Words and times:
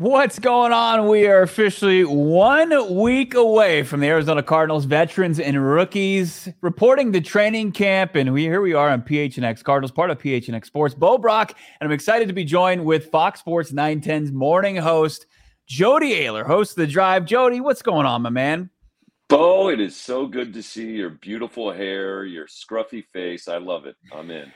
What's 0.00 0.38
going 0.38 0.72
on? 0.72 1.08
We 1.08 1.26
are 1.26 1.42
officially 1.42 2.06
one 2.06 2.94
week 2.94 3.34
away 3.34 3.82
from 3.82 4.00
the 4.00 4.06
Arizona 4.06 4.42
Cardinals 4.42 4.86
veterans 4.86 5.38
and 5.38 5.62
rookies 5.62 6.48
reporting 6.62 7.12
to 7.12 7.20
training 7.20 7.72
camp. 7.72 8.14
And 8.14 8.32
we 8.32 8.44
here 8.44 8.62
we 8.62 8.72
are 8.72 8.88
on 8.88 9.02
PHNX 9.02 9.62
Cardinals, 9.62 9.90
part 9.90 10.08
of 10.08 10.16
PHNX 10.18 10.64
Sports. 10.64 10.94
Bo 10.94 11.18
Brack, 11.18 11.50
and 11.78 11.86
I'm 11.86 11.92
excited 11.92 12.28
to 12.28 12.34
be 12.34 12.44
joined 12.44 12.82
with 12.82 13.10
Fox 13.10 13.40
Sports 13.40 13.72
910's 13.72 14.32
morning 14.32 14.76
host, 14.76 15.26
Jody 15.66 16.14
Oehler, 16.14 16.46
host 16.46 16.70
of 16.70 16.76
The 16.76 16.86
Drive. 16.86 17.26
Jody, 17.26 17.60
what's 17.60 17.82
going 17.82 18.06
on, 18.06 18.22
my 18.22 18.30
man? 18.30 18.70
Bo, 19.28 19.68
it 19.68 19.80
is 19.80 19.94
so 19.94 20.26
good 20.26 20.54
to 20.54 20.62
see 20.62 20.92
your 20.92 21.10
beautiful 21.10 21.70
hair, 21.70 22.24
your 22.24 22.46
scruffy 22.46 23.04
face. 23.04 23.48
I 23.48 23.58
love 23.58 23.84
it. 23.84 23.96
I'm 24.14 24.30
in. 24.30 24.50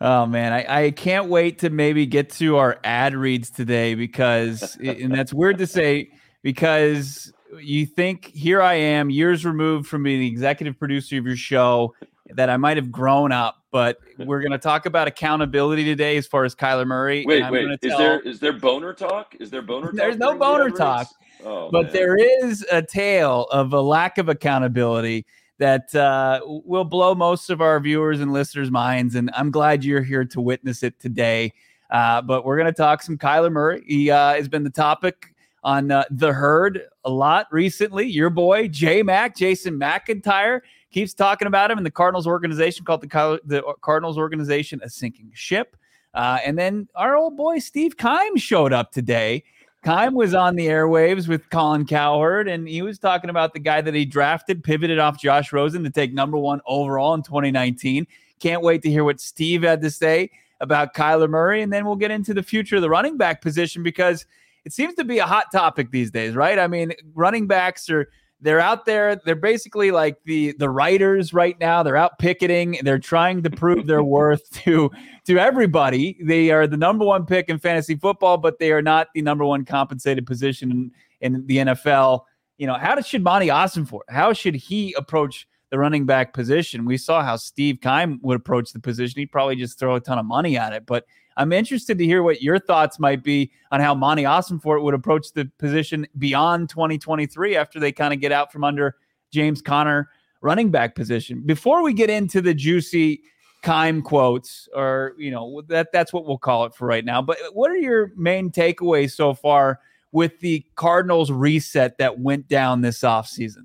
Oh 0.00 0.24
man, 0.24 0.52
I, 0.52 0.86
I 0.86 0.90
can't 0.92 1.28
wait 1.28 1.58
to 1.58 1.70
maybe 1.70 2.06
get 2.06 2.30
to 2.30 2.56
our 2.56 2.78
ad 2.84 3.14
reads 3.14 3.50
today 3.50 3.94
because 3.94 4.76
and 4.76 5.12
that's 5.14 5.34
weird 5.34 5.58
to 5.58 5.66
say 5.66 6.10
because 6.42 7.32
you 7.60 7.84
think 7.84 8.26
here 8.26 8.62
I 8.62 8.74
am 8.74 9.10
years 9.10 9.44
removed 9.44 9.88
from 9.88 10.02
being 10.02 10.20
the 10.20 10.26
executive 10.26 10.78
producer 10.78 11.18
of 11.18 11.26
your 11.26 11.36
show 11.36 11.94
that 12.30 12.48
I 12.48 12.56
might 12.56 12.76
have 12.76 12.90
grown 12.90 13.32
up, 13.32 13.62
but 13.72 13.98
we're 14.18 14.40
going 14.40 14.52
to 14.52 14.58
talk 14.58 14.86
about 14.86 15.08
accountability 15.08 15.84
today 15.84 16.16
as 16.16 16.26
far 16.26 16.44
as 16.44 16.54
Kyler 16.54 16.86
Murray. 16.86 17.24
Wait, 17.26 17.50
wait, 17.50 17.78
is 17.82 17.96
there 17.96 18.20
is 18.20 18.40
there 18.40 18.52
boner 18.52 18.94
talk? 18.94 19.34
Is 19.38 19.50
there 19.50 19.62
boner? 19.62 19.88
Talk? 19.88 19.96
There's 19.96 20.16
no 20.16 20.38
boner 20.38 20.70
talk, 20.70 21.08
oh, 21.44 21.70
but 21.70 21.84
man. 21.84 21.92
there 21.92 22.16
is 22.16 22.64
a 22.72 22.80
tale 22.80 23.48
of 23.50 23.74
a 23.74 23.80
lack 23.80 24.16
of 24.16 24.30
accountability 24.30 25.26
that 25.60 25.94
uh, 25.94 26.40
will 26.44 26.84
blow 26.84 27.14
most 27.14 27.50
of 27.50 27.60
our 27.60 27.78
viewers 27.80 28.20
and 28.20 28.32
listeners' 28.32 28.70
minds. 28.70 29.14
And 29.14 29.30
I'm 29.34 29.50
glad 29.50 29.84
you're 29.84 30.02
here 30.02 30.24
to 30.24 30.40
witness 30.40 30.82
it 30.82 30.98
today. 30.98 31.52
Uh, 31.90 32.22
but 32.22 32.46
we're 32.46 32.56
going 32.56 32.66
to 32.66 32.72
talk 32.72 33.02
some 33.02 33.18
Kyler 33.18 33.52
Murray. 33.52 33.84
He 33.86 34.10
uh, 34.10 34.34
has 34.34 34.48
been 34.48 34.64
the 34.64 34.70
topic 34.70 35.34
on 35.62 35.90
uh, 35.90 36.04
the 36.10 36.32
herd 36.32 36.80
a 37.04 37.10
lot 37.10 37.46
recently. 37.52 38.06
Your 38.06 38.30
boy, 38.30 38.68
J 38.68 39.02
Mac, 39.02 39.36
Jason 39.36 39.78
McIntyre, 39.78 40.62
keeps 40.90 41.12
talking 41.12 41.46
about 41.46 41.70
him 41.70 41.76
in 41.76 41.84
the 41.84 41.90
Cardinals 41.90 42.26
organization 42.26 42.86
called 42.86 43.02
the, 43.02 43.40
the 43.44 43.62
Cardinals 43.82 44.16
organization 44.16 44.80
a 44.82 44.88
sinking 44.88 45.30
ship. 45.34 45.76
Uh, 46.14 46.38
and 46.42 46.58
then 46.58 46.88
our 46.94 47.16
old 47.16 47.36
boy, 47.36 47.58
Steve 47.58 47.98
Keim, 47.98 48.36
showed 48.36 48.72
up 48.72 48.92
today 48.92 49.44
Keim 49.82 50.14
was 50.14 50.34
on 50.34 50.56
the 50.56 50.66
airwaves 50.66 51.26
with 51.26 51.48
Colin 51.48 51.86
Cowherd, 51.86 52.48
and 52.48 52.68
he 52.68 52.82
was 52.82 52.98
talking 52.98 53.30
about 53.30 53.54
the 53.54 53.58
guy 53.58 53.80
that 53.80 53.94
he 53.94 54.04
drafted, 54.04 54.62
pivoted 54.62 54.98
off 54.98 55.18
Josh 55.18 55.52
Rosen 55.52 55.82
to 55.84 55.90
take 55.90 56.12
number 56.12 56.36
one 56.36 56.60
overall 56.66 57.14
in 57.14 57.22
2019. 57.22 58.06
Can't 58.40 58.62
wait 58.62 58.82
to 58.82 58.90
hear 58.90 59.04
what 59.04 59.20
Steve 59.20 59.62
had 59.62 59.80
to 59.80 59.90
say 59.90 60.30
about 60.60 60.94
Kyler 60.94 61.30
Murray. 61.30 61.62
And 61.62 61.72
then 61.72 61.86
we'll 61.86 61.96
get 61.96 62.10
into 62.10 62.34
the 62.34 62.42
future 62.42 62.76
of 62.76 62.82
the 62.82 62.90
running 62.90 63.16
back 63.16 63.40
position 63.40 63.82
because 63.82 64.26
it 64.66 64.74
seems 64.74 64.94
to 64.96 65.04
be 65.04 65.18
a 65.18 65.26
hot 65.26 65.46
topic 65.50 65.90
these 65.90 66.10
days, 66.10 66.34
right? 66.34 66.58
I 66.58 66.66
mean, 66.66 66.92
running 67.14 67.46
backs 67.46 67.88
are 67.88 68.10
they're 68.42 68.60
out 68.60 68.84
there 68.86 69.16
they're 69.24 69.34
basically 69.34 69.90
like 69.90 70.16
the 70.24 70.52
the 70.58 70.68
writers 70.68 71.34
right 71.34 71.58
now 71.60 71.82
they're 71.82 71.96
out 71.96 72.18
picketing 72.18 72.78
they're 72.82 72.98
trying 72.98 73.42
to 73.42 73.50
prove 73.50 73.86
their 73.86 74.02
worth 74.10 74.50
to 74.50 74.90
to 75.26 75.38
everybody. 75.38 76.18
They 76.22 76.50
are 76.50 76.66
the 76.66 76.76
number 76.76 77.04
one 77.04 77.26
pick 77.26 77.48
in 77.48 77.58
fantasy 77.58 77.96
football 77.96 78.38
but 78.38 78.58
they 78.58 78.72
are 78.72 78.82
not 78.82 79.08
the 79.14 79.22
number 79.22 79.44
one 79.44 79.64
compensated 79.64 80.26
position 80.26 80.70
in, 80.70 80.92
in 81.20 81.46
the 81.46 81.58
nfl 81.58 82.22
you 82.58 82.66
know 82.66 82.74
how 82.74 83.00
should 83.00 83.22
Monti 83.22 83.48
Ossenfort 83.48 84.00
how 84.08 84.32
should 84.32 84.54
he 84.54 84.94
approach 84.94 85.46
the 85.70 85.78
running 85.78 86.04
back 86.04 86.32
position? 86.34 86.84
We 86.84 86.96
saw 86.96 87.22
how 87.22 87.36
steve 87.36 87.78
keim 87.80 88.18
would 88.22 88.36
approach 88.36 88.72
the 88.72 88.80
position. 88.80 89.20
He'd 89.20 89.32
probably 89.32 89.56
just 89.56 89.78
throw 89.78 89.94
a 89.94 90.00
ton 90.00 90.18
of 90.18 90.26
money 90.26 90.56
at 90.56 90.72
it 90.72 90.86
but 90.86 91.04
I'm 91.40 91.52
interested 91.52 91.96
to 91.96 92.04
hear 92.04 92.22
what 92.22 92.42
your 92.42 92.58
thoughts 92.58 92.98
might 92.98 93.24
be 93.24 93.50
on 93.72 93.80
how 93.80 93.94
Monti 93.94 94.24
Ossenfort 94.24 94.82
would 94.82 94.92
approach 94.92 95.32
the 95.32 95.50
position 95.58 96.06
beyond 96.18 96.68
2023 96.68 97.56
after 97.56 97.80
they 97.80 97.92
kind 97.92 98.12
of 98.12 98.20
get 98.20 98.30
out 98.30 98.52
from 98.52 98.62
under 98.62 98.96
James 99.32 99.62
Conner 99.62 100.10
running 100.42 100.70
back 100.70 100.94
position. 100.94 101.40
Before 101.46 101.82
we 101.82 101.94
get 101.94 102.10
into 102.10 102.42
the 102.42 102.52
juicy 102.52 103.22
Keim 103.62 104.02
quotes, 104.02 104.68
or 104.74 105.14
you 105.16 105.30
know 105.30 105.62
that 105.68 105.92
that's 105.92 106.12
what 106.12 106.26
we'll 106.26 106.36
call 106.36 106.66
it 106.66 106.74
for 106.74 106.86
right 106.86 107.06
now. 107.06 107.22
But 107.22 107.38
what 107.54 107.70
are 107.70 107.76
your 107.76 108.12
main 108.16 108.50
takeaways 108.50 109.12
so 109.12 109.32
far 109.32 109.80
with 110.12 110.40
the 110.40 110.62
Cardinals 110.76 111.30
reset 111.30 111.96
that 111.96 112.18
went 112.18 112.48
down 112.48 112.82
this 112.82 113.00
offseason? 113.00 113.64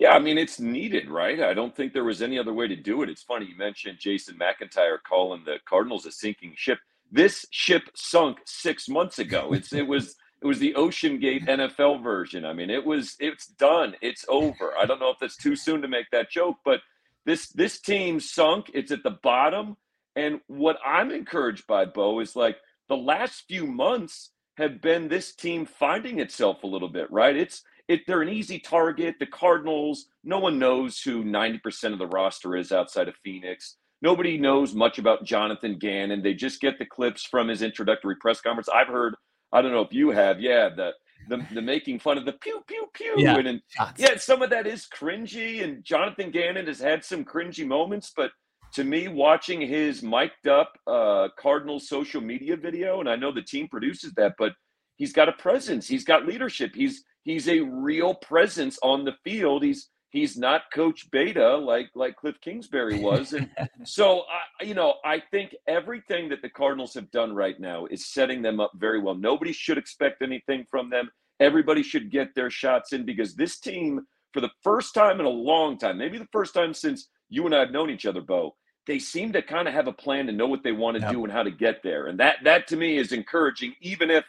Yeah, 0.00 0.10
I 0.10 0.18
mean, 0.18 0.38
it's 0.38 0.58
needed, 0.58 1.08
right? 1.08 1.40
I 1.40 1.54
don't 1.54 1.74
think 1.74 1.92
there 1.92 2.04
was 2.04 2.20
any 2.20 2.36
other 2.36 2.52
way 2.52 2.66
to 2.66 2.76
do 2.76 3.02
it. 3.02 3.08
It's 3.08 3.22
funny 3.22 3.46
you 3.46 3.56
mentioned 3.56 3.98
Jason 4.00 4.36
McIntyre 4.38 4.98
calling 5.08 5.44
the 5.44 5.58
Cardinals 5.66 6.04
a 6.04 6.10
sinking 6.10 6.54
ship. 6.56 6.78
This 7.10 7.46
ship 7.50 7.84
sunk 7.94 8.38
six 8.44 8.88
months 8.88 9.18
ago. 9.18 9.52
It's 9.52 9.72
it 9.72 9.86
was 9.86 10.16
it 10.42 10.46
was 10.46 10.58
the 10.58 10.74
OceanGate 10.74 11.46
NFL 11.46 12.02
version. 12.02 12.44
I 12.44 12.52
mean, 12.52 12.70
it 12.70 12.84
was 12.84 13.16
it's 13.20 13.46
done. 13.46 13.94
It's 14.02 14.24
over. 14.28 14.72
I 14.78 14.84
don't 14.86 15.00
know 15.00 15.10
if 15.10 15.18
that's 15.20 15.36
too 15.36 15.56
soon 15.56 15.82
to 15.82 15.88
make 15.88 16.10
that 16.12 16.30
joke, 16.30 16.56
but 16.64 16.80
this 17.24 17.48
this 17.48 17.80
team 17.80 18.20
sunk. 18.20 18.70
It's 18.74 18.92
at 18.92 19.02
the 19.02 19.18
bottom. 19.22 19.76
And 20.14 20.40
what 20.46 20.78
I'm 20.84 21.10
encouraged 21.10 21.66
by, 21.66 21.84
Bo, 21.84 22.20
is 22.20 22.36
like 22.36 22.56
the 22.88 22.96
last 22.96 23.44
few 23.48 23.66
months 23.66 24.30
have 24.56 24.80
been 24.80 25.08
this 25.08 25.34
team 25.34 25.66
finding 25.66 26.18
itself 26.20 26.62
a 26.62 26.66
little 26.66 26.88
bit, 26.88 27.10
right? 27.10 27.36
It's 27.36 27.62
it, 27.88 28.06
they're 28.06 28.22
an 28.22 28.28
easy 28.28 28.58
target. 28.58 29.16
The 29.18 29.26
Cardinals, 29.26 30.06
no 30.24 30.38
one 30.38 30.58
knows 30.58 31.00
who 31.00 31.22
90% 31.22 31.92
of 31.92 31.98
the 31.98 32.06
roster 32.06 32.56
is 32.56 32.72
outside 32.72 33.08
of 33.08 33.14
Phoenix. 33.22 33.76
Nobody 34.02 34.38
knows 34.38 34.74
much 34.74 34.98
about 34.98 35.24
Jonathan 35.24 35.78
Gannon. 35.78 36.22
They 36.22 36.34
just 36.34 36.60
get 36.60 36.78
the 36.78 36.86
clips 36.86 37.24
from 37.24 37.48
his 37.48 37.62
introductory 37.62 38.16
press 38.16 38.40
conference. 38.40 38.68
I've 38.68 38.88
heard, 38.88 39.14
I 39.52 39.62
don't 39.62 39.72
know 39.72 39.80
if 39.80 39.92
you 39.92 40.10
have, 40.10 40.40
yeah, 40.40 40.68
the 40.74 40.92
the, 41.28 41.44
the 41.54 41.62
making 41.62 41.98
fun 41.98 42.18
of 42.18 42.24
the 42.24 42.34
pew 42.34 42.62
pew 42.68 42.86
pew. 42.92 43.14
Yeah. 43.16 43.36
And, 43.36 43.48
and 43.48 43.60
yeah, 43.96 44.16
some 44.16 44.42
of 44.42 44.50
that 44.50 44.66
is 44.66 44.86
cringy, 44.86 45.64
and 45.64 45.82
Jonathan 45.84 46.30
Gannon 46.30 46.66
has 46.66 46.78
had 46.78 47.04
some 47.04 47.24
cringy 47.24 47.66
moments, 47.66 48.12
but 48.14 48.30
to 48.74 48.84
me, 48.84 49.08
watching 49.08 49.60
his 49.60 50.02
mic'd 50.02 50.46
up 50.46 50.74
uh, 50.86 51.28
Cardinals 51.38 51.88
social 51.88 52.20
media 52.20 52.56
video, 52.56 53.00
and 53.00 53.08
I 53.08 53.16
know 53.16 53.32
the 53.32 53.42
team 53.42 53.66
produces 53.68 54.12
that, 54.14 54.34
but 54.38 54.52
he's 54.96 55.12
got 55.12 55.28
a 55.28 55.32
presence, 55.32 55.88
he's 55.88 56.04
got 56.04 56.26
leadership, 56.26 56.72
he's 56.74 57.02
he's 57.24 57.48
a 57.48 57.60
real 57.60 58.14
presence 58.14 58.78
on 58.82 59.04
the 59.04 59.14
field. 59.24 59.64
He's 59.64 59.88
he's 60.16 60.38
not 60.38 60.62
Coach 60.72 61.10
Beta 61.10 61.56
like 61.56 61.90
like 61.94 62.16
Cliff 62.16 62.40
Kingsbury 62.40 62.98
was, 62.98 63.34
and 63.34 63.50
so 63.84 64.22
I, 64.60 64.64
you 64.64 64.74
know 64.74 64.94
I 65.04 65.22
think 65.30 65.54
everything 65.68 66.30
that 66.30 66.40
the 66.40 66.48
Cardinals 66.48 66.94
have 66.94 67.10
done 67.10 67.34
right 67.34 67.58
now 67.60 67.86
is 67.86 68.06
setting 68.06 68.40
them 68.40 68.58
up 68.58 68.72
very 68.76 68.98
well. 68.98 69.14
Nobody 69.14 69.52
should 69.52 69.78
expect 69.78 70.22
anything 70.22 70.66
from 70.70 70.88
them. 70.88 71.10
Everybody 71.38 71.82
should 71.82 72.10
get 72.10 72.34
their 72.34 72.48
shots 72.48 72.94
in 72.94 73.04
because 73.04 73.34
this 73.34 73.58
team, 73.58 74.06
for 74.32 74.40
the 74.40 74.50
first 74.62 74.94
time 74.94 75.20
in 75.20 75.26
a 75.26 75.30
long 75.30 75.76
time, 75.76 75.98
maybe 75.98 76.16
the 76.16 76.28
first 76.32 76.54
time 76.54 76.72
since 76.72 77.08
you 77.28 77.44
and 77.44 77.54
I 77.54 77.60
have 77.60 77.70
known 77.70 77.90
each 77.90 78.06
other, 78.06 78.22
Bo, 78.22 78.56
they 78.86 78.98
seem 78.98 79.34
to 79.34 79.42
kind 79.42 79.68
of 79.68 79.74
have 79.74 79.86
a 79.86 79.92
plan 79.92 80.26
to 80.28 80.32
know 80.32 80.46
what 80.46 80.62
they 80.62 80.72
want 80.72 80.96
to 80.96 81.02
yep. 81.02 81.12
do 81.12 81.24
and 81.24 81.32
how 81.32 81.42
to 81.42 81.50
get 81.50 81.82
there, 81.82 82.06
and 82.06 82.18
that 82.20 82.36
that 82.44 82.68
to 82.68 82.76
me 82.76 82.96
is 82.96 83.12
encouraging, 83.12 83.74
even 83.82 84.10
if 84.10 84.24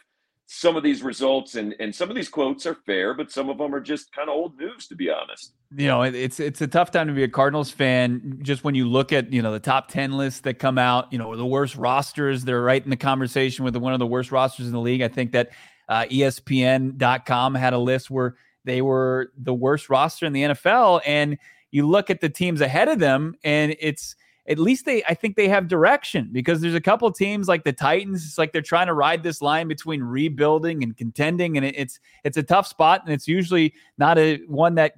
some 0.50 0.76
of 0.76 0.82
these 0.82 1.02
results 1.02 1.56
and 1.56 1.76
and 1.78 1.94
some 1.94 2.08
of 2.08 2.16
these 2.16 2.30
quotes 2.30 2.64
are 2.64 2.74
fair, 2.86 3.12
but 3.12 3.30
some 3.30 3.50
of 3.50 3.58
them 3.58 3.74
are 3.74 3.80
just 3.80 4.10
kind 4.12 4.30
of 4.30 4.34
old 4.34 4.58
news, 4.58 4.88
to 4.88 4.96
be 4.96 5.10
honest. 5.10 5.52
You 5.76 5.86
know, 5.86 6.02
it's 6.02 6.40
it's 6.40 6.62
a 6.62 6.66
tough 6.66 6.90
time 6.90 7.06
to 7.06 7.12
be 7.12 7.22
a 7.22 7.28
Cardinals 7.28 7.70
fan. 7.70 8.38
Just 8.42 8.64
when 8.64 8.74
you 8.74 8.88
look 8.88 9.12
at 9.12 9.30
you 9.30 9.42
know 9.42 9.52
the 9.52 9.60
top 9.60 9.88
ten 9.88 10.12
lists 10.12 10.40
that 10.40 10.54
come 10.54 10.78
out, 10.78 11.12
you 11.12 11.18
know 11.18 11.36
the 11.36 11.44
worst 11.44 11.76
rosters, 11.76 12.44
they're 12.44 12.62
right 12.62 12.82
in 12.82 12.88
the 12.88 12.96
conversation 12.96 13.62
with 13.62 13.76
one 13.76 13.92
of 13.92 13.98
the 13.98 14.06
worst 14.06 14.32
rosters 14.32 14.66
in 14.66 14.72
the 14.72 14.80
league. 14.80 15.02
I 15.02 15.08
think 15.08 15.32
that 15.32 15.50
uh, 15.86 16.06
ESPN.com 16.10 17.54
had 17.54 17.74
a 17.74 17.78
list 17.78 18.10
where 18.10 18.36
they 18.64 18.80
were 18.80 19.30
the 19.36 19.54
worst 19.54 19.90
roster 19.90 20.24
in 20.24 20.32
the 20.32 20.44
NFL, 20.44 21.02
and 21.04 21.36
you 21.72 21.86
look 21.86 22.08
at 22.08 22.22
the 22.22 22.30
teams 22.30 22.62
ahead 22.62 22.88
of 22.88 22.98
them, 22.98 23.34
and 23.44 23.76
it's 23.80 24.16
at 24.48 24.58
least 24.58 24.86
they 24.86 25.04
I 25.04 25.14
think 25.14 25.36
they 25.36 25.48
have 25.48 25.68
direction 25.68 26.30
because 26.32 26.60
there's 26.60 26.74
a 26.74 26.80
couple 26.80 27.10
teams 27.12 27.48
like 27.48 27.64
the 27.64 27.72
Titans. 27.72 28.24
It's 28.24 28.38
like 28.38 28.52
they're 28.52 28.62
trying 28.62 28.86
to 28.86 28.94
ride 28.94 29.22
this 29.22 29.42
line 29.42 29.68
between 29.68 30.02
rebuilding 30.02 30.82
and 30.82 30.96
contending, 30.96 31.56
and 31.56 31.66
it's 31.66 32.00
it's 32.24 32.36
a 32.36 32.42
tough 32.42 32.66
spot, 32.66 33.02
and 33.04 33.12
it's 33.12 33.28
usually 33.28 33.74
not 33.98 34.18
a 34.18 34.38
one 34.46 34.74
that 34.76 34.94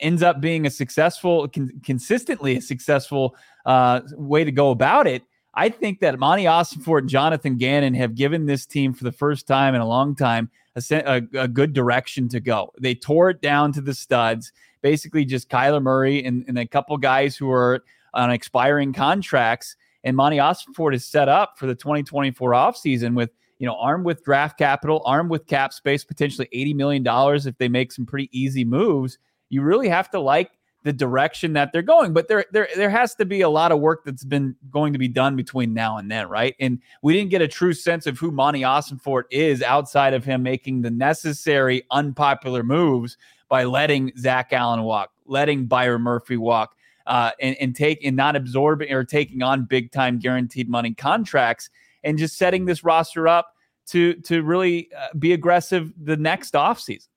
ends 0.00 0.22
up 0.22 0.40
being 0.40 0.66
a 0.66 0.70
successful, 0.70 1.48
con- 1.48 1.80
consistently 1.84 2.56
a 2.56 2.60
successful 2.60 3.36
uh, 3.66 4.00
way 4.12 4.44
to 4.44 4.52
go 4.52 4.70
about 4.70 5.06
it. 5.06 5.22
I 5.54 5.68
think 5.68 6.00
that 6.00 6.18
Monti 6.18 6.44
Ossenfort 6.44 7.00
and 7.00 7.08
Jonathan 7.08 7.56
Gannon 7.56 7.94
have 7.94 8.14
given 8.14 8.46
this 8.46 8.66
team 8.66 8.92
for 8.92 9.04
the 9.04 9.12
first 9.12 9.46
time 9.46 9.74
in 9.74 9.80
a 9.80 9.86
long 9.86 10.16
time 10.16 10.50
a, 10.74 10.82
a, 10.90 11.42
a 11.42 11.48
good 11.48 11.72
direction 11.72 12.28
to 12.30 12.40
go. 12.40 12.72
They 12.80 12.94
tore 12.94 13.30
it 13.30 13.40
down 13.40 13.72
to 13.74 13.80
the 13.80 13.94
studs, 13.94 14.52
basically 14.82 15.24
just 15.24 15.48
Kyler 15.48 15.82
Murray 15.82 16.24
and, 16.24 16.44
and 16.48 16.58
a 16.58 16.66
couple 16.66 16.96
guys 16.96 17.36
who 17.36 17.50
are 17.50 17.84
on 18.14 18.30
expiring 18.30 18.92
contracts. 18.92 19.76
And 20.04 20.16
Monti 20.16 20.38
Ossenfort 20.38 20.94
is 20.94 21.06
set 21.06 21.28
up 21.28 21.58
for 21.58 21.66
the 21.66 21.74
2024 21.74 22.52
offseason 22.52 23.14
with, 23.14 23.30
you 23.58 23.66
know, 23.66 23.76
armed 23.78 24.04
with 24.04 24.24
draft 24.24 24.58
capital, 24.58 25.02
armed 25.04 25.30
with 25.30 25.46
cap 25.46 25.72
space, 25.72 26.04
potentially 26.04 26.48
$80 26.54 26.74
million 26.74 27.06
if 27.46 27.58
they 27.58 27.68
make 27.68 27.92
some 27.92 28.06
pretty 28.06 28.28
easy 28.32 28.64
moves. 28.64 29.18
You 29.48 29.62
really 29.62 29.88
have 29.88 30.10
to 30.10 30.20
like 30.20 30.50
the 30.84 30.92
direction 30.92 31.54
that 31.54 31.72
they're 31.72 31.82
going. 31.82 32.12
But 32.12 32.28
there, 32.28 32.44
there, 32.52 32.68
there 32.76 32.90
has 32.90 33.14
to 33.16 33.24
be 33.24 33.40
a 33.40 33.48
lot 33.48 33.72
of 33.72 33.80
work 33.80 34.04
that's 34.04 34.24
been 34.24 34.54
going 34.70 34.92
to 34.92 34.98
be 34.98 35.08
done 35.08 35.34
between 35.34 35.72
now 35.72 35.96
and 35.96 36.10
then, 36.10 36.28
right? 36.28 36.54
And 36.60 36.78
we 37.02 37.14
didn't 37.14 37.30
get 37.30 37.42
a 37.42 37.48
true 37.48 37.72
sense 37.72 38.06
of 38.06 38.18
who 38.18 38.30
Monti 38.30 38.60
Ossenfort 38.60 39.24
is 39.30 39.62
outside 39.62 40.12
of 40.12 40.24
him 40.24 40.42
making 40.42 40.82
the 40.82 40.90
necessary 40.90 41.84
unpopular 41.90 42.62
moves 42.62 43.16
by 43.48 43.64
letting 43.64 44.12
Zach 44.18 44.52
Allen 44.52 44.82
walk, 44.82 45.10
letting 45.26 45.66
Byron 45.66 46.02
Murphy 46.02 46.36
walk, 46.36 46.76
uh, 47.06 47.30
and, 47.40 47.56
and 47.60 47.76
take 47.76 48.04
and 48.04 48.16
not 48.16 48.36
absorbing 48.36 48.92
or 48.92 49.04
taking 49.04 49.42
on 49.42 49.64
big 49.64 49.92
time 49.92 50.18
guaranteed 50.18 50.68
money 50.68 50.94
contracts 50.94 51.70
and 52.02 52.18
just 52.18 52.36
setting 52.36 52.64
this 52.64 52.84
roster 52.84 53.28
up 53.28 53.48
to 53.86 54.14
to 54.14 54.42
really 54.42 54.88
uh, 54.96 55.08
be 55.18 55.32
aggressive 55.32 55.92
the 56.02 56.16
next 56.16 56.54
offseason. 56.54 57.08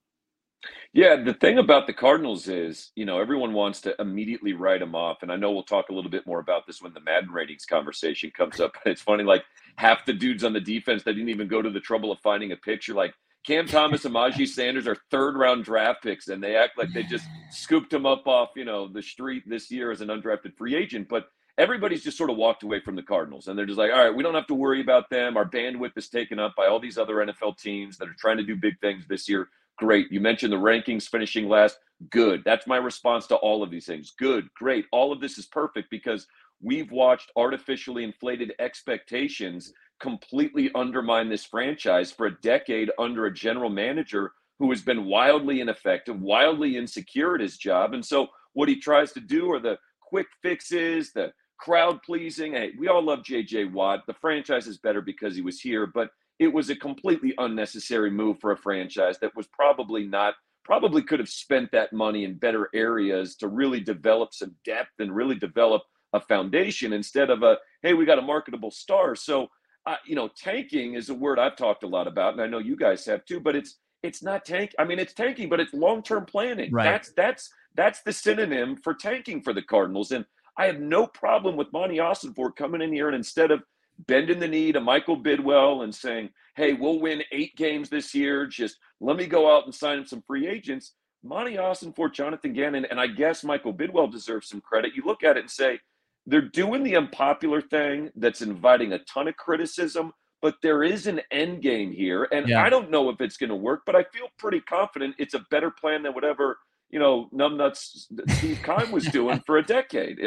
Yeah, 0.92 1.16
the 1.22 1.34
thing 1.34 1.58
about 1.58 1.86
the 1.86 1.92
Cardinals 1.92 2.48
is, 2.48 2.90
you 2.96 3.04
know, 3.04 3.20
everyone 3.20 3.52
wants 3.52 3.80
to 3.82 3.94
immediately 4.00 4.54
write 4.54 4.80
them 4.80 4.94
off. 4.94 5.22
And 5.22 5.30
I 5.30 5.36
know 5.36 5.52
we'll 5.52 5.62
talk 5.62 5.90
a 5.90 5.92
little 5.92 6.10
bit 6.10 6.26
more 6.26 6.40
about 6.40 6.66
this 6.66 6.82
when 6.82 6.94
the 6.94 7.00
Madden 7.00 7.30
ratings 7.30 7.66
conversation 7.66 8.30
comes 8.36 8.58
up. 8.58 8.72
But 8.72 8.92
it's 8.92 9.02
funny, 9.02 9.22
like 9.22 9.44
half 9.76 10.06
the 10.06 10.14
dudes 10.14 10.44
on 10.44 10.52
the 10.52 10.60
defense 10.60 11.02
that 11.04 11.12
didn't 11.12 11.28
even 11.28 11.46
go 11.46 11.62
to 11.62 11.70
the 11.70 11.80
trouble 11.80 12.10
of 12.10 12.18
finding 12.20 12.52
a 12.52 12.56
picture, 12.56 12.94
like 12.94 13.14
Cam 13.48 13.66
Thomas 13.66 14.04
and 14.04 14.14
Myjai 14.14 14.46
Sanders 14.46 14.86
are 14.86 14.98
third 15.10 15.34
round 15.34 15.64
draft 15.64 16.02
picks, 16.02 16.28
and 16.28 16.44
they 16.44 16.54
act 16.54 16.76
like 16.76 16.92
they 16.92 17.02
just 17.02 17.24
scooped 17.50 17.90
him 17.90 18.04
up 18.04 18.26
off, 18.26 18.50
you 18.54 18.66
know, 18.66 18.86
the 18.86 19.00
street 19.00 19.42
this 19.46 19.70
year 19.70 19.90
as 19.90 20.02
an 20.02 20.08
undrafted 20.08 20.54
free 20.54 20.76
agent. 20.76 21.08
But 21.08 21.30
everybody's 21.56 22.04
just 22.04 22.18
sort 22.18 22.28
of 22.28 22.36
walked 22.36 22.62
away 22.62 22.80
from 22.80 22.94
the 22.94 23.02
Cardinals, 23.02 23.48
and 23.48 23.58
they're 23.58 23.64
just 23.64 23.78
like, 23.78 23.90
all 23.90 24.04
right, 24.04 24.14
we 24.14 24.22
don't 24.22 24.34
have 24.34 24.48
to 24.48 24.54
worry 24.54 24.82
about 24.82 25.08
them. 25.08 25.38
Our 25.38 25.48
bandwidth 25.48 25.96
is 25.96 26.10
taken 26.10 26.38
up 26.38 26.56
by 26.58 26.66
all 26.66 26.78
these 26.78 26.98
other 26.98 27.14
NFL 27.14 27.56
teams 27.56 27.96
that 27.96 28.06
are 28.06 28.16
trying 28.18 28.36
to 28.36 28.42
do 28.42 28.54
big 28.54 28.78
things 28.82 29.06
this 29.08 29.30
year. 29.30 29.48
Great. 29.78 30.12
You 30.12 30.20
mentioned 30.20 30.52
the 30.52 30.58
rankings 30.58 31.08
finishing 31.08 31.48
last. 31.48 31.78
Good. 32.10 32.42
That's 32.44 32.66
my 32.66 32.76
response 32.76 33.26
to 33.28 33.36
all 33.36 33.62
of 33.62 33.70
these 33.70 33.86
things. 33.86 34.12
Good. 34.18 34.52
Great. 34.56 34.84
All 34.92 35.10
of 35.10 35.22
this 35.22 35.38
is 35.38 35.46
perfect 35.46 35.88
because 35.90 36.26
we've 36.60 36.92
watched 36.92 37.32
artificially 37.34 38.04
inflated 38.04 38.52
expectations 38.58 39.72
completely 40.00 40.70
undermine 40.74 41.28
this 41.28 41.44
franchise 41.44 42.10
for 42.12 42.26
a 42.26 42.40
decade 42.40 42.90
under 42.98 43.26
a 43.26 43.34
general 43.34 43.70
manager 43.70 44.32
who 44.58 44.70
has 44.70 44.82
been 44.82 45.04
wildly 45.04 45.60
ineffective, 45.60 46.20
wildly 46.20 46.76
insecure 46.76 47.34
at 47.34 47.40
his 47.40 47.56
job. 47.56 47.94
And 47.94 48.04
so 48.04 48.28
what 48.54 48.68
he 48.68 48.80
tries 48.80 49.12
to 49.12 49.20
do 49.20 49.52
are 49.52 49.60
the 49.60 49.78
quick 50.02 50.26
fixes, 50.42 51.12
the 51.12 51.32
crowd 51.58 52.02
pleasing. 52.02 52.52
Hey, 52.52 52.72
we 52.78 52.88
all 52.88 53.02
love 53.02 53.20
JJ 53.20 53.72
Watt. 53.72 54.00
The 54.06 54.14
franchise 54.14 54.66
is 54.66 54.78
better 54.78 55.00
because 55.00 55.36
he 55.36 55.42
was 55.42 55.60
here, 55.60 55.86
but 55.86 56.10
it 56.38 56.52
was 56.52 56.70
a 56.70 56.76
completely 56.76 57.34
unnecessary 57.38 58.10
move 58.10 58.38
for 58.40 58.52
a 58.52 58.56
franchise 58.56 59.18
that 59.20 59.34
was 59.36 59.46
probably 59.48 60.06
not 60.06 60.34
probably 60.64 61.00
could 61.02 61.18
have 61.18 61.30
spent 61.30 61.70
that 61.72 61.94
money 61.94 62.24
in 62.24 62.34
better 62.34 62.68
areas 62.74 63.36
to 63.36 63.48
really 63.48 63.80
develop 63.80 64.34
some 64.34 64.54
depth 64.66 64.90
and 64.98 65.16
really 65.16 65.34
develop 65.34 65.80
a 66.12 66.20
foundation 66.20 66.92
instead 66.92 67.30
of 67.30 67.42
a 67.42 67.56
hey 67.82 67.94
we 67.94 68.04
got 68.04 68.18
a 68.18 68.22
marketable 68.22 68.70
star 68.70 69.14
so 69.14 69.48
uh, 69.88 69.96
you 70.04 70.14
know, 70.14 70.28
tanking 70.28 70.94
is 70.94 71.08
a 71.08 71.14
word 71.14 71.38
I've 71.38 71.56
talked 71.56 71.82
a 71.82 71.86
lot 71.88 72.06
about, 72.06 72.34
and 72.34 72.42
I 72.42 72.46
know 72.46 72.58
you 72.58 72.76
guys 72.76 73.06
have 73.06 73.24
too. 73.24 73.40
But 73.40 73.56
it's 73.56 73.78
it's 74.02 74.22
not 74.22 74.44
tank. 74.44 74.74
I 74.78 74.84
mean, 74.84 74.98
it's 74.98 75.14
tanking, 75.14 75.48
but 75.48 75.60
it's 75.60 75.72
long 75.72 76.02
term 76.02 76.26
planning. 76.26 76.70
Right. 76.70 76.84
That's 76.84 77.12
that's 77.16 77.50
that's 77.74 78.02
the 78.02 78.12
synonym 78.12 78.76
for 78.76 78.92
tanking 78.92 79.40
for 79.40 79.54
the 79.54 79.62
Cardinals. 79.62 80.12
And 80.12 80.26
I 80.58 80.66
have 80.66 80.78
no 80.78 81.06
problem 81.06 81.56
with 81.56 81.72
Monti 81.72 81.96
Ossenfort 81.96 82.54
coming 82.56 82.82
in 82.82 82.92
here 82.92 83.08
and 83.08 83.16
instead 83.16 83.50
of 83.50 83.62
bending 84.06 84.38
the 84.38 84.46
knee 84.46 84.72
to 84.72 84.80
Michael 84.80 85.20
Bidwill 85.20 85.84
and 85.84 85.94
saying, 85.94 86.28
"Hey, 86.54 86.74
we'll 86.74 87.00
win 87.00 87.22
eight 87.32 87.56
games 87.56 87.88
this 87.88 88.14
year. 88.14 88.46
Just 88.46 88.76
let 89.00 89.16
me 89.16 89.26
go 89.26 89.50
out 89.50 89.64
and 89.64 89.74
sign 89.74 90.04
some 90.04 90.22
free 90.26 90.46
agents." 90.46 90.92
Monti 91.24 91.56
Austin 91.56 91.92
Ossenfort, 91.92 92.12
Jonathan 92.12 92.52
Gannon, 92.52 92.84
and 92.84 93.00
I 93.00 93.06
guess 93.06 93.42
Michael 93.42 93.74
Bidwill 93.74 94.12
deserves 94.12 94.48
some 94.48 94.60
credit. 94.60 94.92
You 94.94 95.02
look 95.04 95.24
at 95.24 95.36
it 95.36 95.40
and 95.40 95.50
say 95.50 95.80
they're 96.28 96.42
doing 96.42 96.82
the 96.82 96.94
unpopular 96.94 97.62
thing 97.62 98.10
that's 98.14 98.42
inviting 98.42 98.92
a 98.92 98.98
ton 99.00 99.28
of 99.28 99.36
criticism, 99.36 100.12
but 100.42 100.56
there 100.62 100.82
is 100.84 101.06
an 101.06 101.22
end 101.30 101.62
game 101.62 101.90
here. 101.90 102.28
And 102.30 102.46
yeah. 102.46 102.62
I 102.62 102.68
don't 102.68 102.90
know 102.90 103.08
if 103.08 103.20
it's 103.22 103.38
going 103.38 103.48
to 103.48 103.56
work, 103.56 103.82
but 103.86 103.96
I 103.96 104.04
feel 104.12 104.28
pretty 104.38 104.60
confident 104.60 105.14
it's 105.18 105.32
a 105.32 105.44
better 105.50 105.70
plan 105.70 106.02
than 106.02 106.12
whatever, 106.12 106.58
you 106.90 106.98
know, 106.98 107.30
numbnuts 107.32 108.06
Steve 108.36 108.60
Keim 108.62 108.92
was 108.92 109.06
doing 109.12 109.42
for 109.46 109.56
a 109.56 109.62
decade. 109.62 110.18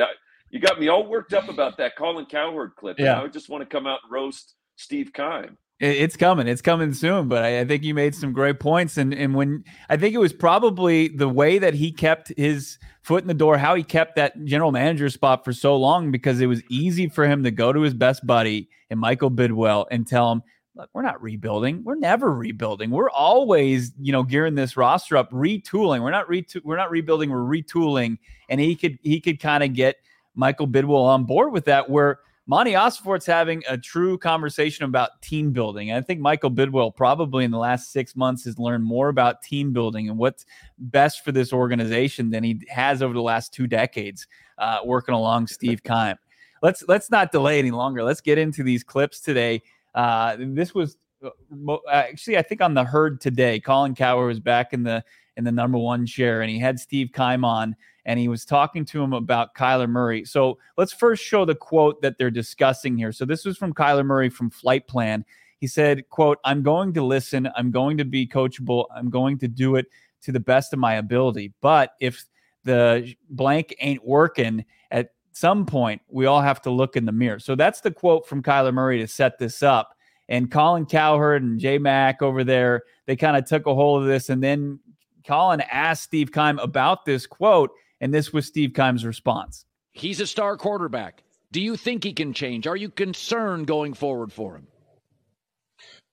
You 0.49 0.59
got 0.59 0.79
me 0.79 0.87
all 0.87 1.07
worked 1.07 1.33
up 1.33 1.49
about 1.49 1.77
that 1.77 1.95
Colin 1.95 2.25
Cowherd 2.25 2.75
clip. 2.75 2.99
Yeah. 2.99 3.21
I 3.21 3.27
just 3.27 3.49
want 3.49 3.61
to 3.61 3.67
come 3.67 3.85
out 3.85 3.99
and 4.03 4.11
roast 4.11 4.55
Steve 4.77 5.11
Keim. 5.13 5.55
It's 5.81 6.15
coming. 6.15 6.47
It's 6.47 6.61
coming 6.61 6.93
soon. 6.93 7.27
But 7.27 7.43
I, 7.43 7.61
I, 7.61 7.65
think 7.65 7.83
you 7.83 7.95
made 7.95 8.13
some 8.13 8.33
great 8.33 8.59
points. 8.59 8.97
And 8.97 9.13
and 9.15 9.33
when 9.33 9.63
I 9.89 9.97
think 9.97 10.13
it 10.13 10.19
was 10.19 10.31
probably 10.31 11.07
the 11.07 11.27
way 11.27 11.57
that 11.57 11.73
he 11.73 11.91
kept 11.91 12.31
his 12.37 12.77
foot 13.01 13.23
in 13.23 13.27
the 13.27 13.33
door, 13.33 13.57
how 13.57 13.73
he 13.73 13.81
kept 13.81 14.15
that 14.17 14.45
general 14.45 14.71
manager 14.71 15.09
spot 15.09 15.43
for 15.43 15.51
so 15.51 15.75
long, 15.75 16.11
because 16.11 16.39
it 16.39 16.45
was 16.45 16.61
easy 16.69 17.09
for 17.09 17.25
him 17.25 17.43
to 17.43 17.51
go 17.51 17.73
to 17.73 17.81
his 17.81 17.95
best 17.95 18.25
buddy 18.27 18.69
and 18.91 18.99
Michael 18.99 19.31
Bidwill 19.31 19.87
and 19.89 20.05
tell 20.05 20.31
him, 20.31 20.43
look, 20.75 20.91
we're 20.93 21.01
not 21.01 21.19
rebuilding. 21.19 21.83
We're 21.83 21.95
never 21.95 22.31
rebuilding. 22.31 22.91
We're 22.91 23.09
always, 23.09 23.91
you 23.99 24.11
know, 24.11 24.21
gearing 24.21 24.53
this 24.53 24.77
roster 24.77 25.17
up, 25.17 25.31
retooling. 25.31 26.03
We're 26.03 26.11
not 26.11 26.27
reto- 26.27 26.63
we're 26.63 26.77
not 26.77 26.91
rebuilding, 26.91 27.31
we're 27.31 27.39
retooling. 27.39 28.19
And 28.49 28.61
he 28.61 28.75
could 28.75 28.99
he 29.01 29.19
could 29.19 29.39
kind 29.39 29.63
of 29.63 29.73
get 29.73 29.95
Michael 30.35 30.67
Bidwill 30.67 31.05
on 31.05 31.23
board 31.23 31.51
with 31.51 31.65
that 31.65 31.89
where 31.89 32.19
Monti 32.47 32.71
Ossenfort's 32.71 33.25
having 33.25 33.63
a 33.69 33.77
true 33.77 34.17
conversation 34.17 34.83
about 34.83 35.21
team 35.21 35.51
building. 35.51 35.91
I 35.91 36.01
think 36.01 36.19
Michael 36.19 36.49
Bidwill 36.51 36.95
probably 36.95 37.45
in 37.45 37.51
the 37.51 37.57
last 37.57 37.91
six 37.91 38.15
months 38.15 38.45
has 38.45 38.57
learned 38.57 38.83
more 38.83 39.09
about 39.09 39.43
team 39.43 39.71
building 39.71 40.09
and 40.09 40.17
what's 40.17 40.45
best 40.77 41.23
for 41.23 41.31
this 41.31 41.53
organization 41.53 42.31
than 42.31 42.43
he 42.43 42.61
has 42.67 43.03
over 43.03 43.13
the 43.13 43.21
last 43.21 43.53
two 43.53 43.67
decades 43.67 44.27
uh, 44.57 44.79
working 44.83 45.13
along 45.13 45.47
Steve 45.47 45.83
Keim. 45.83 46.15
Let's 46.63 46.83
let's 46.87 47.09
not 47.09 47.31
delay 47.31 47.59
any 47.59 47.71
longer. 47.71 48.03
Let's 48.03 48.21
get 48.21 48.37
into 48.37 48.63
these 48.63 48.83
clips 48.83 49.19
today. 49.19 49.61
Uh, 49.93 50.37
this 50.39 50.73
was 50.73 50.97
uh, 51.23 51.77
actually 51.91 52.37
I 52.37 52.41
think 52.41 52.61
on 52.61 52.73
the 52.73 52.83
herd 52.83 53.21
today. 53.21 53.59
Colin 53.59 53.95
Cowherd 53.95 54.27
was 54.27 54.39
back 54.39 54.73
in 54.73 54.83
the 54.83 55.03
in 55.37 55.43
the 55.43 55.51
number 55.51 55.77
one 55.77 56.05
chair, 56.05 56.41
and 56.41 56.49
he 56.49 56.59
had 56.59 56.79
Steve 56.79 57.11
Keim 57.13 57.45
on 57.45 57.75
and 58.05 58.19
he 58.19 58.27
was 58.27 58.45
talking 58.45 58.85
to 58.85 59.01
him 59.01 59.13
about 59.13 59.55
Kyler 59.55 59.89
Murray. 59.89 60.25
So 60.25 60.57
let's 60.77 60.93
first 60.93 61.23
show 61.23 61.45
the 61.45 61.55
quote 61.55 62.01
that 62.01 62.17
they're 62.17 62.31
discussing 62.31 62.97
here. 62.97 63.11
So 63.11 63.25
this 63.25 63.45
was 63.45 63.57
from 63.57 63.73
Kyler 63.73 64.05
Murray 64.05 64.29
from 64.29 64.49
Flight 64.49 64.87
Plan. 64.87 65.23
He 65.59 65.67
said, 65.67 66.09
quote, 66.09 66.39
I'm 66.43 66.63
going 66.63 66.93
to 66.93 67.03
listen. 67.03 67.47
I'm 67.55 67.69
going 67.69 67.97
to 67.97 68.05
be 68.05 68.25
coachable. 68.25 68.85
I'm 68.95 69.09
going 69.09 69.37
to 69.39 69.47
do 69.47 69.75
it 69.75 69.85
to 70.23 70.31
the 70.31 70.39
best 70.39 70.73
of 70.73 70.79
my 70.79 70.95
ability. 70.95 71.53
But 71.61 71.93
if 71.99 72.25
the 72.63 73.15
blank 73.29 73.75
ain't 73.79 74.05
working 74.05 74.65
at 74.89 75.11
some 75.31 75.65
point, 75.65 76.01
we 76.07 76.25
all 76.25 76.41
have 76.41 76.61
to 76.63 76.71
look 76.71 76.95
in 76.95 77.05
the 77.05 77.11
mirror. 77.11 77.39
So 77.39 77.55
that's 77.55 77.81
the 77.81 77.91
quote 77.91 78.27
from 78.27 78.41
Kyler 78.41 78.73
Murray 78.73 78.99
to 78.99 79.07
set 79.07 79.37
this 79.37 79.61
up. 79.61 79.95
And 80.29 80.49
Colin 80.49 80.85
Cowherd 80.85 81.43
and 81.43 81.59
J 81.59 81.77
Mac 81.77 82.21
over 82.21 82.43
there, 82.43 82.83
they 83.05 83.15
kind 83.15 83.35
of 83.35 83.45
took 83.45 83.67
a 83.67 83.75
hold 83.75 84.01
of 84.01 84.07
this. 84.07 84.29
And 84.29 84.41
then 84.41 84.79
Colin 85.27 85.61
asked 85.61 86.03
Steve 86.03 86.31
Keim 86.31 86.57
about 86.59 87.05
this 87.05 87.27
quote. 87.27 87.71
And 88.01 88.13
this 88.13 88.33
was 88.33 88.47
Steve 88.47 88.73
Keim's 88.73 89.05
response. 89.05 89.65
He's 89.91 90.19
a 90.19 90.27
star 90.27 90.57
quarterback. 90.57 91.23
Do 91.51 91.61
you 91.61 91.77
think 91.77 92.03
he 92.03 92.13
can 92.13 92.33
change? 92.33 92.65
Are 92.65 92.75
you 92.75 92.89
concerned 92.89 93.67
going 93.67 93.93
forward 93.93 94.33
for 94.33 94.55
him? 94.55 94.67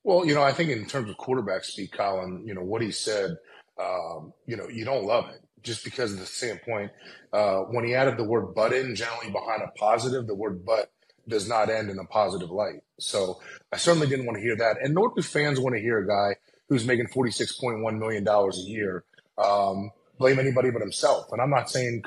Well, 0.05 0.27
you 0.27 0.35
know, 0.35 0.43
I 0.43 0.53
think 0.53 0.71
in 0.71 0.85
terms 0.87 1.11
of 1.11 1.17
quarterback 1.17 1.65
speak, 1.65 1.93
Colin, 1.93 2.45
you 2.47 2.55
know, 2.55 2.63
what 2.63 2.83
he 2.83 2.91
said, 2.93 3.37
um, 3.81 4.33
you 4.47 4.57
know, 4.57 4.69
you 4.69 4.85
don't 4.85 5.05
love 5.05 5.29
it 5.31 5.41
just 5.63 5.85
because 5.85 6.13
of 6.13 6.19
the 6.19 6.27
standpoint. 6.27 6.91
Uh, 7.33 7.61
when 7.61 7.85
he 7.85 7.95
added 7.95 8.17
the 8.17 8.25
word 8.25 8.55
but 8.55 8.73
in, 8.73 8.95
generally 8.95 9.31
behind 9.31 9.63
a 9.63 9.71
positive, 9.79 10.27
the 10.27 10.35
word 10.35 10.65
but 10.65 10.91
does 11.27 11.49
not 11.49 11.71
end 11.71 11.91
in 11.91 11.99
a 11.99 12.05
positive 12.05 12.51
light. 12.51 12.83
So 12.99 13.41
I 13.73 13.77
certainly 13.77 14.09
didn't 14.09 14.27
want 14.27 14.37
to 14.37 14.43
hear 14.43 14.57
that. 14.57 14.79
And 14.83 14.95
nor 14.95 15.13
do 15.15 15.23
fans 15.23 15.61
want 15.61 15.75
to 15.75 15.81
hear 15.81 15.99
a 15.99 16.07
guy 16.07 16.37
who's 16.69 16.87
making 16.87 17.09
$46.1 17.09 17.99
million 17.99 18.27
a 18.27 18.51
year 18.67 19.05
um, 19.39 19.91
blame 20.19 20.39
anybody 20.39 20.71
but 20.71 20.83
himself. 20.83 21.27
And 21.33 21.41
I'm 21.41 21.51
not 21.51 21.71
saying 21.71 22.03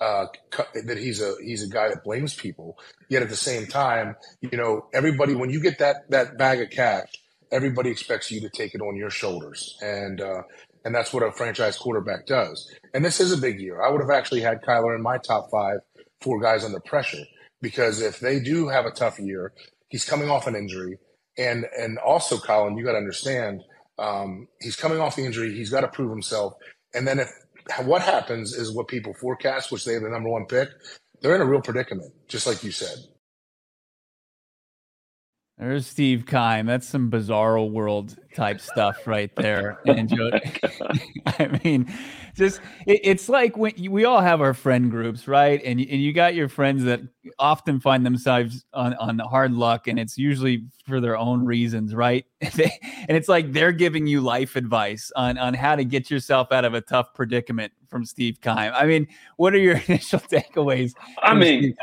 uh, 0.00 0.26
that 0.86 0.98
he's 0.98 1.22
a 1.22 1.34
he's 1.42 1.62
a 1.62 1.68
guy 1.68 1.88
that 1.88 2.04
blames 2.04 2.34
people. 2.34 2.78
Yet 3.08 3.22
at 3.22 3.28
the 3.30 3.36
same 3.36 3.66
time, 3.66 4.16
you 4.40 4.56
know, 4.58 4.88
everybody 4.92 5.34
when 5.34 5.50
you 5.50 5.60
get 5.60 5.78
that 5.78 6.10
that 6.10 6.38
bag 6.38 6.60
of 6.60 6.70
cash, 6.70 7.08
everybody 7.50 7.90
expects 7.90 8.30
you 8.30 8.40
to 8.42 8.50
take 8.50 8.74
it 8.74 8.80
on 8.80 8.96
your 8.96 9.10
shoulders, 9.10 9.76
and 9.80 10.20
uh, 10.20 10.42
and 10.84 10.94
that's 10.94 11.12
what 11.12 11.22
a 11.22 11.32
franchise 11.32 11.78
quarterback 11.78 12.26
does. 12.26 12.70
And 12.94 13.04
this 13.04 13.20
is 13.20 13.32
a 13.32 13.38
big 13.38 13.60
year. 13.60 13.82
I 13.82 13.90
would 13.90 14.00
have 14.00 14.10
actually 14.10 14.42
had 14.42 14.62
Kyler 14.62 14.94
in 14.94 15.02
my 15.02 15.18
top 15.18 15.50
five 15.50 15.78
for 16.20 16.40
guys 16.40 16.64
under 16.64 16.80
pressure 16.80 17.24
because 17.62 18.00
if 18.02 18.20
they 18.20 18.40
do 18.40 18.68
have 18.68 18.86
a 18.86 18.90
tough 18.90 19.18
year, 19.18 19.52
he's 19.88 20.04
coming 20.04 20.30
off 20.30 20.46
an 20.46 20.56
injury, 20.56 20.98
and 21.38 21.64
and 21.78 21.98
also 21.98 22.38
Colin, 22.38 22.76
you 22.76 22.84
got 22.84 22.92
to 22.92 22.98
understand. 22.98 23.62
Um, 23.98 24.48
he's 24.60 24.76
coming 24.76 25.00
off 25.00 25.16
the 25.16 25.24
injury. 25.24 25.54
He's 25.54 25.70
got 25.70 25.80
to 25.80 25.88
prove 25.88 26.10
himself. 26.10 26.52
And 26.94 27.08
then 27.08 27.18
if 27.18 27.30
what 27.84 28.02
happens 28.02 28.54
is 28.54 28.74
what 28.74 28.88
people 28.88 29.14
forecast, 29.14 29.72
which 29.72 29.84
they 29.84 29.94
have 29.94 30.02
the 30.02 30.10
number 30.10 30.30
one 30.30 30.46
pick, 30.46 30.70
they're 31.20 31.34
in 31.36 31.42
a 31.42 31.46
real 31.46 31.62
predicament, 31.62 32.12
just 32.28 32.46
like 32.46 32.64
you 32.64 32.72
said. 32.72 32.96
There's 35.58 35.86
Steve 35.86 36.26
Keim. 36.26 36.66
That's 36.66 36.86
some 36.86 37.10
bizarro 37.10 37.70
world 37.70 38.14
type 38.34 38.60
stuff 38.60 39.06
right 39.06 39.34
there. 39.36 39.78
And 39.86 40.10
I 41.26 41.60
mean, 41.64 41.90
just 42.34 42.60
it, 42.86 43.00
it's 43.02 43.30
like 43.30 43.56
when 43.56 43.72
you, 43.76 43.90
we 43.90 44.04
all 44.04 44.20
have 44.20 44.42
our 44.42 44.52
friend 44.52 44.90
groups, 44.90 45.26
right? 45.26 45.62
And 45.64 45.80
and 45.80 46.02
you 46.02 46.12
got 46.12 46.34
your 46.34 46.50
friends 46.50 46.84
that 46.84 47.00
often 47.38 47.80
find 47.80 48.04
themselves 48.04 48.66
on 48.74 48.92
on 48.96 49.18
hard 49.18 49.52
luck, 49.52 49.88
and 49.88 49.98
it's 49.98 50.18
usually 50.18 50.66
for 50.86 51.00
their 51.00 51.16
own 51.16 51.42
reasons, 51.42 51.94
right? 51.94 52.26
and 52.42 52.52
it's 53.08 53.28
like 53.28 53.52
they're 53.52 53.72
giving 53.72 54.06
you 54.06 54.20
life 54.20 54.56
advice 54.56 55.10
on 55.16 55.38
on 55.38 55.54
how 55.54 55.74
to 55.74 55.86
get 55.86 56.10
yourself 56.10 56.52
out 56.52 56.66
of 56.66 56.74
a 56.74 56.82
tough 56.82 57.14
predicament 57.14 57.72
from 57.88 58.04
Steve 58.04 58.42
Keim. 58.42 58.72
I 58.74 58.84
mean, 58.84 59.08
what 59.38 59.54
are 59.54 59.58
your 59.58 59.80
initial 59.88 60.20
takeaways? 60.20 60.92
I 61.22 61.32
mean. 61.32 61.74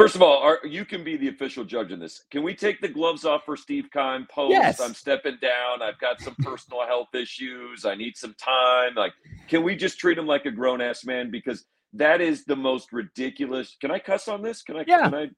First 0.00 0.14
of 0.16 0.22
all, 0.22 0.38
are, 0.38 0.60
you 0.64 0.86
can 0.86 1.04
be 1.04 1.18
the 1.18 1.28
official 1.28 1.62
judge 1.62 1.92
in 1.92 2.00
this. 2.00 2.24
Can 2.30 2.42
we 2.42 2.54
take 2.54 2.80
the 2.80 2.88
gloves 2.88 3.26
off 3.26 3.44
for 3.44 3.54
Steve 3.54 3.88
Keim? 3.92 4.26
Post, 4.30 4.52
yes. 4.52 4.80
I'm 4.80 4.94
stepping 4.94 5.36
down. 5.42 5.82
I've 5.82 5.98
got 5.98 6.22
some 6.22 6.34
personal 6.36 6.86
health 6.86 7.14
issues. 7.14 7.84
I 7.84 7.94
need 7.96 8.16
some 8.16 8.34
time. 8.42 8.94
Like, 8.96 9.12
can 9.46 9.62
we 9.62 9.76
just 9.76 9.98
treat 9.98 10.16
him 10.16 10.26
like 10.26 10.46
a 10.46 10.50
grown 10.50 10.80
ass 10.80 11.04
man? 11.04 11.30
Because 11.30 11.66
that 11.92 12.22
is 12.22 12.46
the 12.46 12.56
most 12.56 12.94
ridiculous. 12.94 13.76
Can 13.78 13.90
I 13.90 13.98
cuss 13.98 14.26
on 14.26 14.40
this? 14.40 14.62
Can 14.62 14.76
I? 14.76 14.84
Yeah. 14.86 15.10
Can 15.10 15.14
I? 15.14 15.28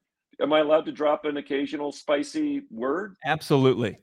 Am 0.41 0.53
I 0.53 0.59
allowed 0.59 0.85
to 0.85 0.93
drop 0.93 1.25
an 1.25 1.35
occasional 1.35 1.91
spicy 1.91 2.61
word? 2.71 3.15
Absolutely. 3.25 3.97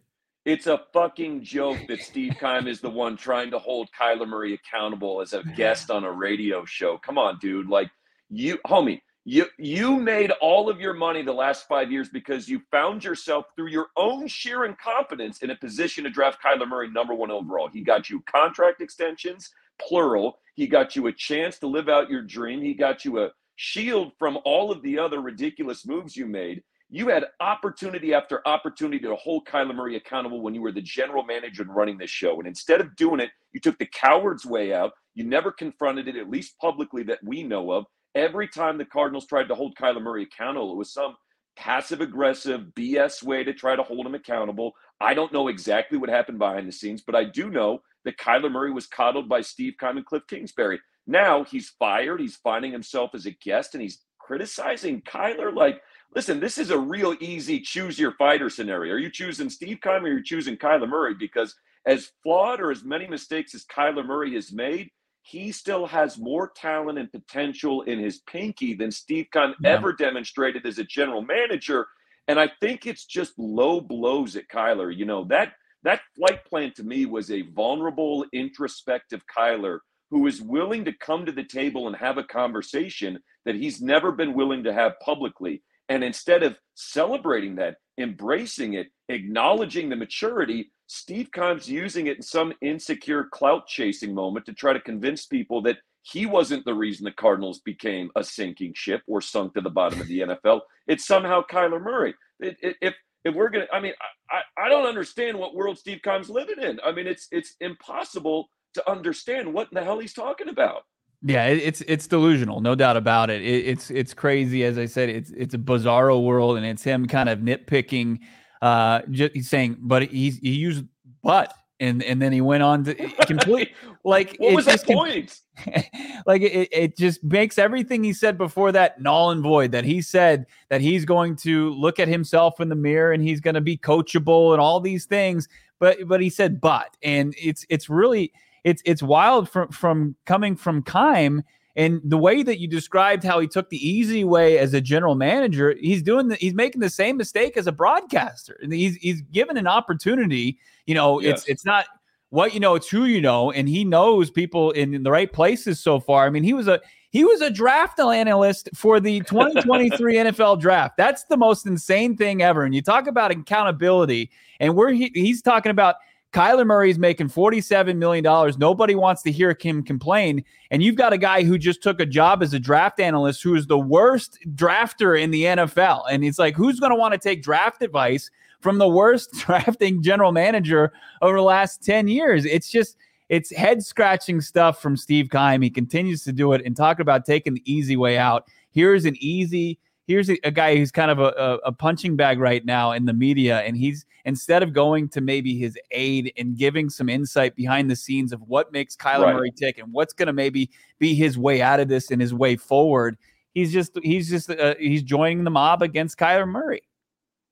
It's 0.45 0.67
a 0.67 0.83
fucking 0.93 1.43
joke 1.43 1.79
that 1.89 2.03
Steve 2.03 2.35
Keim 2.39 2.69
is 2.69 2.83
the 2.83 2.91
one 2.91 3.17
trying 3.17 3.51
to 3.53 3.59
hold 3.59 3.89
Kyler 3.99 4.29
Murray 4.29 4.53
accountable 4.55 5.23
as 5.23 5.33
a 5.33 5.43
guest 5.57 5.91
on 5.91 6.05
a 6.05 6.13
radio 6.13 6.67
show. 6.67 6.99
Come 6.99 7.17
on, 7.17 7.39
dude. 7.41 7.69
Like 7.69 7.91
you, 8.29 8.59
homie 8.67 9.01
you 9.25 9.47
you 9.59 9.97
made 9.97 10.31
all 10.41 10.71
of 10.71 10.81
your 10.81 10.95
money 10.95 11.23
the 11.23 11.33
last 11.33 11.69
five 11.69 11.93
years 11.93 12.09
because 12.09 12.49
you 12.49 12.63
found 12.71 13.05
yourself 13.05 13.47
through 13.55 13.69
your 13.69 13.89
own 13.97 14.27
sheer 14.27 14.65
incompetence 14.65 15.43
in 15.43 15.51
a 15.51 15.57
position 15.57 16.05
to 16.05 16.11
draft 16.11 16.39
Kyler 16.43 16.67
Murray 16.67 16.91
number 16.91 17.15
one 17.15 17.31
overall. 17.31 17.69
He 17.69 17.83
got 17.83 18.09
you 18.09 18.23
contract 18.23 18.81
extensions, 18.81 19.51
plural. 19.81 20.39
He 20.55 20.67
got 20.67 20.97
you 20.97 21.07
a 21.07 21.13
chance 21.13 21.59
to 21.59 21.67
live 21.67 21.89
out 21.89 22.11
your 22.11 22.23
dream. 22.23 22.63
He 22.63 22.73
got 22.75 23.05
you 23.05 23.21
a 23.21 23.31
shield 23.57 24.13
from 24.19 24.39
all 24.45 24.73
of 24.73 24.83
the 24.83 24.99
other 24.99 25.21
ridiculous 25.21 25.87
moves 25.87 26.17
you 26.17 26.27
made. 26.27 26.63
You 26.89 27.09
had 27.09 27.27
opportunity 27.41 28.15
after 28.15 28.47
opportunity 28.49 28.99
to 29.01 29.15
hold 29.17 29.47
Kyler 29.47 29.75
Murray 29.75 29.97
accountable 29.97 30.41
when 30.41 30.55
you 30.55 30.63
were 30.63 30.73
the 30.73 30.81
general 30.81 31.23
manager 31.23 31.63
and 31.63 31.75
running 31.75 31.99
this 31.99 32.11
show. 32.11 32.39
And 32.39 32.49
instead 32.49 32.81
of 32.81 32.97
doing 32.97 33.21
it, 33.21 33.31
you 33.53 33.61
took 33.61 33.79
the 33.79 33.87
coward's 33.87 34.47
way 34.47 34.73
out. 34.73 34.93
You 35.15 35.25
never 35.25 35.53
confronted 35.53 36.09
it, 36.09 36.17
at 36.17 36.31
least 36.31 36.59
publicly, 36.59 37.03
that 37.05 37.23
we 37.23 37.43
know 37.43 37.71
of. 37.71 37.85
Every 38.15 38.49
time 38.49 38.79
the 38.79 38.85
Cardinals 38.85 39.27
tried 39.27 39.49
to 39.49 39.55
hold 39.55 39.77
Kyler 39.77 40.03
Murray 40.03 40.25
accountable, 40.25 40.73
it 40.73 40.77
was 40.77 40.93
some 40.93 41.17
passive 41.57 42.01
aggressive 42.01 42.63
BS 42.77 43.23
way 43.23 43.45
to 43.45 43.53
try 43.53 43.77
to 43.77 43.83
hold 43.83 44.07
him 44.07 44.15
accountable. 44.15 44.73
I 45.01 45.15
don't 45.15 45.33
know 45.33 45.49
exactly 45.49 45.99
what 45.99 46.09
happened 46.09 46.39
behind 46.39 46.67
the 46.67 46.73
scenes, 46.73 47.03
but 47.03 47.15
I 47.15 47.25
do 47.25 47.51
know 47.51 47.83
that 48.05 48.19
Kyler 48.19 48.51
Murray 48.51 48.73
was 48.73 48.87
coddled 48.87 49.29
by 49.29 49.43
Steve 49.43 49.75
Keim 49.79 49.97
and 49.97 50.07
Cliff 50.07 50.23
Kingsbury. 50.29 50.81
Now 51.07 51.45
he's 51.45 51.71
fired. 51.79 52.21
He's 52.21 52.37
finding 52.37 52.73
himself 52.73 53.11
as 53.15 53.27
a 53.27 53.31
guest 53.31 53.75
and 53.75 53.83
he's 53.83 54.01
criticizing 54.19 55.03
Kyler. 55.03 55.55
Like, 55.55 55.81
listen, 56.15 56.41
this 56.41 56.59
is 56.59 56.71
a 56.71 56.79
real 56.79 57.15
easy 57.21 57.61
choose 57.61 57.99
your 57.99 58.13
fighter 58.13 58.49
scenario. 58.49 58.95
Are 58.95 58.99
you 58.99 59.11
choosing 59.11 59.51
Steve 59.51 59.81
Keim 59.83 60.05
or 60.05 60.09
are 60.09 60.13
you 60.19 60.23
choosing 60.23 60.57
Kyler 60.57 60.89
Murray? 60.89 61.15
Because 61.15 61.55
as 61.87 62.13
flawed 62.23 62.61
or 62.61 62.71
as 62.71 62.85
many 62.85 63.07
mistakes 63.07 63.55
as 63.55 63.65
Kyler 63.65 64.05
Murray 64.05 64.35
has 64.35 64.53
made, 64.53 64.91
he 65.23 65.53
still 65.53 65.87
has 65.87 66.19
more 66.19 66.51
talent 66.55 66.99
and 66.99 67.11
potential 67.13 67.83
in 67.83 67.99
his 67.99 68.21
pinky 68.21 68.75
than 68.75 68.91
Steve 68.91 69.27
Keim 69.33 69.55
yeah. 69.61 69.71
ever 69.71 69.93
demonstrated 69.93 70.67
as 70.67 70.79
a 70.79 70.85
general 70.85 71.23
manager. 71.23 71.87
And 72.29 72.39
I 72.39 72.51
think 72.61 72.87
it's 72.87 73.05
just 73.05 73.39
low 73.39 73.81
blows 73.81 74.37
at 74.37 74.49
Kyler. 74.49 74.95
You 74.95 75.05
know, 75.05 75.25
that 75.25 75.53
that 75.83 76.01
flight 76.17 76.45
plan 76.45 76.73
to 76.77 76.85
me 76.85 77.07
was 77.07 77.31
a 77.31 77.43
vulnerable, 77.43 78.25
introspective 78.33 79.23
Kyler 79.35 79.81
who 80.11 80.27
is 80.27 80.43
willing 80.43 80.85
to 80.85 80.93
come 80.93 81.25
to 81.25 81.33
the 81.33 81.45
table 81.45 81.87
and 81.87 81.97
have 81.97 82.19
a 82.19 82.25
conversation 82.25 83.19
that 83.45 83.55
he's 83.55 83.81
never 83.81 84.11
been 84.11 84.35
willing 84.35 84.65
to 84.65 84.73
have 84.73 84.99
publicly. 85.05 85.63
And 85.89 86.03
instead 86.03 86.43
of 86.43 86.57
celebrating 86.75 87.57
that, 87.57 87.77
embracing 87.99 88.75
it, 88.75 88.89
acknowledging 89.11 89.89
the 89.89 89.97
maturity, 89.97 90.71
Steve 90.87 91.31
Keim's 91.33 91.69
using 91.69 92.07
it 92.07 92.17
in 92.17 92.23
some 92.23 92.53
insecure 92.63 93.25
clout 93.31 93.67
chasing 93.67 94.15
moment 94.15 94.47
to 94.47 94.53
try 94.53 94.73
to 94.73 94.81
convince 94.81 95.27
people 95.27 95.63
that 95.63 95.79
he 96.03 96.27
wasn't 96.27 96.65
the 96.65 96.75
reason 96.75 97.05
the 97.05 97.13
Cardinals 97.13 97.61
became 97.61 98.11
a 98.17 98.25
sinking 98.25 98.73
ship 98.75 99.03
or 99.07 99.21
sunk 99.21 99.55
to 99.55 99.61
the 99.61 99.71
bottom 99.71 100.01
of 100.01 100.09
the 100.09 100.21
NFL. 100.45 100.61
It's 100.87 101.07
somehow 101.07 101.43
Kyler 101.51 101.83
Murray. 101.83 102.15
It, 102.41 102.57
it, 102.63 102.77
if 102.81 102.95
if 103.25 103.35
we're 103.35 103.51
gonna, 103.51 103.67
I 103.73 103.81
mean, 103.81 103.93
I, 104.31 104.41
I 104.57 104.69
don't 104.69 104.87
understand 104.87 105.39
what 105.39 105.55
world 105.55 105.79
Steve 105.79 106.01
Keim's 106.03 106.31
living 106.31 106.61
in. 106.61 106.81
I 106.85 106.93
mean, 106.93 107.07
it's 107.07 107.29
it's 107.31 107.55
impossible 107.61 108.49
to 108.75 108.91
understand 108.91 109.53
what 109.53 109.69
in 109.71 109.75
the 109.75 109.85
hell 109.85 109.99
he's 109.99 110.15
talking 110.15 110.49
about. 110.49 110.83
Yeah, 111.23 111.47
it's 111.49 111.83
it's 111.83 112.07
delusional, 112.07 112.63
no 112.63 112.75
doubt 112.75 112.97
about 112.97 113.29
it. 113.29 113.43
it. 113.43 113.67
It's 113.67 113.91
it's 113.91 114.15
crazy, 114.15 114.65
as 114.65 114.79
I 114.79 114.87
said. 114.87 115.11
It's 115.11 115.31
it's 115.31 115.53
a 115.53 115.59
bizarro 115.59 116.25
world, 116.25 116.57
and 116.57 116.65
it's 116.65 116.83
him 116.83 117.07
kind 117.07 117.29
of 117.29 117.41
nitpicking 117.41 118.21
uh, 118.63 119.03
just 119.11 119.35
he's 119.35 119.49
saying, 119.49 119.79
but 119.81 120.03
he's 120.05 120.39
he 120.39 120.51
used 120.51 120.85
but 121.23 121.55
and 121.81 122.03
and 122.03 122.21
then 122.21 122.33
he 122.33 122.41
went 122.41 122.63
on 122.63 122.85
to 122.85 122.95
complete 123.27 123.73
like 124.05 124.37
what 124.39 124.55
was 124.55 124.67
his 124.67 124.85
point? 124.85 125.41
like 126.27 126.43
it, 126.43 126.69
it 126.73 126.97
just 126.97 127.23
makes 127.25 127.59
everything 127.59 128.05
he 128.05 128.13
said 128.13 128.39
before 128.39 128.73
that 128.73 129.01
null 129.01 129.31
and 129.31 129.43
void. 129.43 129.73
That 129.73 129.85
he 129.85 130.03
said 130.03 130.47
that 130.69 130.81
he's 130.81 131.05
going 131.05 131.37
to 131.37 131.71
look 131.71 131.99
at 131.99 132.09
himself 132.09 132.61
in 132.61 132.69
the 132.69 132.75
mirror 132.75 133.13
and 133.13 133.23
he's 133.23 133.41
going 133.41 133.55
to 133.55 133.61
be 133.61 133.77
coachable 133.77 134.53
and 134.53 134.61
all 134.61 134.81
these 134.81 135.07
things. 135.07 135.49
But 135.79 136.07
but 136.07 136.21
he 136.21 136.31
said 136.31 136.61
but, 136.61 136.97
and 137.03 137.35
it's 137.39 137.65
it's 137.71 137.89
really 137.89 138.33
it's 138.65 138.83
it's 138.85 139.03
wild 139.03 139.49
from 139.49 139.69
from 139.69 140.17
coming 140.27 140.57
from 140.57 140.83
Keim 140.83 141.43
and 141.77 142.01
the 142.05 142.19
way 142.19 142.43
that 142.43 142.59
you 142.59 142.67
described 142.67 143.23
how 143.23 143.39
he 143.39 143.47
took 143.47 143.69
the 143.71 143.89
easy 143.89 144.25
way 144.25 144.59
as 144.59 144.75
a 144.75 144.81
general 144.81 145.15
manager, 145.15 145.77
he's 145.81 146.03
doing 146.03 146.29
the, 146.29 146.37
he's 146.37 146.55
making 146.55 146.81
the 146.81 146.91
same 146.91 147.17
mistake 147.17 147.57
as 147.57 147.67
a 147.67 147.73
broadcaster. 147.73 148.59
And 148.63 148.73
he's 148.73 148.97
he's 148.97 149.23
given 149.23 149.57
an 149.57 149.67
opportunity. 149.67 150.59
You 150.87 150.95
know, 150.95 151.21
yes. 151.21 151.41
it's 151.41 151.49
it's 151.49 151.65
not 151.65 151.87
what 152.31 152.55
you 152.55 152.61
know, 152.61 152.75
it's 152.75 152.89
who 152.89 153.05
you 153.05 153.21
know, 153.21 153.53
and 153.53 153.69
he 153.69 153.85
knows 153.85 154.31
people 154.31 154.73
in 154.73 155.03
the 155.03 155.11
right 155.11 155.33
places 155.33 155.79
so 155.81 156.01
far. 156.01 156.27
I 156.27 156.31
mean, 156.31 156.43
he 156.43 156.55
was 156.55 156.67
a 156.67 156.81
he 157.11 157.25
was 157.25 157.41
a 157.41 157.51
draft 157.51 158.01
analyst 158.01 158.69
for 158.75 158.99
the 158.99 159.21
2023 159.29 160.15
NFL 160.17 160.61
draft. 160.61 160.97
That's 160.97 161.25
the 161.25 161.37
most 161.37 161.67
insane 161.67 162.17
thing 162.17 162.43
ever. 162.43 162.65
And 162.65 162.75
you 162.75 162.83
talk 162.83 163.07
about 163.07 163.31
accountability, 163.31 164.31
and 164.59 164.75
we're 164.75 164.91
he, 164.91 165.13
he's 165.15 165.41
talking 165.41 165.71
about 165.71 165.97
Kyler 166.33 166.65
Murray's 166.65 166.99
making 166.99 167.29
$47 167.29 167.97
million. 167.97 168.25
Nobody 168.59 168.95
wants 168.95 169.23
to 169.23 169.33
hear 169.33 169.57
him 169.61 169.83
complain. 169.83 170.45
And 170.71 170.83
you've 170.83 170.95
got 170.95 171.13
a 171.13 171.19
guy 171.19 171.43
who 171.43 171.59
just 171.59 171.83
took 171.83 172.01
a 172.01 172.07
job 172.07 172.43
as 172.43 172.55
a 172.55 172.61
draft 172.61 173.01
analyst 173.01 173.43
who 173.43 173.55
is 173.57 173.67
the 173.67 173.79
worst 173.79 174.39
drafter 174.55 175.21
in 175.21 175.33
the 175.33 175.43
NFL. 175.43 176.05
And 176.11 176.25
it's 176.25 176.39
like, 176.39 176.55
who's 176.55 176.79
going 176.79 176.91
to 176.91 176.97
want 176.97 177.15
to 177.15 177.19
take 177.19 177.43
draft 177.43 177.83
advice 177.83 178.31
from 178.61 178.79
the 178.79 178.89
worst 178.89 179.33
drafting 179.39 180.03
general 180.03 180.31
manager 180.31 180.93
over 181.21 181.37
the 181.37 181.43
last 181.43 181.83
10 181.83 182.07
years? 182.07 182.45
It's 182.45 182.71
just, 182.71 182.97
it's 183.29 183.55
head 183.55 183.83
scratching 183.83 184.41
stuff 184.41 184.81
from 184.81 184.97
Steve 184.97 185.31
Keim. 185.31 185.63
He 185.63 185.71
continues 185.71 186.23
to 186.25 186.33
do 186.33 186.53
it 186.53 186.63
and 186.65 186.77
talk 186.77 187.01
about 187.01 187.25
taking 187.25 187.55
the 187.55 187.73
easy 187.73 187.97
way 187.97 188.19
out. 188.19 188.45
Here's 188.71 189.05
an 189.05 189.17
easy 189.19 189.81
here's 190.11 190.29
a, 190.29 190.37
a 190.43 190.51
guy 190.51 190.77
who's 190.77 190.91
kind 190.91 191.09
of 191.09 191.21
a, 191.21 191.61
a, 191.65 191.71
punching 191.71 192.17
bag 192.17 192.41
right 192.41 192.65
now 192.65 192.91
in 192.91 193.05
the 193.05 193.13
media, 193.13 193.61
and 193.61 193.77
he's 193.77 194.05
instead 194.25 194.61
of 194.61 194.73
going 194.73 195.09
to 195.09 195.21
maybe 195.21 195.57
his 195.57 195.79
aid 195.93 196.33
and 196.37 196.59
giving 196.59 196.91
some 196.91 197.09
insight 197.09 197.55
behind 197.55 197.89
the 197.89 197.95
scenes 197.95 198.33
of 198.33 198.43
what 198.43 198.73
makes 198.73 198.97
Kyler 198.97 199.27
right. 199.27 199.35
Murray 199.37 199.53
tick 199.53 199.79
and 199.79 199.93
what's 199.93 200.13
going 200.13 200.27
to 200.27 200.33
maybe 200.33 200.69
be 200.99 201.15
his 201.15 201.39
way 201.39 201.63
out 201.63 201.79
of 201.79 201.87
this 201.87 202.11
and 202.11 202.21
his 202.21 202.35
way 202.35 202.57
forward, 202.57 203.19
he's 203.55 203.73
just 203.73 203.97
he's 204.03 204.29
just 204.29 204.51
uh, 204.51 204.75
he's 204.81 205.05
joining 205.05 205.45
the 205.45 205.51
mob 205.51 205.81
against 205.81 206.19
Kyler 206.19 206.49
Murray. 206.49 206.83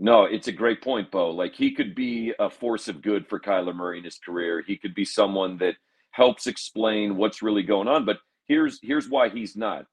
No, 0.01 0.25
it's 0.25 0.49
a 0.49 0.53
great 0.53 0.83
point, 0.83 1.13
Bo. 1.13 1.31
Like 1.31 1.55
he 1.55 1.73
could 1.73 1.95
be 1.95 2.35
a 2.41 2.51
force 2.51 2.89
of 2.89 3.03
good 3.03 3.29
for 3.29 3.39
Kyler 3.39 3.75
Murray 3.75 3.99
in 3.99 4.05
his 4.05 4.19
career. 4.19 4.65
He 4.67 4.77
could 4.77 4.97
be 4.97 5.05
someone 5.05 5.59
that 5.59 5.75
helps 6.11 6.49
explain 6.49 7.17
what's 7.17 7.41
really 7.41 7.63
going 7.63 7.87
on. 7.87 8.05
But 8.05 8.19
here's 8.49 8.81
here's 8.83 9.09
why 9.09 9.29
he's 9.29 9.57
not. 9.57 9.87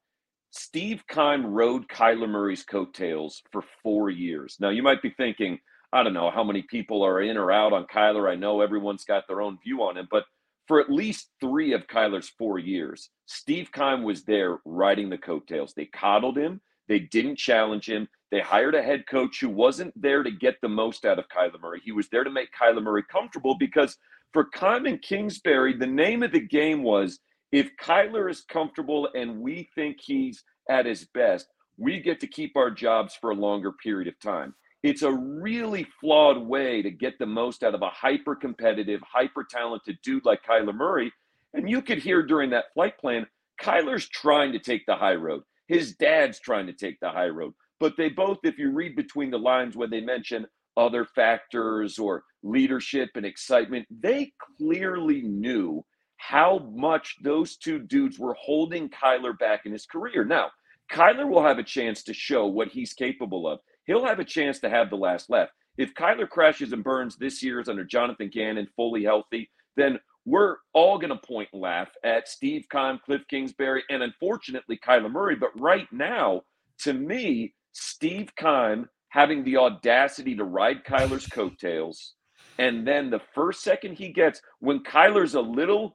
Steve 0.56 1.04
Keim 1.06 1.46
rode 1.46 1.86
Kyler 1.88 2.28
Murray's 2.28 2.64
coattails 2.64 3.42
for 3.52 3.62
four 3.82 4.08
years. 4.08 4.56
Now 4.58 4.70
you 4.70 4.82
might 4.82 5.02
be 5.02 5.10
thinking, 5.10 5.58
I 5.92 6.02
don't 6.02 6.14
know 6.14 6.30
how 6.30 6.42
many 6.44 6.62
people 6.62 7.02
are 7.02 7.20
in 7.20 7.36
or 7.36 7.52
out 7.52 7.74
on 7.74 7.86
Kyler. 7.86 8.30
I 8.30 8.36
know 8.36 8.62
everyone's 8.62 9.04
got 9.04 9.28
their 9.28 9.42
own 9.42 9.58
view 9.62 9.82
on 9.82 9.98
him, 9.98 10.08
but 10.10 10.24
for 10.66 10.80
at 10.80 10.90
least 10.90 11.30
three 11.40 11.74
of 11.74 11.86
Kyler's 11.86 12.32
four 12.38 12.58
years, 12.58 13.10
Steve 13.26 13.70
Keim 13.70 14.02
was 14.02 14.24
there 14.24 14.58
riding 14.64 15.10
the 15.10 15.18
coattails. 15.18 15.74
They 15.74 15.84
coddled 15.86 16.38
him. 16.38 16.60
They 16.88 17.00
didn't 17.00 17.36
challenge 17.36 17.88
him. 17.88 18.08
They 18.30 18.40
hired 18.40 18.74
a 18.74 18.82
head 18.82 19.06
coach 19.06 19.40
who 19.40 19.50
wasn't 19.50 20.00
there 20.00 20.22
to 20.22 20.30
get 20.30 20.56
the 20.62 20.68
most 20.68 21.04
out 21.04 21.18
of 21.18 21.28
Kyler 21.28 21.60
Murray. 21.60 21.82
He 21.84 21.92
was 21.92 22.08
there 22.08 22.24
to 22.24 22.30
make 22.30 22.48
Kyler 22.58 22.82
Murray 22.82 23.04
comfortable 23.10 23.56
because 23.58 23.96
for 24.32 24.44
Keim 24.44 24.86
and 24.86 25.02
Kingsbury, 25.02 25.76
the 25.76 25.86
name 25.86 26.22
of 26.22 26.32
the 26.32 26.40
game 26.40 26.82
was 26.82 27.20
if 27.52 27.70
Kyler 27.80 28.30
is 28.30 28.42
comfortable 28.42 29.08
and 29.14 29.40
we 29.40 29.68
think 29.74 29.98
he's 30.00 30.42
at 30.68 30.86
his 30.86 31.06
best, 31.14 31.46
we 31.78 32.00
get 32.00 32.20
to 32.20 32.26
keep 32.26 32.56
our 32.56 32.70
jobs 32.70 33.14
for 33.20 33.30
a 33.30 33.34
longer 33.34 33.72
period 33.72 34.08
of 34.08 34.18
time. 34.20 34.54
It's 34.82 35.02
a 35.02 35.12
really 35.12 35.86
flawed 36.00 36.38
way 36.38 36.82
to 36.82 36.90
get 36.90 37.18
the 37.18 37.26
most 37.26 37.62
out 37.64 37.74
of 37.74 37.82
a 37.82 37.90
hyper 37.90 38.34
competitive, 38.34 39.00
hyper 39.02 39.44
talented 39.48 39.98
dude 40.02 40.24
like 40.24 40.44
Kyler 40.44 40.74
Murray. 40.74 41.12
And 41.54 41.68
you 41.68 41.82
could 41.82 41.98
hear 41.98 42.22
during 42.22 42.50
that 42.50 42.72
flight 42.74 42.98
plan, 42.98 43.26
Kyler's 43.60 44.08
trying 44.08 44.52
to 44.52 44.58
take 44.58 44.86
the 44.86 44.96
high 44.96 45.14
road. 45.14 45.42
His 45.66 45.96
dad's 45.96 46.38
trying 46.38 46.66
to 46.66 46.72
take 46.72 47.00
the 47.00 47.10
high 47.10 47.28
road. 47.28 47.54
But 47.80 47.96
they 47.96 48.08
both, 48.08 48.38
if 48.44 48.58
you 48.58 48.70
read 48.70 48.96
between 48.96 49.30
the 49.30 49.38
lines 49.38 49.76
when 49.76 49.90
they 49.90 50.00
mention 50.00 50.46
other 50.76 51.04
factors 51.04 51.98
or 51.98 52.24
leadership 52.42 53.10
and 53.16 53.26
excitement, 53.26 53.86
they 53.90 54.32
clearly 54.58 55.22
knew 55.22 55.84
how 56.28 56.58
much 56.74 57.14
those 57.22 57.56
two 57.56 57.78
dudes 57.78 58.18
were 58.18 58.34
holding 58.34 58.88
Kyler 58.88 59.38
back 59.38 59.64
in 59.64 59.70
his 59.70 59.86
career. 59.86 60.24
Now, 60.24 60.50
Kyler 60.90 61.28
will 61.28 61.42
have 61.44 61.60
a 61.60 61.62
chance 61.62 62.02
to 62.02 62.12
show 62.12 62.46
what 62.46 62.66
he's 62.66 62.92
capable 62.94 63.46
of. 63.46 63.60
He'll 63.84 64.04
have 64.04 64.18
a 64.18 64.24
chance 64.24 64.58
to 64.60 64.68
have 64.68 64.90
the 64.90 64.96
last 64.96 65.30
laugh. 65.30 65.50
If 65.78 65.94
Kyler 65.94 66.28
crashes 66.28 66.72
and 66.72 66.82
burns 66.82 67.16
this 67.16 67.44
year's 67.44 67.68
under 67.68 67.84
Jonathan 67.84 68.28
Gannon 68.28 68.66
fully 68.74 69.04
healthy, 69.04 69.48
then 69.76 70.00
we're 70.24 70.56
all 70.72 70.98
going 70.98 71.10
to 71.10 71.26
point 71.26 71.48
and 71.52 71.62
laugh 71.62 71.90
at 72.02 72.26
Steve 72.26 72.66
Keim, 72.72 72.98
Cliff 73.04 73.22
Kingsbury, 73.30 73.84
and 73.88 74.02
unfortunately 74.02 74.80
Kyler 74.84 75.12
Murray. 75.12 75.36
But 75.36 75.58
right 75.60 75.86
now, 75.92 76.42
to 76.80 76.92
me, 76.92 77.54
Steve 77.72 78.32
Keim 78.36 78.88
having 79.10 79.44
the 79.44 79.58
audacity 79.58 80.34
to 80.34 80.42
ride 80.42 80.82
Kyler's 80.84 81.28
coattails, 81.28 82.14
and 82.58 82.84
then 82.84 83.10
the 83.10 83.22
first 83.32 83.62
second 83.62 83.94
he 83.94 84.08
gets, 84.08 84.42
when 84.58 84.82
Kyler's 84.82 85.36
a 85.36 85.40
little 85.40 85.94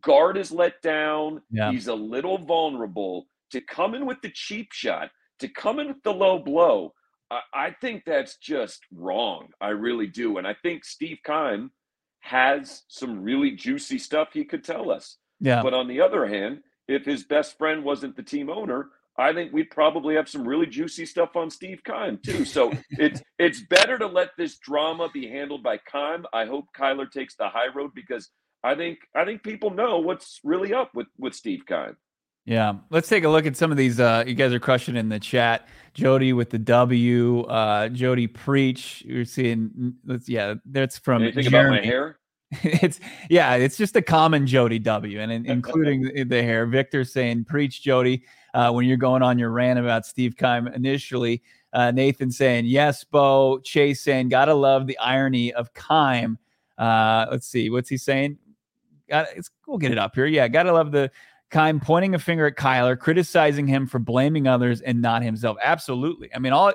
guard 0.00 0.36
is 0.36 0.52
let 0.52 0.80
down, 0.82 1.42
yeah. 1.50 1.72
he's 1.72 1.88
a 1.88 1.94
little 1.94 2.38
vulnerable, 2.38 3.26
to 3.50 3.60
come 3.60 3.94
in 3.94 4.06
with 4.06 4.20
the 4.22 4.30
cheap 4.30 4.72
shot, 4.72 5.10
to 5.40 5.48
come 5.48 5.80
in 5.80 5.88
with 5.88 6.02
the 6.04 6.12
low 6.12 6.38
blow, 6.38 6.92
I, 7.30 7.40
I 7.52 7.70
think 7.80 8.04
that's 8.04 8.36
just 8.36 8.80
wrong. 8.92 9.48
I 9.60 9.68
really 9.68 10.06
do. 10.06 10.38
And 10.38 10.46
I 10.46 10.54
think 10.62 10.84
Steve 10.84 11.18
Keim 11.24 11.70
has 12.20 12.82
some 12.88 13.22
really 13.22 13.52
juicy 13.52 13.98
stuff 13.98 14.28
he 14.32 14.44
could 14.44 14.64
tell 14.64 14.90
us. 14.90 15.16
Yeah. 15.40 15.62
But 15.62 15.74
on 15.74 15.88
the 15.88 16.00
other 16.00 16.26
hand, 16.26 16.60
if 16.86 17.04
his 17.04 17.24
best 17.24 17.56
friend 17.56 17.82
wasn't 17.84 18.16
the 18.16 18.22
team 18.22 18.50
owner, 18.50 18.88
I 19.18 19.32
think 19.32 19.52
we'd 19.52 19.70
probably 19.70 20.14
have 20.14 20.28
some 20.28 20.46
really 20.46 20.66
juicy 20.66 21.04
stuff 21.06 21.36
on 21.36 21.50
Steve 21.50 21.82
Keim 21.84 22.18
too. 22.24 22.44
So 22.44 22.72
it's 22.90 23.22
it's 23.38 23.62
better 23.68 23.98
to 23.98 24.06
let 24.06 24.30
this 24.38 24.58
drama 24.58 25.08
be 25.12 25.28
handled 25.28 25.62
by 25.62 25.78
Keim. 25.90 26.24
I 26.32 26.46
hope 26.46 26.66
Kyler 26.76 27.10
takes 27.10 27.36
the 27.36 27.48
high 27.48 27.68
road 27.74 27.90
because 27.94 28.30
I 28.62 28.74
think 28.74 28.98
I 29.14 29.24
think 29.24 29.42
people 29.42 29.70
know 29.70 29.98
what's 29.98 30.40
really 30.44 30.74
up 30.74 30.94
with 30.94 31.06
with 31.18 31.34
Steve 31.34 31.62
Keim. 31.66 31.96
Yeah, 32.44 32.74
let's 32.90 33.08
take 33.08 33.24
a 33.24 33.28
look 33.28 33.46
at 33.46 33.56
some 33.56 33.70
of 33.70 33.76
these. 33.76 34.00
Uh, 34.00 34.24
you 34.26 34.34
guys 34.34 34.52
are 34.52 34.60
crushing 34.60 34.96
in 34.96 35.08
the 35.08 35.20
chat. 35.20 35.68
Jody 35.94 36.32
with 36.32 36.50
the 36.50 36.58
W. 36.58 37.42
Uh, 37.42 37.88
Jody 37.88 38.26
preach. 38.26 39.02
You're 39.06 39.24
seeing. 39.24 39.94
Let's 40.04 40.28
yeah. 40.28 40.54
That's 40.64 40.98
from. 40.98 41.22
Anything 41.22 41.50
Jeremy. 41.50 41.78
about 41.78 41.84
my 41.84 41.86
hair? 41.86 42.18
it's 42.62 42.98
yeah. 43.28 43.54
It's 43.54 43.76
just 43.76 43.96
a 43.96 44.02
common 44.02 44.46
Jody 44.46 44.78
W. 44.78 45.20
And 45.20 45.30
in, 45.30 45.46
including 45.50 46.02
the, 46.02 46.24
the 46.24 46.42
hair. 46.42 46.66
Victor 46.66 47.04
saying 47.04 47.44
preach 47.44 47.82
Jody 47.82 48.24
uh, 48.54 48.72
when 48.72 48.86
you're 48.86 48.96
going 48.96 49.22
on 49.22 49.38
your 49.38 49.50
rant 49.50 49.78
about 49.78 50.06
Steve 50.06 50.36
Keim 50.36 50.66
initially. 50.66 51.42
Uh, 51.72 51.92
Nathan 51.92 52.30
saying 52.30 52.66
yes, 52.66 53.04
Bo. 53.04 53.60
Chase 53.60 54.02
saying 54.02 54.28
gotta 54.28 54.54
love 54.54 54.86
the 54.86 54.98
irony 54.98 55.52
of 55.52 55.72
Keim. 55.72 56.38
Uh, 56.76 57.26
let's 57.30 57.46
see, 57.46 57.68
what's 57.68 57.90
he 57.90 57.98
saying? 57.98 58.38
Got 59.10 59.28
we'll 59.66 59.78
get 59.78 59.92
it 59.92 59.98
up 59.98 60.14
here. 60.14 60.26
Yeah, 60.26 60.48
gotta 60.48 60.72
love 60.72 60.92
the 60.92 61.10
Keim 61.50 61.80
pointing 61.80 62.14
a 62.14 62.18
finger 62.18 62.46
at 62.46 62.54
Kyler, 62.54 62.96
criticizing 62.96 63.66
him 63.66 63.86
for 63.86 63.98
blaming 63.98 64.46
others 64.46 64.80
and 64.80 65.02
not 65.02 65.22
himself. 65.22 65.56
Absolutely. 65.62 66.30
I 66.34 66.38
mean, 66.38 66.52
all 66.52 66.72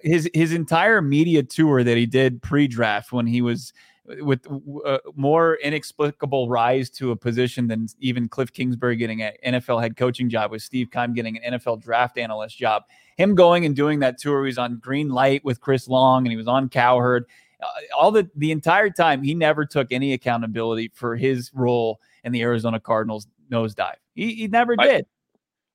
his 0.00 0.30
his 0.32 0.52
entire 0.52 1.02
media 1.02 1.42
tour 1.42 1.84
that 1.84 1.96
he 1.96 2.06
did 2.06 2.42
pre-draft 2.42 3.12
when 3.12 3.26
he 3.26 3.42
was 3.42 3.72
with 4.20 4.46
uh, 4.86 4.98
more 5.14 5.56
inexplicable 5.56 6.48
rise 6.48 6.88
to 6.88 7.10
a 7.10 7.16
position 7.16 7.66
than 7.66 7.86
even 8.00 8.28
Cliff 8.28 8.52
Kingsbury 8.52 8.96
getting 8.96 9.22
an 9.22 9.32
NFL 9.46 9.82
head 9.82 9.96
coaching 9.96 10.30
job 10.30 10.50
with 10.50 10.62
Steve 10.62 10.90
Keim 10.90 11.12
getting 11.12 11.36
an 11.36 11.58
NFL 11.58 11.82
draft 11.82 12.16
analyst 12.16 12.56
job. 12.56 12.84
Him 13.16 13.34
going 13.34 13.66
and 13.66 13.76
doing 13.76 13.98
that 13.98 14.18
tour, 14.18 14.44
he 14.44 14.46
was 14.46 14.58
on 14.58 14.78
Green 14.78 15.10
Light 15.10 15.44
with 15.44 15.60
Chris 15.60 15.88
Long 15.88 16.24
and 16.24 16.30
he 16.30 16.36
was 16.36 16.48
on 16.48 16.70
Cowherd. 16.70 17.26
Uh, 17.62 17.66
all 17.96 18.10
the 18.10 18.28
the 18.36 18.52
entire 18.52 18.90
time, 18.90 19.22
he 19.22 19.34
never 19.34 19.64
took 19.64 19.88
any 19.90 20.12
accountability 20.12 20.90
for 20.94 21.16
his 21.16 21.50
role 21.54 22.00
in 22.24 22.32
the 22.32 22.42
Arizona 22.42 22.78
Cardinals 22.78 23.26
nosedive. 23.50 23.96
He, 24.14 24.34
he 24.34 24.48
never 24.48 24.76
did. 24.76 25.06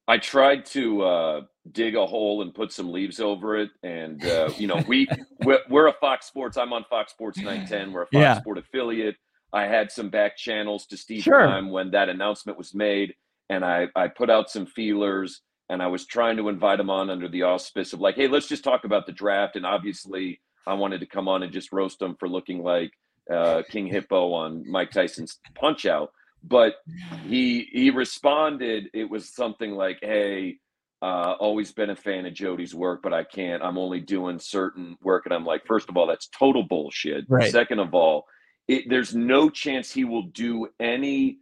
I, 0.08 0.14
I 0.14 0.18
tried 0.18 0.66
to 0.68 1.02
uh, 1.02 1.42
dig 1.72 1.96
a 1.96 2.06
hole 2.06 2.42
and 2.42 2.54
put 2.54 2.72
some 2.72 2.92
leaves 2.92 3.20
over 3.20 3.58
it, 3.58 3.72
and 3.84 4.24
uh, 4.26 4.50
you 4.58 4.68
know 4.68 4.84
we 4.88 5.08
we're, 5.44 5.60
we're, 5.70 5.88
a 5.88 5.94
Fox 5.94 6.26
Sports. 6.26 6.58
I'm 6.58 6.74
on 6.74 6.86
Fox 6.90 7.12
Sports 7.12 7.38
910. 7.38 7.92
We're 7.92 8.04
a 8.04 8.06
Fox 8.06 8.14
yeah. 8.14 8.40
Sport 8.40 8.58
affiliate. 8.58 9.16
I 9.52 9.66
had 9.66 9.92
some 9.92 10.10
back 10.10 10.36
channels 10.36 10.88
to 10.88 10.98
Steve 10.98 11.24
sure. 11.24 11.46
Time 11.46 11.70
when 11.70 11.92
that 11.92 12.10
announcement 12.10 12.58
was 12.58 12.74
made, 12.74 13.14
and 13.50 13.64
I 13.64 13.88
I 13.96 14.08
put 14.08 14.30
out 14.30 14.50
some 14.50 14.66
feelers, 14.66 15.42
and 15.70 15.82
I 15.82 15.88
was 15.88 16.06
trying 16.06 16.38
to 16.38 16.50
invite 16.50 16.80
him 16.80 16.90
on 16.90 17.10
under 17.10 17.28
the 17.28 17.44
auspice 17.44 17.94
of 17.94 18.00
like, 18.00 18.16
hey, 18.16 18.28
let's 18.28 18.48
just 18.48 18.64
talk 18.64 18.84
about 18.84 19.06
the 19.06 19.12
draft, 19.12 19.56
and 19.56 19.66
obviously 19.66 20.42
I 20.68 20.74
wanted 20.74 21.00
to 21.02 21.06
come 21.06 21.28
on 21.28 21.44
and 21.44 21.52
just 21.52 21.72
roast 21.72 22.02
him 22.02 22.16
for 22.20 22.28
looking 22.28 22.64
like 22.64 22.92
uh, 23.32 23.64
King 23.70 23.88
Hippo 23.88 24.34
on 24.34 24.70
Mike 24.70 24.92
Tyson's 24.92 25.40
Punch 25.56 25.86
Out 25.86 26.12
but 26.46 26.76
he 27.26 27.70
he 27.72 27.90
responded 27.90 28.90
it 28.94 29.10
was 29.10 29.34
something 29.34 29.72
like 29.72 29.98
hey 30.02 30.58
uh, 31.04 31.36
always 31.38 31.74
been 31.74 31.90
a 31.90 31.96
fan 31.98 32.26
of 32.26 32.34
Jody's 32.34 32.74
work, 32.74 33.02
but 33.04 33.14
I 33.14 33.26
can't. 33.26 33.62
I'm 33.62 33.78
only 33.78 34.00
doing 34.00 34.40
certain 34.40 34.96
work. 35.04 35.26
And 35.26 35.34
I'm 35.34 35.44
like, 35.46 35.66
first 35.66 35.90
of 35.90 35.98
all, 35.98 36.08
that's 36.08 36.28
total 36.30 36.64
bullshit. 36.64 37.26
Right. 37.28 37.52
Second 37.52 37.80
of 37.80 37.94
all, 37.94 38.24
it, 38.70 38.86
there's 38.88 39.14
no 39.14 39.50
chance 39.50 39.92
he 39.92 40.06
will 40.06 40.22
do 40.22 40.70
any 40.80 41.40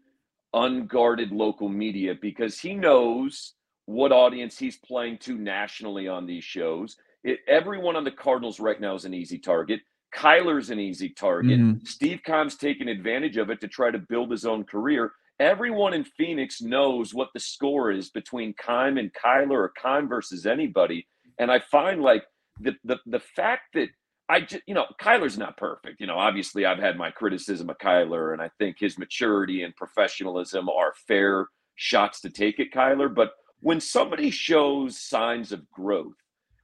unguarded 0.56 1.32
local 1.32 1.70
media 1.70 2.16
because 2.20 2.60
he 2.60 2.74
knows 2.74 3.54
what 3.86 4.12
audience 4.12 4.58
he's 4.58 4.78
playing 4.78 5.20
to 5.20 5.38
nationally 5.38 6.08
on 6.08 6.26
these 6.26 6.44
shows. 6.44 6.98
It, 7.24 7.40
everyone 7.48 7.96
on 7.96 8.04
the 8.04 8.12
Cardinals 8.12 8.60
right 8.60 8.80
now 8.80 8.96
is 8.96 9.06
an 9.06 9.14
easy 9.14 9.38
target. 9.38 9.82
Kyler's 10.16 10.70
an 10.70 10.80
easy 10.80 11.10
target. 11.10 11.60
Mm-hmm. 11.60 11.86
Steve 11.86 12.22
Keim's 12.26 12.56
taken 12.56 12.88
advantage 12.88 13.38
of 13.38 13.50
it 13.50 13.62
to 13.62 13.68
try 13.68 13.92
to 13.92 14.00
build 14.00 14.32
his 14.32 14.46
own 14.46 14.64
career. 14.64 15.14
Everyone 15.40 15.94
in 15.94 16.04
Phoenix 16.04 16.62
knows 16.62 17.14
what 17.14 17.30
the 17.34 17.40
score 17.40 17.92
is 17.92 18.10
between 18.10 18.54
Keim 18.62 18.98
and 18.98 19.12
Kyler 19.14 19.52
or 19.52 19.72
Keim 19.82 20.08
versus 20.08 20.46
anybody. 20.46 21.08
And 21.40 21.52
I 21.52 21.60
find 21.60 22.02
like 22.02 22.24
the 22.60 22.76
the 22.84 22.98
the 23.06 23.20
fact 23.20 23.74
that 23.74 23.90
I 24.30 24.42
just, 24.42 24.64
you 24.68 24.74
know, 24.74 24.86
Kyler's 25.02 25.38
not 25.38 25.58
perfect. 25.58 26.00
You 26.00 26.08
know, 26.08 26.18
obviously 26.18 26.66
I've 26.66 26.80
had 26.80 26.98
my 26.98 27.12
criticism 27.12 27.70
of 27.70 27.78
Kyler, 27.80 28.34
and 28.34 28.42
I 28.42 28.50
think 28.60 28.78
his 28.80 28.98
maturity 28.98 29.64
and 29.64 29.76
professionalism 29.76 30.70
are 30.70 30.94
fair 31.08 31.48
shots 31.76 32.22
to 32.22 32.30
take 32.30 32.60
at 32.60 32.72
Kyler. 32.72 33.14
But 33.14 33.32
when 33.62 33.80
somebody 33.82 34.30
shows 34.30 35.00
signs 35.02 35.52
of 35.52 35.70
growth, 35.72 36.14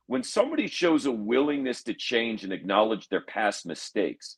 when 0.08 0.24
somebody 0.24 0.68
shows 0.68 1.06
a 1.06 1.12
willingness 1.12 1.84
to 1.84 1.94
change 1.94 2.44
and 2.44 2.52
acknowledge 2.52 3.08
their 3.08 3.22
past 3.22 3.66
mistakes, 3.66 4.38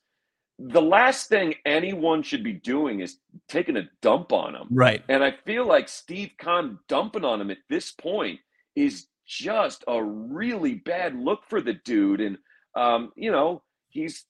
the 0.60 0.82
last 0.82 1.30
thing 1.30 1.56
anyone 1.66 2.22
should 2.22 2.44
be 2.44 2.54
doing 2.54 3.00
is 3.00 3.18
taking 3.48 3.78
a 3.78 3.90
dump 4.02 4.34
on 4.34 4.54
them. 4.54 4.68
Right. 4.70 5.04
And 5.08 5.24
I 5.24 5.32
feel 5.46 5.66
like 5.66 5.88
Steve 5.88 6.32
Keim 6.38 6.80
dumping 6.90 7.24
on 7.24 7.40
him 7.40 7.52
at 7.52 7.60
this 7.70 7.92
point 7.92 8.40
is 8.76 9.06
just 9.26 9.84
a 9.88 10.04
really 10.04 10.76
bad 10.76 11.16
look 11.16 11.42
for 11.48 11.62
the 11.62 11.74
dude. 11.86 12.20
And 12.20 12.38
um, 12.76 13.12
you 13.16 13.32
know, 13.32 13.62
he's 13.88 14.26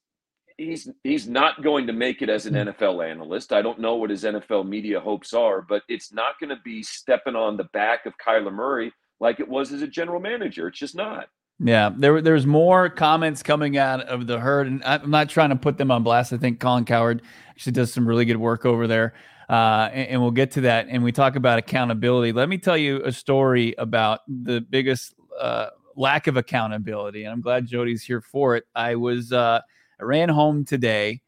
he's 0.57 0.89
he's 1.03 1.27
not 1.27 1.63
going 1.63 1.87
to 1.87 1.93
make 1.93 2.21
it 2.21 2.29
as 2.29 2.45
an 2.45 2.53
hmm. 2.53 2.69
NFL 2.69 3.09
analyst. 3.09 3.51
I 3.51 3.61
don't 3.61 3.79
know 3.79 3.95
what 3.95 4.09
his 4.09 4.23
NFL 4.23 4.67
media 4.67 4.99
hopes 4.99 5.33
are, 5.33 5.61
but 5.61 5.83
it's 5.87 6.13
not 6.13 6.39
going 6.39 6.49
to 6.49 6.61
be 6.63 6.83
stepping 6.83 7.35
on 7.35 7.57
the 7.57 7.63
back 7.65 8.05
of 8.05 8.13
Kyler 8.23 8.53
Murray 8.53 8.91
like 9.19 9.39
it 9.39 9.47
was 9.47 9.71
as 9.71 9.81
a 9.81 9.87
general 9.87 10.19
manager. 10.19 10.67
It's 10.67 10.79
just 10.79 10.95
not. 10.95 11.29
Yeah, 11.61 11.91
there 11.95 12.21
there's 12.21 12.45
more 12.45 12.89
comments 12.89 13.43
coming 13.43 13.77
out 13.77 14.01
of 14.01 14.27
the 14.27 14.39
herd, 14.39 14.67
and 14.67 14.81
I'm 14.85 15.09
not 15.09 15.29
trying 15.29 15.49
to 15.49 15.57
put 15.57 15.77
them 15.77 15.91
on 15.91 16.03
blast. 16.03 16.31
I 16.31 16.37
think 16.37 16.59
Colin 16.59 16.85
Cowherd 16.85 17.21
actually 17.49 17.73
does 17.73 17.91
some 17.91 18.07
really 18.07 18.23
good 18.23 18.37
work 18.37 18.65
over 18.65 18.87
there, 18.87 19.13
uh, 19.49 19.89
and, 19.91 20.07
and, 20.07 20.21
we'll 20.21 20.31
get 20.31 20.51
to 20.51 20.61
that. 20.61 20.87
And 20.89 21.03
we 21.03 21.11
talk 21.11 21.35
about 21.35 21.59
accountability. 21.59 22.31
Let 22.31 22.47
me 22.47 22.57
tell 22.57 22.77
you 22.77 23.03
a 23.03 23.11
story 23.11 23.75
about 23.77 24.21
the 24.27 24.61
biggest 24.61 25.15
uh, 25.37 25.67
lack 25.97 26.27
of 26.27 26.37
accountability, 26.37 27.25
and 27.25 27.33
I'm 27.33 27.41
glad 27.41 27.67
Jody's 27.67 28.03
here 28.03 28.21
for 28.21 28.55
it. 28.55 28.63
I 28.73 28.95
was 28.95 29.33
uh, 29.33 29.59
I 29.99 30.03
ran 30.03 30.29
home 30.29 30.63
today 30.63 31.21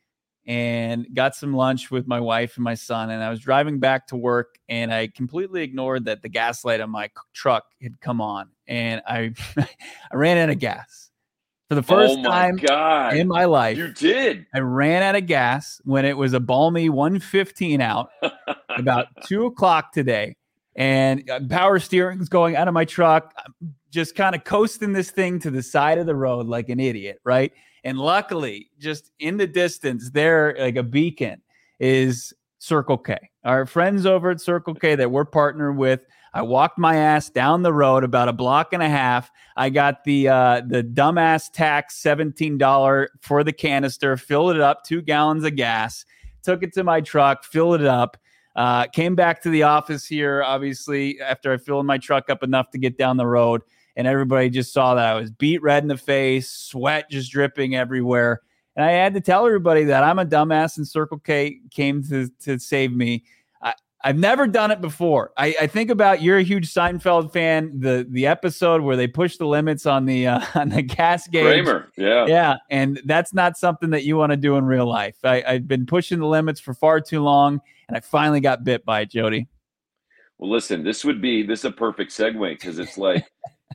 and 0.52 1.08
got 1.14 1.34
some 1.34 1.54
lunch 1.54 1.92
with 1.92 2.08
my 2.08 2.20
wife 2.20 2.58
and 2.58 2.64
my 2.66 2.74
son. 2.74 3.10
And 3.10 3.24
I 3.24 3.30
was 3.30 3.40
driving 3.40 3.80
back 3.80 4.08
to 4.08 4.18
work 4.18 4.56
and 4.68 4.94
I 4.94 5.08
completely 5.08 5.64
ignored 5.64 6.04
that 6.06 6.24
the 6.24 6.28
gas 6.28 6.66
light 6.66 6.82
on 6.82 6.90
my 6.90 7.10
truck 7.34 7.64
had 7.82 8.02
come 8.02 8.20
on. 8.20 8.50
And 8.68 9.02
I, 9.08 9.34
I 9.58 9.68
ran 10.14 10.38
out 10.38 10.50
of 10.50 10.60
gas 10.60 11.10
for 11.70 11.76
the 11.76 11.82
first 11.84 12.18
oh 12.20 12.24
time 12.24 12.58
God. 12.58 13.16
in 13.16 13.30
my 13.30 13.46
life. 13.46 13.78
You 13.78 13.94
did. 13.94 14.46
I 14.54 14.60
ran 14.60 15.04
out 15.04 15.16
of 15.16 15.26
gas 15.26 15.80
when 15.86 16.04
it 16.04 16.18
was 16.18 16.34
a 16.34 16.40
balmy 16.42 16.90
115 16.90 17.80
out 17.80 18.10
about 18.78 19.08
two 19.26 19.46
o'clock 19.46 19.94
today. 19.94 20.36
And 20.76 21.30
uh, 21.30 21.40
power 21.50 21.80
steering 21.80 22.20
is 22.20 22.28
going 22.28 22.58
out 22.58 22.68
of 22.68 22.74
my 22.74 22.84
truck. 22.84 23.34
I'm 23.38 23.74
just 23.90 24.16
kind 24.16 24.36
of 24.36 24.44
coasting 24.44 24.92
this 24.92 25.12
thing 25.12 25.40
to 25.40 25.50
the 25.50 25.64
side 25.64 25.98
of 25.98 26.08
the 26.08 26.16
road 26.16 26.48
like 26.48 26.68
an 26.68 26.82
idiot, 26.82 27.20
right? 27.24 27.54
And 27.84 27.98
luckily, 27.98 28.70
just 28.80 29.12
in 29.20 29.38
the 29.38 29.48
distance, 29.48 30.12
there, 30.12 30.56
like 30.60 30.76
a 30.76 30.84
beacon, 30.84 31.42
is 31.80 32.34
Circle 32.60 33.00
K. 33.00 33.18
Our 33.44 33.66
friends 33.66 34.06
over 34.06 34.30
at 34.30 34.40
Circle 34.40 34.76
K 34.76 34.96
that 34.96 35.12
we're 35.12 35.26
partnered 35.26 35.78
with. 35.78 36.02
I 36.34 36.44
walked 36.44 36.78
my 36.78 36.96
ass 36.96 37.30
down 37.30 37.64
the 37.64 37.74
road 37.74 38.04
about 38.04 38.30
a 38.30 38.34
block 38.34 38.72
and 38.72 38.84
a 38.84 38.88
half. 38.88 39.32
I 39.58 39.70
got 39.70 40.04
the 40.04 40.30
uh, 40.30 40.62
the 40.66 40.84
dumbass 40.84 41.52
tax 41.52 41.98
seventeen 41.98 42.58
dollar 42.58 43.10
for 43.22 43.44
the 43.44 43.52
canister, 43.52 44.16
filled 44.16 44.56
it 44.56 44.62
up, 44.62 44.84
two 44.84 45.02
gallons 45.02 45.44
of 45.44 45.56
gas, 45.56 46.06
took 46.44 46.64
it 46.64 46.74
to 46.74 46.84
my 46.84 47.02
truck, 47.02 47.44
filled 47.44 47.82
it 47.82 47.88
up. 47.88 48.18
Uh, 48.56 48.86
came 48.88 49.16
back 49.16 49.42
to 49.42 49.50
the 49.50 49.64
office 49.64 50.06
here, 50.06 50.44
obviously, 50.44 51.20
after 51.22 51.54
I 51.54 51.58
filled 51.58 51.86
my 51.86 51.98
truck 51.98 52.30
up 52.30 52.44
enough 52.44 52.70
to 52.72 52.78
get 52.78 52.98
down 52.98 53.18
the 53.18 53.26
road 53.26 53.62
and 53.96 54.08
everybody 54.08 54.50
just 54.50 54.74
saw 54.74 54.96
that 54.96 55.06
I 55.06 55.16
was 55.16 55.32
beat 55.32 55.62
red 55.62 55.84
in 55.84 55.90
the 55.90 55.98
face, 55.98 56.50
sweat 56.50 57.10
just 57.10 57.32
dripping 57.32 57.76
everywhere. 57.76 58.42
And 58.76 58.86
I 58.86 58.92
had 58.92 59.14
to 59.16 59.22
tell 59.22 59.46
everybody 59.46 59.84
that 59.86 60.04
I'm 60.04 60.20
a 60.20 60.26
dumbass 60.26 60.78
and 60.78 60.88
Circle 60.88 61.20
K 61.20 61.60
came 61.72 62.04
to, 62.06 62.30
to 62.44 62.58
save 62.58 62.94
me. 62.94 63.26
I, 63.62 63.74
have 64.04 64.18
never 64.18 64.48
done 64.48 64.72
it 64.72 64.82
before. 64.82 65.32
I, 65.38 65.56
I, 65.62 65.68
think 65.68 65.90
about 65.90 66.22
you're 66.22 66.38
a 66.38 66.44
huge 66.44 66.74
Seinfeld 66.74 67.32
fan. 67.34 67.80
The 67.80 68.08
the 68.10 68.26
episode 68.26 68.82
where 68.82 68.96
they 68.96 69.08
push 69.08 69.38
the 69.38 69.46
limits 69.46 69.86
on 69.86 70.06
the 70.06 70.26
uh, 70.28 70.42
on 70.56 70.70
the 70.70 70.82
gas 70.82 71.28
gauge. 71.28 71.44
Kramer, 71.44 71.92
yeah, 71.98 72.26
yeah, 72.26 72.56
and 72.72 73.00
that's 73.06 73.34
not 73.34 73.58
something 73.58 73.92
that 73.92 74.04
you 74.04 74.18
want 74.18 74.32
to 74.32 74.38
do 74.38 74.56
in 74.56 74.66
real 74.66 74.88
life. 74.88 75.18
I, 75.24 75.44
I've 75.46 75.68
been 75.68 75.86
pushing 75.86 76.20
the 76.20 76.26
limits 76.26 76.60
for 76.60 76.74
far 76.74 77.00
too 77.00 77.22
long, 77.22 77.60
and 77.88 77.96
I 77.96 78.00
finally 78.00 78.40
got 78.40 78.64
bit 78.64 78.84
by 78.86 79.02
it, 79.02 79.12
Jody. 79.12 79.48
Well, 80.40 80.50
listen, 80.50 80.84
this 80.84 81.06
would 81.06 81.22
be 81.22 81.44
this 81.44 81.60
is 81.60 81.66
a 81.66 81.72
perfect 81.72 82.12
segue 82.12 82.50
because 82.54 82.80
it's 82.80 82.98
like 82.98 83.32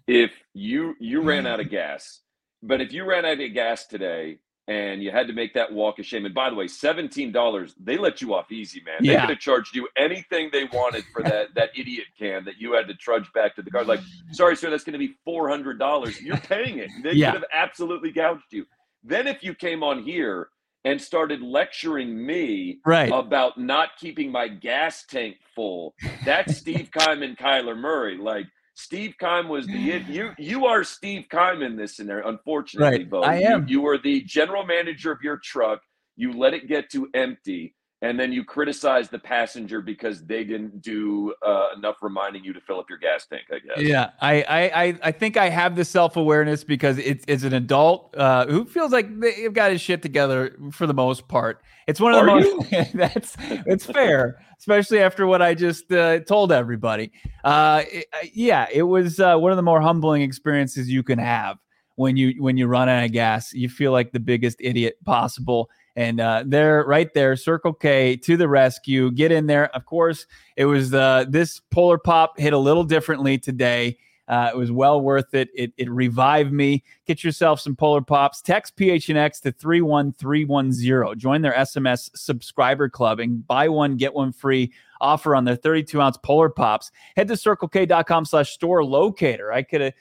if 0.07 0.31
you 0.55 0.95
you 1.01 1.23
ran 1.23 1.47
out 1.47 1.61
of 1.61 1.67
mm. 1.67 1.71
gas, 1.71 2.21
but 2.63 2.81
if 2.81 2.93
you 2.93 3.05
ran 3.05 3.25
out 3.25 3.41
of 3.41 3.55
gas 3.55 3.87
today 3.87 4.39
and 4.69 5.03
you 5.03 5.13
had 5.13 5.29
to 5.29 5.33
make 5.33 5.55
that 5.55 5.73
walk 5.73 5.99
of 5.99 6.07
shame, 6.07 6.25
and 6.25 6.35
by 6.35 6.51
the 6.51 6.57
way, 6.57 6.69
seventeen 6.69 7.33
dollars 7.33 7.75
they 7.79 7.97
let 7.97 8.21
you 8.21 8.35
off 8.35 8.51
easy, 8.51 8.83
man. 8.85 8.97
They 9.01 9.19
could 9.21 9.31
have 9.31 9.39
charged 9.39 9.75
you 9.75 9.89
anything 9.97 10.51
they 10.53 10.65
wanted 10.65 11.05
for 11.13 11.23
that 11.25 11.55
that 11.55 11.71
idiot 11.77 12.07
can 12.19 12.45
that 12.45 12.59
you 12.59 12.73
had 12.73 12.89
to 12.89 12.95
trudge 12.95 13.33
back 13.33 13.55
to 13.57 13.63
the 13.63 13.71
car. 13.71 13.85
Like, 13.85 14.01
sorry, 14.33 14.57
sir, 14.57 14.71
that's 14.71 14.85
going 14.85 14.93
to 14.93 14.99
be 14.99 15.15
four 15.25 15.49
hundred 15.49 15.79
dollars. 15.79 16.21
You're 16.21 16.37
paying 16.39 16.79
it. 16.79 16.91
They 17.03 17.13
yeah. 17.13 17.33
could 17.33 17.43
have 17.43 17.51
absolutely 17.53 18.13
gouged 18.13 18.53
you. 18.53 18.67
Then 19.03 19.27
if 19.27 19.43
you 19.43 19.55
came 19.55 19.83
on 19.83 20.03
here 20.03 20.49
and 20.87 21.03
started 21.03 21.43
lecturing 21.43 22.25
me 22.25 22.79
right. 22.87 23.11
about 23.13 23.59
not 23.59 23.97
keeping 23.99 24.31
my 24.31 24.47
gas 24.47 25.05
tank 25.05 25.37
full. 25.53 25.97
That's 26.25 26.57
Steve 26.57 26.91
Keim 26.97 27.25
and 27.25 27.37
Kyler 27.37 27.77
Murray. 27.77 28.17
Like 28.17 28.47
Steve 28.77 29.15
Keim 29.19 29.49
was 29.49 29.67
the 29.67 29.73
you 29.73 30.33
you 30.39 30.67
are 30.67 30.85
Steve 30.85 31.27
Keim 31.31 31.63
in 31.63 31.77
this 31.77 31.97
there. 31.97 32.21
Unfortunately, 32.21 32.99
right. 32.99 33.11
Bo, 33.11 33.23
I 33.23 33.37
am. 33.37 33.67
You, 33.67 33.79
you 33.79 33.81
were 33.81 33.99
the 33.99 34.21
general 34.23 34.65
manager 34.65 35.11
of 35.11 35.23
your 35.23 35.39
truck. 35.39 35.81
You 36.15 36.33
let 36.33 36.55
it 36.55 36.69
get 36.69 36.91
to 36.91 37.09
empty 37.15 37.75
and 38.03 38.21
then 38.21 38.31
you 38.31 38.45
criticize 38.45 39.09
the 39.09 39.19
passenger 39.19 39.81
because 39.81 40.25
they 40.27 40.45
didn't 40.45 40.83
do 40.83 41.35
uh, 41.45 41.69
enough 41.77 41.97
reminding 42.03 42.45
you 42.45 42.53
to 42.53 42.61
fill 42.61 42.79
up 42.79 42.91
your 42.91 42.99
gas 42.99 43.27
tank. 43.27 43.45
I 43.51 43.59
guess. 43.59 43.79
Yeah, 43.79 44.11
I 44.21 44.43
I 44.71 44.99
I 45.03 45.13
think 45.13 45.37
I 45.37 45.49
have 45.49 45.77
the 45.77 45.85
self 45.85 46.17
awareness 46.17 46.63
because 46.63 46.99
it's 46.99 47.25
it's 47.27 47.43
an 47.43 47.55
adult 47.55 48.15
uh, 48.17 48.47
who 48.47 48.67
feels 48.67 48.93
like 48.93 49.19
they've 49.21 49.53
got 49.53 49.71
his 49.73 49.81
shit 49.81 50.03
together 50.03 50.55
for 50.73 50.87
the 50.87 50.95
most 50.95 51.27
part. 51.29 51.63
It's 51.87 51.99
one 51.99 52.13
of 52.13 52.25
the 52.25 52.33
Are 52.33 52.41
most. 52.41 52.71
that's 52.95 53.37
it's 53.67 53.87
fair, 53.87 54.43
especially 54.59 55.01
after 55.01 55.27
what 55.27 55.41
I 55.41 55.55
just 55.55 55.91
uh, 55.91 56.21
told 56.21 56.53
everybody. 56.53 57.13
Uh, 57.45 57.83
it, 57.91 58.07
yeah, 58.35 58.67
it 58.71 58.83
was 58.83 59.21
uh, 59.21 59.39
one 59.39 59.53
of 59.53 59.57
the 59.57 59.63
more 59.63 59.81
humbling 59.81 60.21
experiences 60.21 60.91
you 60.91 61.03
can 61.03 61.19
have 61.19 61.57
when 61.95 62.19
you 62.19 62.43
when 62.43 62.59
you 62.59 62.67
run 62.67 62.91
out 62.91 63.05
of 63.05 63.13
gas. 63.13 63.55
You 63.55 63.71
feel 63.71 63.93
like 63.93 64.13
the 64.13 64.21
biggest 64.21 64.59
idiot 64.61 64.97
possible 65.07 65.71
and 65.97 66.21
uh, 66.21 66.45
they're 66.47 66.85
right 66.85 67.13
there, 67.15 67.35
Circle 67.37 67.73
K 67.73 68.17
to 68.19 68.37
the 68.37 68.49
rescue. 68.49 69.11
Get 69.11 69.33
in 69.33 69.47
there. 69.47 69.75
Of 69.75 69.87
course, 69.87 70.27
it 70.57 70.67
was 70.67 70.93
uh, 70.93 71.25
this 71.29 71.61
Polar 71.71 71.99
Pop 71.99 72.39
hit 72.39 72.53
a 72.53 72.59
little 72.59 72.85
differently 72.85 73.39
today. 73.39 73.97
Uh, 74.29 74.51
it 74.53 74.57
was 74.57 74.71
well 74.73 75.01
worth 75.01 75.33
it. 75.35 75.49
it. 75.55 75.73
It 75.77 75.89
revived 75.89 76.53
me. 76.53 76.83
Get 77.07 77.25
yourself 77.25 77.61
some 77.61 77.77
Polar 77.77 78.03
Pops. 78.03 78.43
Text 78.43 78.77
PHNX 78.77 79.41
to 79.43 79.53
31310. 79.53 81.19
Join 81.19 81.43
their 81.43 81.55
SMS 81.55 82.11
subscriber 82.15 82.89
club 82.89 83.21
and 83.21 83.47
buy 83.47 83.69
one, 83.69 83.97
get 83.97 84.13
one 84.13 84.33
free 84.33 84.73
offer 85.01 85.35
on 85.35 85.45
their 85.45 85.57
32 85.57 86.01
ounce 86.01 86.17
Polar 86.19 86.49
Pops. 86.49 86.91
Head 87.17 87.29
to 87.29 87.35
circlek.com 87.35 88.25
slash 88.25 88.53
store 88.53 88.85
locator. 88.85 89.53
I 89.53 89.63
could 89.63 89.81
have, 89.81 89.93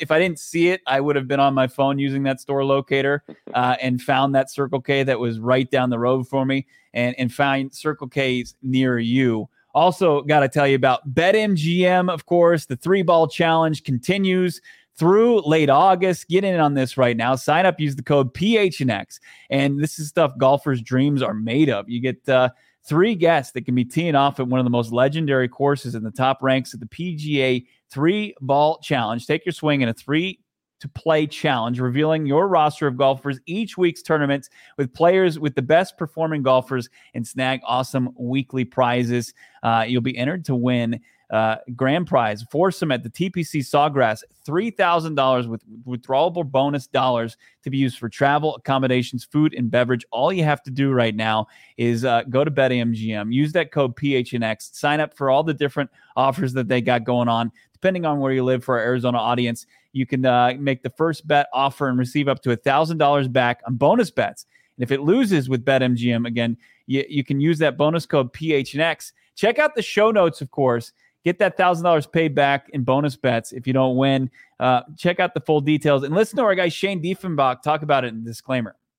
if 0.00 0.10
I 0.10 0.18
didn't 0.18 0.38
see 0.38 0.68
it, 0.68 0.80
I 0.86 1.00
would 1.00 1.16
have 1.16 1.28
been 1.28 1.40
on 1.40 1.54
my 1.54 1.66
phone 1.66 1.98
using 1.98 2.22
that 2.24 2.40
store 2.40 2.64
locator 2.64 3.22
uh, 3.54 3.76
and 3.80 4.00
found 4.00 4.34
that 4.34 4.50
Circle 4.50 4.80
K 4.80 5.02
that 5.02 5.18
was 5.18 5.38
right 5.38 5.70
down 5.70 5.90
the 5.90 5.98
road 5.98 6.28
for 6.28 6.44
me 6.44 6.66
and, 6.94 7.14
and 7.18 7.32
find 7.32 7.72
Circle 7.74 8.08
K's 8.08 8.54
near 8.62 8.98
you. 8.98 9.48
Also, 9.74 10.22
got 10.22 10.40
to 10.40 10.48
tell 10.48 10.66
you 10.66 10.74
about 10.74 11.12
BetMGM, 11.14 12.10
of 12.10 12.24
course. 12.24 12.64
The 12.64 12.76
three 12.76 13.02
ball 13.02 13.28
challenge 13.28 13.84
continues 13.84 14.62
through 14.96 15.42
late 15.42 15.68
August. 15.68 16.28
Get 16.28 16.44
in 16.44 16.58
on 16.58 16.74
this 16.74 16.96
right 16.96 17.16
now. 17.16 17.34
Sign 17.34 17.66
up, 17.66 17.78
use 17.78 17.96
the 17.96 18.02
code 18.02 18.32
PHNX. 18.34 19.20
And 19.50 19.78
this 19.78 19.98
is 19.98 20.08
stuff 20.08 20.32
golfers' 20.38 20.80
dreams 20.80 21.22
are 21.22 21.34
made 21.34 21.68
of. 21.68 21.88
You 21.88 22.00
get 22.00 22.26
uh, 22.28 22.50
three 22.86 23.14
guests 23.14 23.52
that 23.52 23.64
can 23.64 23.74
be 23.74 23.84
teeing 23.84 24.14
off 24.14 24.38
at 24.38 24.46
one 24.46 24.60
of 24.60 24.64
the 24.64 24.70
most 24.70 24.92
legendary 24.92 25.48
courses 25.48 25.94
in 25.94 26.02
the 26.02 26.10
top 26.10 26.42
ranks 26.42 26.72
of 26.72 26.80
the 26.80 26.86
PGA 26.86 27.66
three 27.90 28.34
ball 28.40 28.78
challenge. 28.82 29.26
Take 29.26 29.44
your 29.44 29.52
swing 29.52 29.80
in 29.80 29.88
a 29.88 29.94
three 29.94 30.40
to 30.80 30.88
play 30.88 31.26
challenge, 31.26 31.80
revealing 31.80 32.26
your 32.26 32.48
roster 32.48 32.86
of 32.86 32.96
golfers 32.96 33.40
each 33.46 33.78
week's 33.78 34.02
tournaments 34.02 34.50
with 34.76 34.92
players 34.92 35.38
with 35.38 35.54
the 35.54 35.62
best 35.62 35.96
performing 35.96 36.42
golfers 36.42 36.88
and 37.14 37.26
snag 37.26 37.60
awesome 37.64 38.10
weekly 38.18 38.64
prizes. 38.64 39.32
Uh, 39.62 39.84
you'll 39.86 40.02
be 40.02 40.16
entered 40.18 40.44
to 40.44 40.54
win 40.54 41.00
uh, 41.30 41.56
grand 41.74 42.06
prize 42.06 42.44
foursome 42.50 42.92
at 42.92 43.02
the 43.02 43.10
TPC 43.10 43.60
Sawgrass, 43.60 44.22
$3,000 44.46 45.48
with 45.48 45.62
withdrawable 45.84 46.48
bonus 46.48 46.86
dollars 46.86 47.36
to 47.64 47.70
be 47.70 47.78
used 47.78 47.98
for 47.98 48.08
travel, 48.08 48.54
accommodations, 48.54 49.24
food, 49.24 49.52
and 49.54 49.70
beverage. 49.70 50.04
All 50.12 50.32
you 50.32 50.44
have 50.44 50.62
to 50.64 50.70
do 50.70 50.92
right 50.92 51.14
now 51.14 51.48
is 51.76 52.04
uh, 52.04 52.22
go 52.30 52.44
to 52.44 52.50
BetMGM, 52.50 53.32
use 53.32 53.52
that 53.52 53.72
code 53.72 53.96
PHNX, 53.96 54.74
sign 54.74 55.00
up 55.00 55.16
for 55.16 55.30
all 55.30 55.42
the 55.42 55.54
different 55.54 55.90
offers 56.16 56.52
that 56.52 56.68
they 56.68 56.80
got 56.80 57.04
going 57.04 57.28
on. 57.28 57.50
Depending 57.72 58.06
on 58.06 58.20
where 58.20 58.32
you 58.32 58.44
live 58.44 58.64
for 58.64 58.78
our 58.78 58.84
Arizona 58.84 59.18
audience, 59.18 59.66
you 59.92 60.06
can 60.06 60.24
uh, 60.24 60.54
make 60.58 60.82
the 60.82 60.90
first 60.90 61.26
bet 61.26 61.48
offer 61.52 61.88
and 61.88 61.98
receive 61.98 62.28
up 62.28 62.42
to 62.42 62.56
$1,000 62.56 63.32
back 63.32 63.60
on 63.66 63.76
bonus 63.76 64.10
bets. 64.10 64.46
And 64.76 64.82
if 64.82 64.92
it 64.92 65.00
loses 65.00 65.48
with 65.48 65.64
BetMGM, 65.64 66.26
again, 66.26 66.56
you, 66.86 67.04
you 67.08 67.24
can 67.24 67.40
use 67.40 67.58
that 67.58 67.76
bonus 67.76 68.06
code 68.06 68.32
PHNX. 68.32 69.12
Check 69.34 69.58
out 69.58 69.74
the 69.74 69.82
show 69.82 70.10
notes, 70.10 70.40
of 70.40 70.50
course. 70.50 70.92
Get 71.26 71.40
that 71.40 71.58
$1,000 71.58 72.12
paid 72.12 72.36
back 72.36 72.68
in 72.68 72.84
bonus 72.84 73.16
bets 73.16 73.50
if 73.50 73.66
you 73.66 73.72
don't 73.72 73.96
win. 73.96 74.30
Uh, 74.60 74.82
check 74.96 75.18
out 75.18 75.34
the 75.34 75.40
full 75.40 75.60
details 75.60 76.04
and 76.04 76.14
listen 76.14 76.36
to 76.36 76.44
our 76.44 76.54
guy 76.54 76.68
Shane 76.68 77.02
Diefenbach 77.02 77.62
talk 77.62 77.82
about 77.82 78.04
it 78.04 78.14
in 78.14 78.22
disclaimer. 78.22 78.76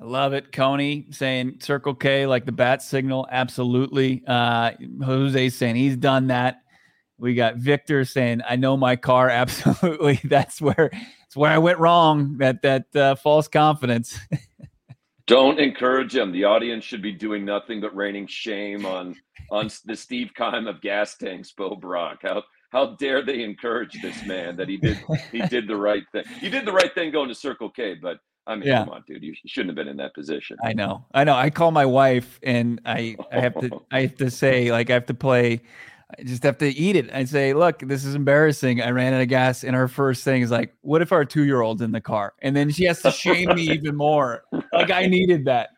I 0.00 0.04
love 0.04 0.32
it. 0.32 0.52
Coney 0.52 1.06
saying 1.10 1.58
Circle 1.60 1.94
K 1.94 2.26
like 2.26 2.46
the 2.46 2.52
bat 2.52 2.82
signal. 2.82 3.26
Absolutely. 3.30 4.22
Uh, 4.26 4.72
Jose 5.02 5.48
saying 5.48 5.74
he's 5.74 5.96
done 5.96 6.28
that. 6.28 6.62
We 7.18 7.34
got 7.34 7.56
Victor 7.56 8.04
saying, 8.04 8.42
I 8.48 8.54
know 8.54 8.76
my 8.76 8.94
car. 8.94 9.28
Absolutely. 9.30 10.20
That's 10.24 10.60
where 10.60 10.90
it's 11.26 11.36
where 11.36 11.50
I 11.50 11.58
went 11.58 11.78
wrong. 11.78 12.38
That 12.38 12.62
that 12.62 12.94
uh, 12.94 13.14
false 13.16 13.48
confidence. 13.48 14.18
Don't 15.26 15.58
encourage 15.58 16.14
him. 16.14 16.32
The 16.32 16.44
audience 16.44 16.84
should 16.84 17.02
be 17.02 17.12
doing 17.12 17.44
nothing 17.44 17.82
but 17.82 17.94
raining 17.94 18.26
shame 18.28 18.86
on 18.86 19.16
on 19.50 19.68
the 19.84 19.96
Steve 19.96 20.30
Keim 20.34 20.66
of 20.66 20.80
gas 20.80 21.16
tanks, 21.16 21.52
Bo 21.52 21.74
Brack. 21.74 22.20
How 22.22 22.44
how 22.70 22.94
dare 22.96 23.24
they 23.24 23.42
encourage 23.42 24.00
this 24.00 24.24
man 24.24 24.56
that 24.56 24.68
he 24.68 24.76
did 24.76 24.98
he 25.32 25.40
did 25.48 25.66
the 25.66 25.76
right 25.76 26.04
thing. 26.12 26.24
He 26.40 26.48
did 26.48 26.64
the 26.64 26.72
right 26.72 26.94
thing 26.94 27.10
going 27.10 27.28
to 27.28 27.34
Circle 27.34 27.70
K, 27.70 27.94
but 27.94 28.20
I 28.48 28.56
mean, 28.56 28.66
yeah. 28.66 28.84
come 28.84 28.94
on, 28.94 29.04
dude. 29.06 29.22
You 29.22 29.34
shouldn't 29.46 29.68
have 29.68 29.76
been 29.76 29.88
in 29.88 29.96
that 29.98 30.14
position. 30.14 30.56
I 30.64 30.72
know. 30.72 31.04
I 31.12 31.22
know. 31.24 31.34
I 31.34 31.50
call 31.50 31.70
my 31.70 31.86
wife 31.86 32.40
and 32.42 32.80
I, 32.84 33.16
I 33.32 33.40
have 33.40 33.60
to 33.60 33.70
I 33.90 34.02
have 34.02 34.16
to 34.16 34.30
say, 34.30 34.72
like 34.72 34.90
I 34.90 34.94
have 34.94 35.06
to 35.06 35.14
play 35.14 35.60
I 36.18 36.22
just 36.22 36.42
have 36.42 36.56
to 36.58 36.68
eat 36.68 36.96
it. 36.96 37.12
I 37.12 37.24
say, 37.24 37.52
look, 37.52 37.80
this 37.80 38.04
is 38.04 38.14
embarrassing. 38.14 38.80
I 38.80 38.90
ran 38.90 39.12
out 39.12 39.20
of 39.20 39.28
gas, 39.28 39.62
and 39.62 39.76
her 39.76 39.88
first 39.88 40.24
thing 40.24 40.40
is 40.40 40.50
like, 40.50 40.74
"What 40.80 41.02
if 41.02 41.12
our 41.12 41.24
two 41.24 41.44
year 41.44 41.60
old's 41.60 41.82
in 41.82 41.92
the 41.92 42.00
car?" 42.00 42.32
And 42.40 42.56
then 42.56 42.70
she 42.70 42.84
has 42.84 43.02
to 43.02 43.10
shame 43.10 43.54
me 43.54 43.62
even 43.70 43.94
more. 43.94 44.44
Like 44.72 44.90
I 44.90 45.06
needed 45.06 45.44
that. 45.44 45.70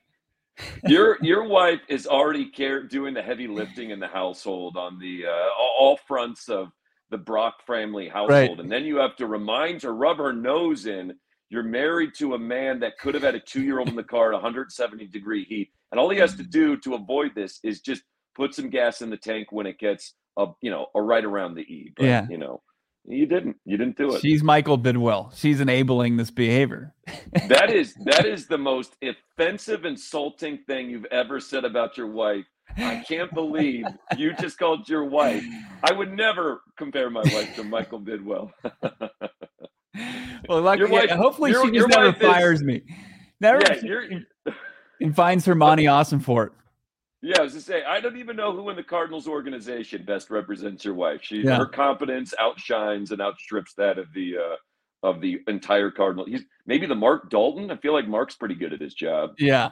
your 0.87 1.19
your 1.21 1.49
wife 1.49 1.81
is 1.89 2.07
already 2.07 2.47
care, 2.47 2.85
doing 2.85 3.13
the 3.13 3.23
heavy 3.23 3.49
lifting 3.49 3.91
in 3.91 3.99
the 3.99 4.07
household 4.07 4.77
on 4.77 5.01
the 5.01 5.27
uh, 5.27 5.49
all 5.59 5.99
fronts 6.07 6.49
of 6.49 6.71
the 7.11 7.19
Brack 7.19 7.55
family 7.67 8.09
household, 8.09 8.31
right. 8.31 8.61
and 8.61 8.71
then 8.71 8.85
you 8.85 8.99
have 8.99 9.17
to 9.17 9.27
remind 9.27 9.83
her, 9.83 9.93
rub 9.93 10.19
her 10.19 10.33
nose 10.33 10.87
in 10.87 11.13
you're 11.51 11.65
married 11.65 12.15
to 12.19 12.35
a 12.35 12.39
man 12.39 12.81
that 12.81 12.99
could 12.99 13.15
have 13.15 13.25
had 13.25 13.35
a 13.35 13.41
two 13.41 13.63
year 13.63 13.79
old 13.79 13.89
in 13.89 13.97
the 13.97 14.05
car 14.05 14.29
at 14.29 14.35
170 14.35 15.07
degree 15.09 15.45
heat. 15.45 15.71
And 15.91 16.01
all 16.01 16.09
he 16.09 16.19
has 16.19 16.35
to 16.37 16.45
do 16.45 16.77
to 16.79 16.95
avoid 16.95 17.33
this 17.35 17.59
is 17.63 17.81
just 17.81 18.03
put 18.37 18.55
some 18.55 18.71
gas 18.71 19.03
in 19.03 19.11
the 19.11 19.17
tank 19.17 19.49
when 19.51 19.67
it 19.67 19.79
gets 19.79 20.15
a 20.39 20.47
you 20.63 20.71
know, 20.71 20.87
a 20.95 21.03
right 21.03 21.25
around 21.25 21.55
the 21.57 21.63
E. 21.63 21.93
But, 21.97 22.07
yeah. 22.07 22.27
you 22.31 22.39
know, 22.39 22.63
you 23.05 23.27
didn't. 23.27 23.57
You 23.65 23.77
didn't 23.77 23.97
do 23.97 24.15
it. 24.15 24.21
She's 24.21 24.43
Michael 24.43 24.79
Bidwill. 24.79 25.37
She's 25.37 25.61
enabling 25.61 26.17
this 26.17 26.31
behavior. 26.31 26.95
that 27.49 27.71
is 27.71 27.95
that 28.05 28.27
is 28.27 28.47
the 28.47 28.59
most 28.59 28.95
offensive, 29.03 29.85
insulting 29.85 30.59
thing 30.67 30.91
you've 30.91 31.07
ever 31.07 31.41
said 31.41 31.65
about 31.65 31.97
your 31.97 32.09
wife. 32.09 32.45
I 32.77 33.03
can't 33.09 33.33
believe 33.35 33.85
you 34.17 34.33
just 34.35 34.59
called 34.59 34.89
your 34.89 35.05
wife. 35.05 35.43
I 35.83 35.93
would 35.93 36.13
never 36.13 36.63
compare 36.77 37.11
my 37.11 37.23
wife 37.23 37.57
to 37.57 37.65
Michael 37.65 38.01
Bidwill. 38.01 38.53
well, 40.49 40.63
luckily, 40.63 40.91
wife, 40.91 41.11
hopefully 41.11 41.51
your, 41.51 41.65
she 41.65 41.73
just 41.73 41.89
never 41.89 42.13
fires 42.13 42.61
is, 42.61 42.65
me. 42.65 42.83
Never. 43.41 43.61
Yeah, 43.61 44.53
and 45.01 45.17
finds 45.17 45.45
her 45.47 45.55
Monti 45.55 45.85
Ossenfort. 45.85 46.51
Yeah, 47.23 47.41
I 47.41 47.43
was 47.43 47.53
to 47.53 47.61
say, 47.61 47.83
I 47.85 48.01
don't 48.01 48.17
even 48.17 48.37
know 48.37 48.55
who 48.55 48.71
in 48.71 48.77
the 48.77 48.83
Cardinals 48.83 49.29
organization 49.29 50.05
best 50.05 50.31
represents 50.31 50.85
your 50.85 50.95
wife. 50.95 51.21
She 51.23 51.43
yeah. 51.43 51.57
her 51.57 51.67
competence 51.67 52.33
outshines 52.39 53.11
and 53.11 53.21
outstrips 53.21 53.75
that 53.75 53.99
of 53.99 54.07
the 54.15 54.37
uh, 54.39 54.57
of 55.03 55.21
the 55.21 55.41
entire 55.47 55.91
Cardinal. 55.91 56.25
He's 56.25 56.45
maybe 56.67 56.87
the 56.87 56.95
Mark 56.95 57.31
Dalton. 57.31 57.71
I 57.71 57.77
feel 57.77 57.93
like 57.93 58.09
Mark's 58.09 58.37
pretty 58.37 58.55
good 58.55 58.73
at 58.73 58.81
his 58.81 58.95
job. 58.95 59.35
Yeah, 59.39 59.71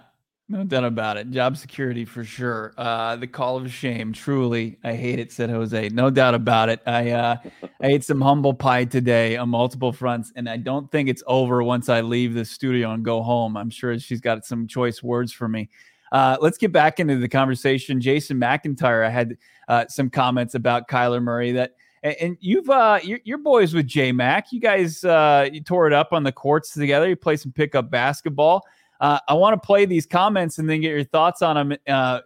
no 0.50 0.64
doubt 0.64 0.84
about 0.84 1.18
it. 1.18 1.30
Job 1.30 1.58
security 1.58 2.06
for 2.06 2.24
sure. 2.24 2.72
Uh, 2.78 3.16
the 3.16 3.26
call 3.26 3.58
of 3.58 3.70
shame. 3.70 4.14
Truly, 4.14 4.78
I 4.82 4.94
hate 4.94 5.18
it, 5.18 5.30
said 5.30 5.50
Jose. 5.50 5.90
No 5.90 6.08
doubt 6.08 6.34
about 6.34 6.70
it. 6.70 6.80
I 6.86 7.10
uh, 7.10 7.36
I 7.62 7.86
ate 7.86 8.04
some 8.04 8.20
humble 8.20 8.54
pie 8.54 8.84
today 8.84 9.36
on 9.36 9.50
multiple 9.50 9.92
fronts, 9.92 10.32
and 10.36 10.48
I 10.48 10.56
don't 10.56 10.90
think 10.90 11.10
it's 11.10 11.22
over 11.26 11.62
once 11.62 11.90
I 11.90 12.00
leave 12.00 12.32
the 12.32 12.46
studio 12.46 12.92
and 12.92 13.04
go 13.04 13.22
home. 13.22 13.56
I'm 13.58 13.68
sure 13.68 13.98
she's 13.98 14.22
got 14.22 14.46
some 14.46 14.66
choice 14.66 15.02
words 15.02 15.32
for 15.32 15.48
me. 15.48 15.68
Uh, 16.12 16.38
let's 16.40 16.56
get 16.56 16.72
back 16.72 16.98
into 16.98 17.16
the 17.16 17.28
conversation. 17.28 18.00
Jason 18.00 18.40
McIntyre, 18.40 19.04
I 19.04 19.10
had 19.10 19.36
uh, 19.68 19.84
some 19.88 20.08
comments 20.08 20.54
about 20.54 20.88
Kyler 20.88 21.22
Murray 21.22 21.52
that, 21.52 21.74
and 22.02 22.38
you've 22.40 22.70
uh, 22.70 23.00
your, 23.02 23.38
boys 23.38 23.74
with 23.74 23.86
J 23.86 24.12
Mac. 24.12 24.50
You 24.50 24.60
guys 24.60 25.04
uh, 25.04 25.48
you 25.52 25.60
tore 25.60 25.86
it 25.86 25.92
up 25.92 26.12
on 26.12 26.22
the 26.22 26.32
courts 26.32 26.72
together. 26.72 27.06
You 27.06 27.16
play 27.16 27.36
some 27.36 27.52
pickup 27.52 27.90
basketball. 27.90 28.64
Uh, 29.00 29.20
I 29.28 29.34
want 29.34 29.60
to 29.60 29.64
play 29.64 29.84
these 29.84 30.06
comments 30.06 30.58
and 30.58 30.68
then 30.68 30.80
get 30.80 30.90
your 30.90 31.04
thoughts 31.04 31.42
on 31.42 31.56
them. 31.56 31.78
Uh, 31.86 32.20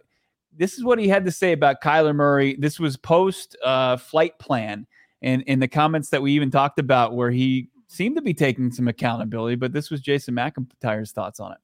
this 0.55 0.73
is 0.73 0.83
what 0.83 0.99
he 0.99 1.07
had 1.07 1.25
to 1.25 1.31
say 1.31 1.51
about 1.51 1.81
Kyler 1.81 2.15
Murray. 2.15 2.55
This 2.57 2.79
was 2.79 2.97
post 2.97 3.55
uh, 3.63 3.97
flight 3.97 4.37
plan, 4.39 4.87
and 5.21 5.41
in 5.43 5.59
the 5.59 5.67
comments 5.67 6.09
that 6.09 6.21
we 6.21 6.33
even 6.33 6.51
talked 6.51 6.79
about, 6.79 7.15
where 7.15 7.31
he 7.31 7.69
seemed 7.87 8.15
to 8.15 8.21
be 8.21 8.33
taking 8.33 8.71
some 8.71 8.87
accountability. 8.87 9.55
But 9.55 9.73
this 9.73 9.89
was 9.89 10.01
Jason 10.01 10.35
McIntyre's 10.35 11.11
thoughts 11.11 11.39
on 11.39 11.53
it. 11.53 11.57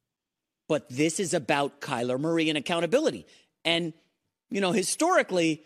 But 0.67 0.87
this 0.89 1.19
is 1.19 1.33
about 1.33 1.81
Kyler 1.81 2.19
Murray 2.19 2.49
and 2.49 2.57
accountability, 2.57 3.25
and 3.65 3.93
you 4.49 4.61
know 4.61 4.71
historically 4.71 5.63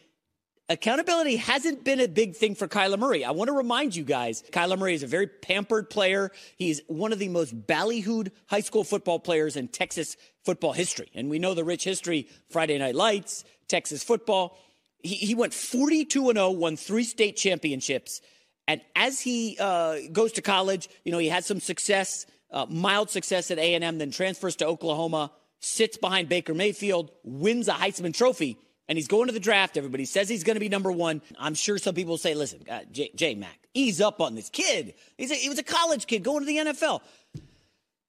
accountability 0.69 1.35
hasn't 1.35 1.83
been 1.83 1.99
a 1.99 2.07
big 2.07 2.35
thing 2.35 2.55
for 2.55 2.67
Kyler 2.67 2.97
Murray. 2.97 3.25
I 3.25 3.31
want 3.31 3.49
to 3.49 3.53
remind 3.53 3.95
you 3.95 4.03
guys, 4.03 4.43
Kyler 4.51 4.77
Murray 4.77 4.93
is 4.93 5.03
a 5.03 5.07
very 5.07 5.27
pampered 5.27 5.89
player. 5.89 6.31
He's 6.57 6.81
one 6.87 7.11
of 7.13 7.19
the 7.19 7.29
most 7.29 7.67
ballyhooed 7.67 8.31
high 8.47 8.61
school 8.61 8.83
football 8.83 9.19
players 9.19 9.55
in 9.55 9.67
Texas 9.67 10.15
football 10.45 10.73
history. 10.73 11.09
And 11.13 11.29
we 11.29 11.39
know 11.39 11.53
the 11.53 11.63
rich 11.63 11.83
history, 11.83 12.27
Friday 12.49 12.77
Night 12.77 12.95
Lights, 12.95 13.43
Texas 13.67 14.03
football. 14.03 14.57
He, 14.99 15.15
he 15.15 15.35
went 15.35 15.53
42 15.53 16.29
and 16.29 16.37
0, 16.37 16.51
won 16.51 16.77
three 16.77 17.03
state 17.03 17.35
championships. 17.35 18.21
And 18.67 18.81
as 18.95 19.19
he 19.19 19.57
uh, 19.59 19.97
goes 20.11 20.31
to 20.33 20.41
college, 20.41 20.87
you 21.03 21.11
know, 21.11 21.17
he 21.17 21.27
had 21.27 21.43
some 21.43 21.59
success, 21.59 22.25
uh, 22.51 22.65
mild 22.69 23.09
success 23.09 23.51
at 23.51 23.57
A&M, 23.59 23.97
then 23.97 24.11
transfers 24.11 24.55
to 24.57 24.65
Oklahoma, 24.65 25.31
sits 25.59 25.97
behind 25.97 26.29
Baker 26.29 26.53
Mayfield, 26.53 27.11
wins 27.23 27.67
a 27.67 27.73
Heisman 27.73 28.13
Trophy 28.13 28.57
and 28.87 28.97
he's 28.97 29.07
going 29.07 29.27
to 29.27 29.33
the 29.33 29.39
draft. 29.39 29.77
Everybody 29.77 30.05
says 30.05 30.29
he's 30.29 30.43
going 30.43 30.55
to 30.55 30.59
be 30.59 30.69
number 30.69 30.91
one. 30.91 31.21
I'm 31.39 31.55
sure 31.55 31.77
some 31.77 31.95
people 31.95 32.17
say, 32.17 32.33
listen, 32.35 32.61
uh, 32.69 32.81
J, 32.91 33.11
J 33.15 33.35
Mac, 33.35 33.59
ease 33.73 34.01
up 34.01 34.21
on 34.21 34.35
this 34.35 34.49
kid. 34.49 34.93
He's 35.17 35.31
a, 35.31 35.35
he 35.35 35.49
was 35.49 35.59
a 35.59 35.63
college 35.63 36.07
kid 36.07 36.23
going 36.23 36.39
to 36.41 36.45
the 36.45 36.57
NFL. 36.57 37.01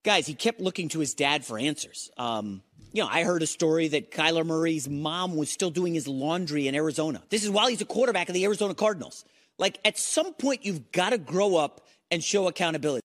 Guys, 0.03 0.27
he 0.27 0.35
kept 0.35 0.61
looking 0.61 0.89
to 0.91 0.99
his 0.99 1.15
dad 1.15 1.45
for 1.45 1.59
answers. 1.59 2.11
Um, 2.19 2.63
you 2.93 3.03
know, 3.03 3.09
I 3.09 3.25
heard 3.25 3.43
a 3.43 3.47
story 3.47 3.89
that 3.89 4.11
Kyler 4.11 4.45
Murray's 4.45 4.89
mom 4.89 5.35
was 5.37 5.51
still 5.51 5.71
doing 5.71 5.95
his 5.95 6.07
laundry 6.07 6.69
in 6.69 6.75
Arizona. 6.75 7.23
This 7.31 7.43
is 7.43 7.51
while 7.51 7.69
he's 7.69 7.81
a 7.81 7.87
quarterback 7.87 8.29
of 8.29 8.35
the 8.35 8.45
Arizona 8.45 8.75
Cardinals. 8.75 9.25
Like, 9.59 9.79
at 9.85 9.99
some 9.99 10.35
point, 10.35 10.65
you've 10.65 10.93
got 10.93 11.11
to 11.11 11.19
grow 11.19 11.57
up 11.57 11.87
and 12.11 12.23
show 12.23 12.49
accountability. 12.49 13.04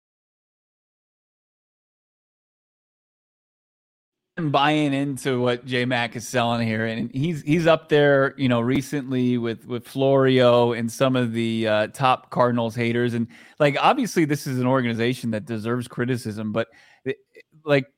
Buying 4.47 4.93
into 4.93 5.41
what 5.41 5.65
J 5.65 5.83
Mac 5.83 6.15
is 6.15 6.25
selling 6.25 6.65
here, 6.65 6.85
and 6.85 7.13
he's 7.13 7.41
he's 7.41 7.67
up 7.67 7.89
there, 7.89 8.33
you 8.37 8.47
know, 8.47 8.61
recently 8.61 9.37
with 9.37 9.65
with 9.67 9.85
Florio 9.85 10.71
and 10.71 10.89
some 10.89 11.17
of 11.17 11.33
the 11.33 11.67
uh, 11.67 11.87
top 11.87 12.29
Cardinals 12.29 12.75
haters, 12.75 13.13
and 13.13 13.27
like 13.59 13.75
obviously 13.79 14.23
this 14.23 14.47
is 14.47 14.59
an 14.59 14.67
organization 14.67 15.31
that 15.31 15.45
deserves 15.45 15.87
criticism, 15.87 16.53
but 16.53 16.69
it, 17.03 17.17
like 17.65 17.91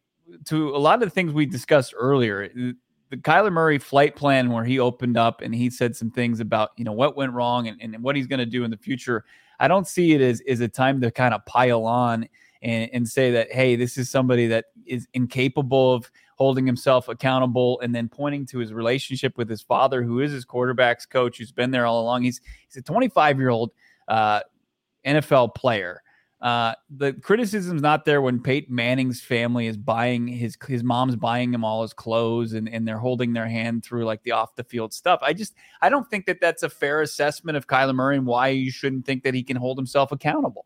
to 0.45 0.75
a 0.75 0.77
lot 0.77 0.95
of 0.95 1.08
the 1.08 1.13
things 1.13 1.32
we 1.32 1.45
discussed 1.45 1.93
earlier, 1.95 2.49
the 3.12 3.17
Kyler 3.17 3.51
Murray 3.51 3.77
flight 3.77 4.15
plan 4.15 4.49
where 4.51 4.63
he 4.63 4.80
opened 4.80 5.17
up 5.17 5.41
and 5.41 5.54
he 5.54 5.69
said 5.69 5.95
some 5.95 6.10
things 6.10 6.39
about 6.39 6.71
you 6.77 6.84
know 6.84 6.93
what 6.93 7.15
went 7.15 7.34
wrong 7.34 7.67
and, 7.67 7.80
and 7.82 8.01
what 8.01 8.15
he's 8.15 8.27
going 8.27 8.39
to 8.39 8.45
do 8.45 8.63
in 8.63 8.71
the 8.71 8.77
future. 8.77 9.25
I 9.60 9.67
don't 9.67 9.88
see 9.88 10.13
it 10.13 10.21
as 10.21 10.41
is 10.41 10.62
a 10.62 10.67
time 10.67 11.01
to 11.01 11.12
kind 11.12 11.34
of 11.34 11.45
pile 11.45 11.86
on 11.86 12.27
and, 12.62 12.89
and 12.93 13.08
say 13.08 13.32
that 13.32 13.51
hey, 13.51 13.75
this 13.75 13.97
is 13.97 14.10
somebody 14.10 14.47
that 14.47 14.65
is 14.86 15.08
incapable 15.13 15.93
of 15.93 16.10
holding 16.41 16.65
himself 16.65 17.08
accountable 17.08 17.80
and 17.82 17.93
then 17.93 18.10
pointing 18.10 18.47
to 18.47 18.58
his 18.58 18.73
relationship 18.73 19.38
with 19.38 19.47
his 19.47 19.62
father, 19.62 20.01
who 20.01 20.21
is 20.21 20.32
his 20.32 20.43
quarterback's 20.43 21.06
coach, 21.06 21.38
who's 21.38 21.51
been 21.51 21.69
there 21.69 21.86
all 21.86 22.01
along. 22.01 22.23
He's 22.23 22.41
he's 22.67 22.77
a 22.77 22.82
25 22.82 23.38
year 23.38 23.49
old 23.49 23.71
uh, 24.08 24.41
NFL 25.06 25.54
player. 25.54 26.01
Uh, 26.41 26.73
the 26.89 27.13
criticism's 27.13 27.84
not 27.84 28.06
there 28.06 28.23
when 28.23 28.41
Peyton 28.41 28.73
Manning's 28.73 29.21
family 29.21 29.67
is 29.67 29.77
buying 29.77 30.27
his 30.27 30.58
his 30.67 30.84
mom's 30.84 31.15
buying 31.15 31.54
him 31.54 31.63
all 31.63 31.84
his 31.84 31.93
clothes 31.93 32.54
and, 32.54 32.67
and 32.67 32.88
they're 32.88 32.97
holding 32.97 33.34
their 33.34 33.47
hand 33.47 33.86
through 33.86 34.06
like 34.06 34.23
the 34.23 34.32
off 34.32 34.56
the 34.56 34.63
field 34.63 34.91
stuff. 34.95 35.19
I 35.21 35.34
just 35.34 35.54
I 35.80 35.89
don't 35.89 36.10
think 36.10 36.25
that 36.25 36.41
that's 36.41 36.63
a 36.63 36.69
fair 36.71 37.04
assessment 37.04 37.56
of 37.56 37.67
Kyler 37.67 37.93
Murray 37.93 38.17
and 38.17 38.25
why 38.25 38.47
you 38.47 38.71
shouldn't 38.71 39.06
think 39.06 39.21
that 39.25 39.36
he 39.36 39.43
can 39.43 39.58
hold 39.58 39.77
himself 39.77 40.12
accountable. 40.12 40.65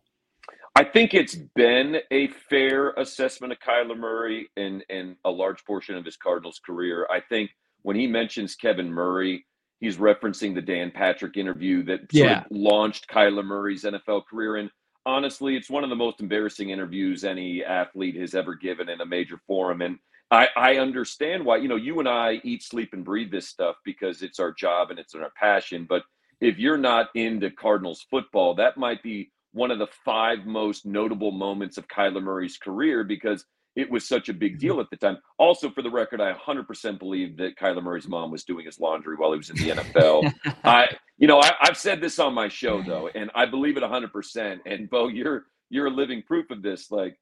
I 0.78 0.84
think 0.84 1.14
it's 1.14 1.36
been 1.56 1.98
a 2.12 2.28
fair 2.28 2.90
assessment 2.92 3.54
of 3.54 3.60
Kyler 3.60 3.98
Murray 3.98 4.50
in, 4.58 4.84
in 4.90 5.16
a 5.24 5.32
large 5.32 5.64
portion 5.64 5.96
of 5.96 6.04
his 6.04 6.18
Cardinals 6.18 6.60
career. 6.66 7.08
I 7.10 7.22
think 7.22 7.52
when 7.84 7.96
he 7.96 8.08
mentions 8.08 8.56
Kevin 8.56 8.92
Murray, 8.92 9.46
he's 9.80 9.96
referencing 9.96 10.54
the 10.54 10.62
Dan 10.62 10.92
Patrick 10.92 11.38
interview 11.38 11.84
that 11.84 12.02
yeah. 12.12 12.44
launched 12.50 13.08
Kyler 13.08 13.46
Murray's 13.46 13.86
NFL 13.86 14.26
career. 14.30 14.58
And 14.58 14.70
honestly, 15.06 15.56
it's 15.56 15.70
one 15.70 15.86
of 15.86 15.90
the 15.90 15.96
most 15.96 16.20
embarrassing 16.20 16.72
interviews 16.72 17.24
any 17.24 17.64
athlete 17.64 18.18
has 18.18 18.36
ever 18.36 18.54
given 18.54 18.90
in 18.90 19.00
a 19.00 19.06
major 19.06 19.40
forum. 19.48 19.82
And 19.82 19.98
I, 20.30 20.50
I 20.58 20.76
understand 20.78 21.46
why, 21.46 21.58
you 21.58 21.70
know, 21.70 21.78
you 21.78 22.00
and 22.00 22.10
I 22.10 22.42
eat, 22.44 22.64
sleep, 22.64 22.90
and 22.92 23.06
breathe 23.06 23.32
this 23.32 23.48
stuff 23.48 23.78
because 23.86 24.22
it's 24.22 24.40
our 24.42 24.52
job 24.52 24.90
and 24.90 25.00
it's 25.00 25.16
our 25.16 25.32
passion. 25.38 25.86
But 25.88 26.04
if 26.42 26.58
you're 26.58 26.78
not 26.78 27.10
into 27.16 27.50
Cardinals 27.50 28.06
football, 28.10 28.56
that 28.56 28.76
might 28.76 29.02
be 29.02 29.32
one 29.56 29.72
of 29.72 29.80
the 29.80 29.88
five 30.04 30.46
most 30.46 30.86
notable 30.86 31.32
moments 31.32 31.78
of 31.78 31.88
Kyler 31.88 32.22
Murray's 32.22 32.58
career 32.58 33.06
because 33.06 33.46
it 33.78 33.90
was 33.90 34.06
such 34.06 34.28
a 34.28 34.34
big 34.34 34.54
mm-hmm. 34.54 34.60
deal 34.60 34.80
at 34.82 34.90
the 34.90 34.98
time. 34.98 35.18
Also, 35.38 35.70
for 35.70 35.82
the 35.82 35.90
record, 35.90 36.20
I 36.20 36.34
100% 36.34 37.00
believe 37.00 37.38
that 37.38 37.58
Kyler 37.58 37.82
Murray's 37.82 38.08
mom 38.08 38.32
was 38.32 38.44
doing 38.44 38.66
his 38.66 38.80
laundry 38.80 39.16
while 39.16 39.32
he 39.32 39.38
was 39.38 39.50
in 39.50 39.56
the 39.56 39.70
NFL. 39.70 40.34
I, 40.64 40.88
you 41.18 41.28
know, 41.28 41.40
I, 41.40 41.54
have 41.62 41.78
said 41.78 42.02
this 42.02 42.20
on 42.20 42.34
my 42.34 42.50
show 42.50 42.84
though, 42.84 43.10
and 43.16 43.32
I 43.34 43.46
believe 43.46 43.78
it 43.78 43.84
100%. 43.84 44.60
And 44.66 44.90
Bo, 44.90 45.08
you're 45.08 45.46
you're 45.70 45.88
a 45.88 45.92
living 45.92 46.22
proof 46.22 46.52
of 46.52 46.62
this. 46.62 46.92
Like, 46.92 47.18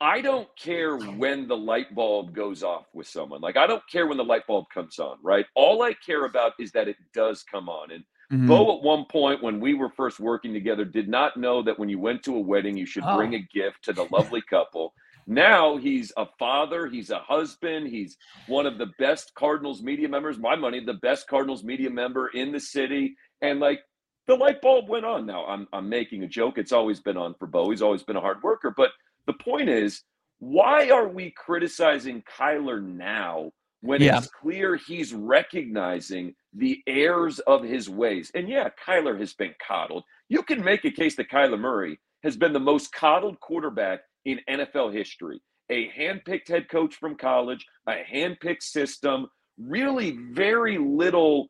I 0.00 0.20
don't 0.20 0.48
care 0.58 0.96
when 0.96 1.46
the 1.46 1.56
light 1.56 1.94
bulb 1.94 2.34
goes 2.34 2.62
off 2.62 2.86
with 2.94 3.06
someone. 3.06 3.40
Like, 3.40 3.56
I 3.56 3.66
don't 3.66 3.82
care 3.90 4.06
when 4.06 4.16
the 4.16 4.24
light 4.24 4.46
bulb 4.46 4.64
comes 4.72 4.98
on. 4.98 5.18
Right. 5.22 5.46
All 5.54 5.82
I 5.82 5.92
care 5.94 6.24
about 6.24 6.54
is 6.58 6.72
that 6.72 6.88
it 6.88 6.96
does 7.14 7.42
come 7.42 7.68
on. 7.68 7.92
And 7.92 8.02
Mm-hmm. 8.32 8.48
Bo, 8.48 8.76
at 8.76 8.82
one 8.82 9.04
point 9.04 9.42
when 9.42 9.60
we 9.60 9.74
were 9.74 9.90
first 9.90 10.18
working 10.18 10.52
together, 10.52 10.84
did 10.84 11.08
not 11.08 11.36
know 11.36 11.62
that 11.62 11.78
when 11.78 11.88
you 11.88 11.98
went 11.98 12.22
to 12.24 12.36
a 12.36 12.40
wedding, 12.40 12.76
you 12.76 12.86
should 12.86 13.04
oh. 13.06 13.16
bring 13.16 13.34
a 13.34 13.48
gift 13.54 13.84
to 13.84 13.92
the 13.92 14.04
lovely 14.10 14.42
couple. 14.42 14.92
now 15.26 15.76
he's 15.76 16.12
a 16.16 16.26
father, 16.38 16.86
he's 16.88 17.10
a 17.10 17.18
husband, 17.18 17.88
he's 17.88 18.16
one 18.46 18.66
of 18.66 18.78
the 18.78 18.90
best 18.98 19.32
Cardinals 19.34 19.82
media 19.82 20.08
members. 20.08 20.38
My 20.38 20.56
money, 20.56 20.80
the 20.80 20.94
best 20.94 21.28
Cardinals 21.28 21.62
media 21.62 21.90
member 21.90 22.28
in 22.28 22.52
the 22.52 22.60
city, 22.60 23.16
and 23.42 23.60
like 23.60 23.80
the 24.26 24.34
light 24.34 24.60
bulb 24.60 24.88
went 24.88 25.04
on. 25.04 25.24
Now 25.26 25.46
I'm 25.46 25.68
I'm 25.72 25.88
making 25.88 26.24
a 26.24 26.28
joke. 26.28 26.58
It's 26.58 26.72
always 26.72 27.00
been 27.00 27.16
on 27.16 27.34
for 27.34 27.46
Bo. 27.46 27.70
He's 27.70 27.82
always 27.82 28.02
been 28.02 28.16
a 28.16 28.20
hard 28.20 28.42
worker, 28.42 28.72
but 28.76 28.90
the 29.26 29.34
point 29.34 29.68
is, 29.68 30.02
why 30.38 30.90
are 30.90 31.08
we 31.08 31.32
criticizing 31.36 32.22
Kyler 32.22 32.82
now 32.82 33.50
when 33.80 34.02
yeah. 34.02 34.18
it's 34.18 34.28
clear 34.28 34.76
he's 34.76 35.14
recognizing 35.14 36.34
the 36.56 36.82
heirs 36.86 37.38
of 37.40 37.62
his 37.62 37.88
ways. 37.88 38.30
And 38.34 38.48
yeah, 38.48 38.68
Kyler 38.84 39.18
has 39.18 39.34
been 39.34 39.54
coddled. 39.66 40.04
You 40.28 40.42
can 40.42 40.64
make 40.64 40.84
a 40.84 40.90
case 40.90 41.16
that 41.16 41.30
Kyler 41.30 41.58
Murray 41.58 41.98
has 42.22 42.36
been 42.36 42.52
the 42.52 42.60
most 42.60 42.92
coddled 42.92 43.38
quarterback 43.40 44.00
in 44.24 44.40
NFL 44.48 44.92
history. 44.92 45.40
A 45.70 45.88
handpicked 45.90 46.48
head 46.48 46.68
coach 46.68 46.94
from 46.94 47.16
college, 47.16 47.66
a 47.86 47.96
handpicked 48.10 48.62
system, 48.62 49.26
really 49.58 50.18
very 50.32 50.78
little 50.78 51.48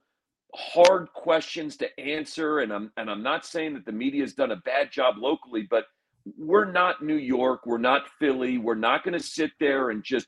hard 0.54 1.12
questions 1.12 1.76
to 1.76 2.00
answer. 2.00 2.60
And 2.60 2.72
I'm 2.72 2.90
and 2.96 3.10
I'm 3.10 3.22
not 3.22 3.44
saying 3.46 3.74
that 3.74 3.84
the 3.84 3.92
media 3.92 4.22
has 4.22 4.34
done 4.34 4.50
a 4.50 4.56
bad 4.56 4.90
job 4.90 5.16
locally, 5.18 5.66
but 5.68 5.84
we're 6.36 6.70
not 6.70 7.04
New 7.04 7.16
York, 7.16 7.66
we're 7.66 7.78
not 7.78 8.08
Philly. 8.18 8.58
We're 8.58 8.74
not 8.74 9.04
going 9.04 9.18
to 9.18 9.24
sit 9.24 9.52
there 9.60 9.90
and 9.90 10.02
just 10.02 10.26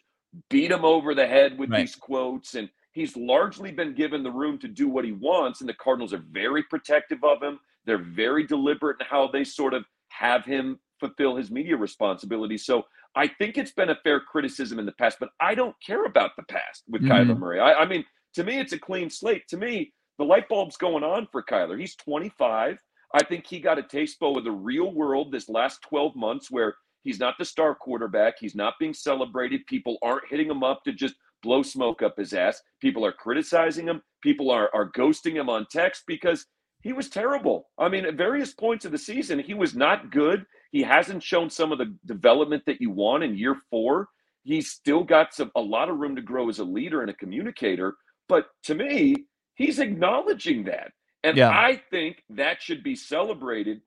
beat 0.50 0.70
him 0.70 0.84
over 0.84 1.14
the 1.14 1.26
head 1.26 1.58
with 1.58 1.70
right. 1.70 1.80
these 1.80 1.96
quotes 1.96 2.54
and 2.54 2.68
He's 2.98 3.16
largely 3.16 3.70
been 3.70 3.94
given 3.94 4.24
the 4.24 4.30
room 4.32 4.58
to 4.58 4.66
do 4.66 4.88
what 4.88 5.04
he 5.04 5.12
wants, 5.12 5.60
and 5.60 5.68
the 5.68 5.74
Cardinals 5.74 6.12
are 6.12 6.24
very 6.32 6.64
protective 6.64 7.22
of 7.22 7.40
him. 7.40 7.60
They're 7.86 7.96
very 8.02 8.44
deliberate 8.44 8.96
in 8.98 9.06
how 9.06 9.28
they 9.28 9.44
sort 9.44 9.72
of 9.72 9.84
have 10.08 10.44
him 10.44 10.80
fulfill 10.98 11.36
his 11.36 11.48
media 11.48 11.76
responsibilities. 11.76 12.66
So 12.66 12.82
I 13.14 13.28
think 13.28 13.56
it's 13.56 13.70
been 13.70 13.90
a 13.90 13.98
fair 14.02 14.18
criticism 14.18 14.80
in 14.80 14.84
the 14.84 14.90
past, 14.90 15.18
but 15.20 15.28
I 15.40 15.54
don't 15.54 15.76
care 15.80 16.06
about 16.06 16.32
the 16.36 16.42
past 16.42 16.82
with 16.88 17.02
mm-hmm. 17.02 17.12
Kyler 17.12 17.38
Murray. 17.38 17.60
I, 17.60 17.74
I 17.74 17.86
mean, 17.86 18.04
to 18.34 18.42
me, 18.42 18.58
it's 18.58 18.72
a 18.72 18.78
clean 18.80 19.10
slate. 19.10 19.46
To 19.50 19.56
me, 19.56 19.92
the 20.18 20.24
light 20.24 20.48
bulb's 20.48 20.76
going 20.76 21.04
on 21.04 21.28
for 21.30 21.40
Kyler. 21.40 21.78
He's 21.78 21.94
25. 21.94 22.78
I 23.14 23.24
think 23.24 23.46
he 23.46 23.60
got 23.60 23.78
a 23.78 23.84
taste 23.84 24.18
bowl 24.18 24.38
of 24.38 24.44
the 24.44 24.50
real 24.50 24.92
world 24.92 25.30
this 25.30 25.48
last 25.48 25.82
12 25.82 26.16
months 26.16 26.50
where 26.50 26.74
he's 27.04 27.20
not 27.20 27.36
the 27.38 27.44
star 27.44 27.76
quarterback. 27.76 28.34
He's 28.40 28.56
not 28.56 28.74
being 28.80 28.92
celebrated. 28.92 29.66
People 29.66 29.98
aren't 30.02 30.28
hitting 30.28 30.50
him 30.50 30.64
up 30.64 30.82
to 30.82 30.92
just 30.92 31.14
blow 31.42 31.62
smoke 31.62 32.02
up 32.02 32.16
his 32.16 32.32
ass. 32.32 32.60
People 32.80 33.04
are 33.04 33.12
criticizing 33.12 33.86
him. 33.86 34.02
People 34.22 34.50
are, 34.50 34.70
are 34.74 34.90
ghosting 34.92 35.34
him 35.34 35.48
on 35.48 35.66
text 35.70 36.04
because 36.06 36.46
he 36.82 36.92
was 36.92 37.08
terrible. 37.08 37.68
I 37.78 37.88
mean, 37.88 38.04
at 38.04 38.14
various 38.14 38.52
points 38.52 38.84
of 38.84 38.92
the 38.92 38.98
season, 38.98 39.38
he 39.38 39.54
was 39.54 39.74
not 39.74 40.10
good. 40.10 40.44
He 40.70 40.82
hasn't 40.82 41.22
shown 41.22 41.50
some 41.50 41.72
of 41.72 41.78
the 41.78 41.96
development 42.06 42.62
that 42.66 42.80
you 42.80 42.90
want 42.90 43.24
in 43.24 43.36
year 43.36 43.56
four. 43.70 44.08
He's 44.44 44.70
still 44.70 45.04
got 45.04 45.34
some 45.34 45.50
a 45.56 45.60
lot 45.60 45.88
of 45.88 45.98
room 45.98 46.16
to 46.16 46.22
grow 46.22 46.48
as 46.48 46.58
a 46.58 46.64
leader 46.64 47.00
and 47.00 47.10
a 47.10 47.14
communicator. 47.14 47.96
But 48.28 48.46
to 48.64 48.74
me, 48.74 49.14
he's 49.54 49.78
acknowledging 49.78 50.64
that. 50.64 50.92
And 51.24 51.36
yeah. 51.36 51.50
I 51.50 51.82
think 51.90 52.22
that 52.30 52.62
should 52.62 52.82
be 52.82 52.94
celebrated. 52.94 53.80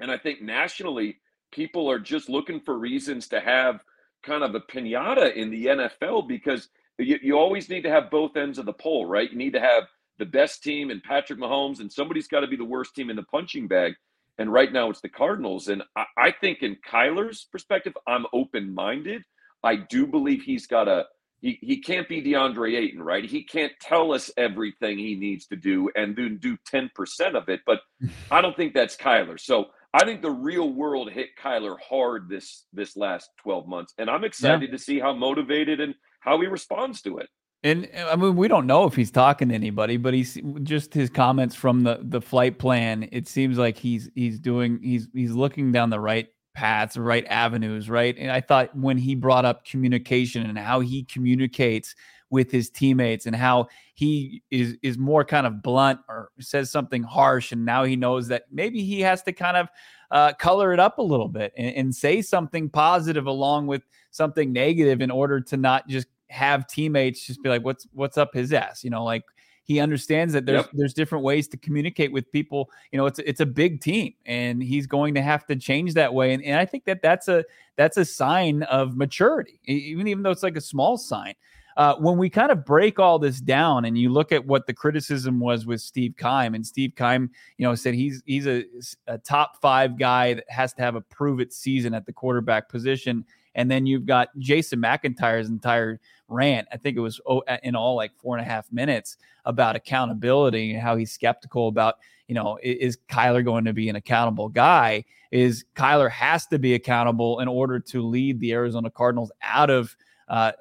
And 0.00 0.10
I 0.10 0.18
think 0.18 0.42
nationally, 0.42 1.18
people 1.52 1.90
are 1.90 1.98
just 1.98 2.28
looking 2.28 2.60
for 2.60 2.78
reasons 2.78 3.28
to 3.28 3.40
have– 3.40 3.80
kind 4.26 4.42
of 4.42 4.54
a 4.54 4.60
pinata 4.60 5.34
in 5.34 5.50
the 5.50 5.66
NFL 5.66 6.28
because 6.28 6.68
you, 6.98 7.18
you 7.22 7.38
always 7.38 7.68
need 7.68 7.82
to 7.82 7.90
have 7.90 8.10
both 8.10 8.36
ends 8.36 8.58
of 8.58 8.66
the 8.66 8.72
pole, 8.72 9.06
right? 9.06 9.30
You 9.30 9.38
need 9.38 9.52
to 9.52 9.60
have 9.60 9.84
the 10.18 10.26
best 10.26 10.62
team 10.62 10.90
and 10.90 11.02
Patrick 11.02 11.38
Mahomes, 11.38 11.80
and 11.80 11.92
somebody's 11.92 12.28
got 12.28 12.40
to 12.40 12.46
be 12.46 12.56
the 12.56 12.64
worst 12.64 12.94
team 12.94 13.10
in 13.10 13.16
the 13.16 13.22
punching 13.22 13.68
bag. 13.68 13.94
And 14.38 14.52
right 14.52 14.72
now 14.72 14.90
it's 14.90 15.00
the 15.00 15.08
Cardinals. 15.08 15.68
And 15.68 15.82
I, 15.94 16.04
I 16.18 16.30
think, 16.30 16.62
in 16.62 16.76
Kyler's 16.86 17.46
perspective, 17.50 17.94
I'm 18.06 18.26
open 18.32 18.74
minded. 18.74 19.22
I 19.62 19.76
do 19.76 20.06
believe 20.06 20.42
he's 20.42 20.66
got 20.66 20.88
a 20.88 21.06
he, 21.40 21.58
he 21.60 21.80
can't 21.80 22.08
be 22.08 22.22
DeAndre 22.22 22.76
Ayton, 22.76 23.02
right? 23.02 23.24
He 23.24 23.44
can't 23.44 23.72
tell 23.80 24.12
us 24.12 24.30
everything 24.36 24.98
he 24.98 25.14
needs 25.14 25.46
to 25.48 25.56
do 25.56 25.90
and 25.94 26.16
then 26.16 26.38
do 26.38 26.56
10% 26.72 26.90
of 27.34 27.48
it, 27.48 27.60
but 27.66 27.80
I 28.30 28.40
don't 28.40 28.56
think 28.56 28.74
that's 28.74 28.96
Kyler. 28.96 29.38
So 29.38 29.66
I 29.96 30.04
think 30.04 30.20
the 30.20 30.30
real 30.30 30.74
world 30.74 31.10
hit 31.10 31.30
Kyler 31.42 31.76
hard 31.80 32.28
this 32.28 32.66
this 32.74 32.98
last 32.98 33.30
12 33.42 33.66
months, 33.66 33.94
and 33.96 34.10
I'm 34.10 34.24
excited 34.24 34.68
yeah. 34.68 34.76
to 34.76 34.78
see 34.78 35.00
how 35.00 35.14
motivated 35.14 35.80
and 35.80 35.94
how 36.20 36.38
he 36.38 36.48
responds 36.48 37.00
to 37.02 37.16
it. 37.16 37.28
And 37.62 37.88
I 37.96 38.14
mean, 38.14 38.36
we 38.36 38.46
don't 38.46 38.66
know 38.66 38.84
if 38.84 38.94
he's 38.94 39.10
talking 39.10 39.48
to 39.48 39.54
anybody, 39.54 39.96
but 39.96 40.12
he's 40.12 40.38
just 40.62 40.92
his 40.92 41.08
comments 41.08 41.54
from 41.54 41.82
the 41.82 42.00
the 42.02 42.20
flight 42.20 42.58
plan. 42.58 43.08
It 43.10 43.26
seems 43.26 43.56
like 43.56 43.78
he's 43.78 44.10
he's 44.14 44.38
doing 44.38 44.80
he's 44.82 45.08
he's 45.14 45.32
looking 45.32 45.72
down 45.72 45.88
the 45.88 45.98
right 45.98 46.28
paths, 46.54 46.98
right 46.98 47.24
avenues, 47.28 47.88
right. 47.88 48.14
And 48.18 48.30
I 48.30 48.42
thought 48.42 48.76
when 48.76 48.98
he 48.98 49.14
brought 49.14 49.46
up 49.46 49.64
communication 49.64 50.44
and 50.44 50.58
how 50.58 50.80
he 50.80 51.04
communicates 51.04 51.94
with 52.30 52.50
his 52.50 52.70
teammates 52.70 53.26
and 53.26 53.36
how 53.36 53.68
he 53.94 54.42
is 54.50 54.76
is 54.82 54.98
more 54.98 55.24
kind 55.24 55.46
of 55.46 55.62
blunt 55.62 56.00
or 56.08 56.30
says 56.40 56.70
something 56.70 57.02
harsh 57.02 57.52
and 57.52 57.64
now 57.64 57.84
he 57.84 57.96
knows 57.96 58.28
that 58.28 58.44
maybe 58.50 58.82
he 58.82 59.00
has 59.00 59.22
to 59.22 59.32
kind 59.32 59.56
of 59.56 59.68
uh, 60.10 60.32
color 60.34 60.72
it 60.72 60.80
up 60.80 60.98
a 60.98 61.02
little 61.02 61.28
bit 61.28 61.52
and, 61.56 61.74
and 61.74 61.94
say 61.94 62.22
something 62.22 62.68
positive 62.68 63.26
along 63.26 63.66
with 63.66 63.82
something 64.10 64.52
negative 64.52 65.00
in 65.00 65.10
order 65.10 65.40
to 65.40 65.56
not 65.56 65.86
just 65.88 66.08
have 66.28 66.66
teammates 66.66 67.24
just 67.26 67.42
be 67.42 67.48
like 67.48 67.64
what's 67.64 67.86
what's 67.92 68.18
up 68.18 68.34
his 68.34 68.52
ass? 68.52 68.82
You 68.82 68.90
know 68.90 69.04
like 69.04 69.22
he 69.62 69.80
understands 69.80 70.32
that 70.32 70.46
there's 70.46 70.64
yep. 70.64 70.70
there's 70.74 70.94
different 70.94 71.24
ways 71.24 71.48
to 71.48 71.56
communicate 71.56 72.12
with 72.12 72.30
people. 72.30 72.70
You 72.92 72.98
know 72.98 73.06
it's 73.06 73.18
it's 73.20 73.40
a 73.40 73.46
big 73.46 73.80
team 73.80 74.14
and 74.24 74.62
he's 74.62 74.86
going 74.86 75.14
to 75.14 75.22
have 75.22 75.46
to 75.46 75.56
change 75.56 75.94
that 75.94 76.12
way 76.14 76.34
and, 76.34 76.42
and 76.44 76.58
i 76.58 76.64
think 76.64 76.84
that 76.84 77.02
that's 77.02 77.28
a 77.28 77.44
that's 77.76 77.96
a 77.96 78.04
sign 78.04 78.62
of 78.64 78.96
maturity 78.96 79.60
even 79.64 80.06
even 80.06 80.22
though 80.22 80.30
it's 80.30 80.42
like 80.42 80.56
a 80.56 80.60
small 80.60 80.96
sign 80.96 81.34
uh, 81.76 81.94
when 81.96 82.16
we 82.16 82.30
kind 82.30 82.50
of 82.50 82.64
break 82.64 82.98
all 82.98 83.18
this 83.18 83.40
down 83.40 83.84
and 83.84 83.98
you 83.98 84.08
look 84.08 84.32
at 84.32 84.46
what 84.46 84.66
the 84.66 84.72
criticism 84.72 85.38
was 85.38 85.66
with 85.66 85.80
Steve 85.80 86.14
Keim, 86.16 86.54
and 86.54 86.66
Steve 86.66 86.94
Keim, 86.96 87.30
you 87.58 87.66
know, 87.66 87.74
said 87.74 87.94
he's 87.94 88.22
he's 88.24 88.46
a, 88.46 88.64
a 89.06 89.18
top 89.18 89.60
five 89.60 89.98
guy 89.98 90.34
that 90.34 90.44
has 90.48 90.72
to 90.74 90.82
have 90.82 90.94
a 90.94 91.02
prove 91.02 91.40
it 91.40 91.52
season 91.52 91.92
at 91.92 92.06
the 92.06 92.12
quarterback 92.12 92.68
position. 92.68 93.24
And 93.54 93.70
then 93.70 93.86
you've 93.86 94.06
got 94.06 94.28
Jason 94.38 94.80
McIntyre's 94.80 95.48
entire 95.48 95.98
rant. 96.28 96.68
I 96.72 96.76
think 96.76 96.96
it 96.96 97.00
was 97.00 97.20
oh, 97.26 97.42
in 97.62 97.74
all 97.74 97.94
like 97.94 98.12
four 98.16 98.36
and 98.36 98.46
a 98.46 98.48
half 98.48 98.70
minutes 98.72 99.16
about 99.44 99.76
accountability 99.76 100.72
and 100.72 100.82
how 100.82 100.96
he's 100.96 101.12
skeptical 101.12 101.68
about, 101.68 101.96
you 102.26 102.34
know, 102.34 102.58
is 102.62 102.98
Kyler 103.08 103.44
going 103.44 103.64
to 103.64 103.72
be 103.72 103.88
an 103.88 103.96
accountable 103.96 104.48
guy? 104.48 105.04
Is 105.30 105.64
Kyler 105.74 106.10
has 106.10 106.46
to 106.48 106.58
be 106.58 106.74
accountable 106.74 107.40
in 107.40 107.48
order 107.48 107.80
to 107.80 108.02
lead 108.02 108.40
the 108.40 108.52
Arizona 108.52 108.90
Cardinals 108.90 109.32
out 109.42 109.70
of 109.70 109.96
uh, 110.28 110.52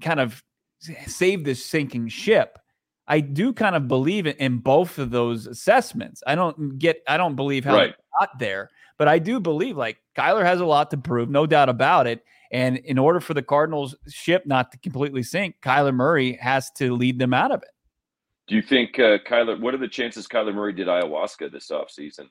kind 0.00 0.20
of 0.20 0.42
save 1.06 1.44
this 1.44 1.64
sinking 1.64 2.08
ship. 2.08 2.58
I 3.08 3.20
do 3.20 3.52
kind 3.52 3.76
of 3.76 3.86
believe 3.88 4.26
in 4.26 4.58
both 4.58 4.98
of 4.98 5.10
those 5.10 5.46
assessments. 5.46 6.22
I 6.26 6.34
don't 6.34 6.78
get, 6.78 7.02
I 7.08 7.16
don't 7.16 7.36
believe 7.36 7.64
how 7.64 7.76
right. 7.76 7.94
got 8.18 8.38
there, 8.38 8.70
but 8.98 9.06
I 9.08 9.18
do 9.18 9.38
believe 9.38 9.76
like 9.76 9.98
Kyler 10.16 10.44
has 10.44 10.60
a 10.60 10.66
lot 10.66 10.90
to 10.90 10.96
prove, 10.96 11.30
no 11.30 11.46
doubt 11.46 11.68
about 11.68 12.06
it. 12.06 12.24
And 12.50 12.78
in 12.78 12.98
order 12.98 13.20
for 13.20 13.34
the 13.34 13.42
Cardinals 13.42 13.94
ship 14.08 14.44
not 14.46 14.72
to 14.72 14.78
completely 14.78 15.22
sink, 15.22 15.56
Kyler 15.62 15.94
Murray 15.94 16.34
has 16.40 16.70
to 16.72 16.94
lead 16.94 17.18
them 17.18 17.34
out 17.34 17.52
of 17.52 17.62
it. 17.62 17.68
Do 18.48 18.54
you 18.54 18.62
think 18.62 18.98
uh, 18.98 19.18
Kyler? 19.28 19.60
What 19.60 19.74
are 19.74 19.78
the 19.78 19.88
chances 19.88 20.28
Kyler 20.28 20.54
Murray 20.54 20.72
did 20.72 20.86
ayahuasca 20.86 21.50
this 21.50 21.70
offseason? 21.70 22.28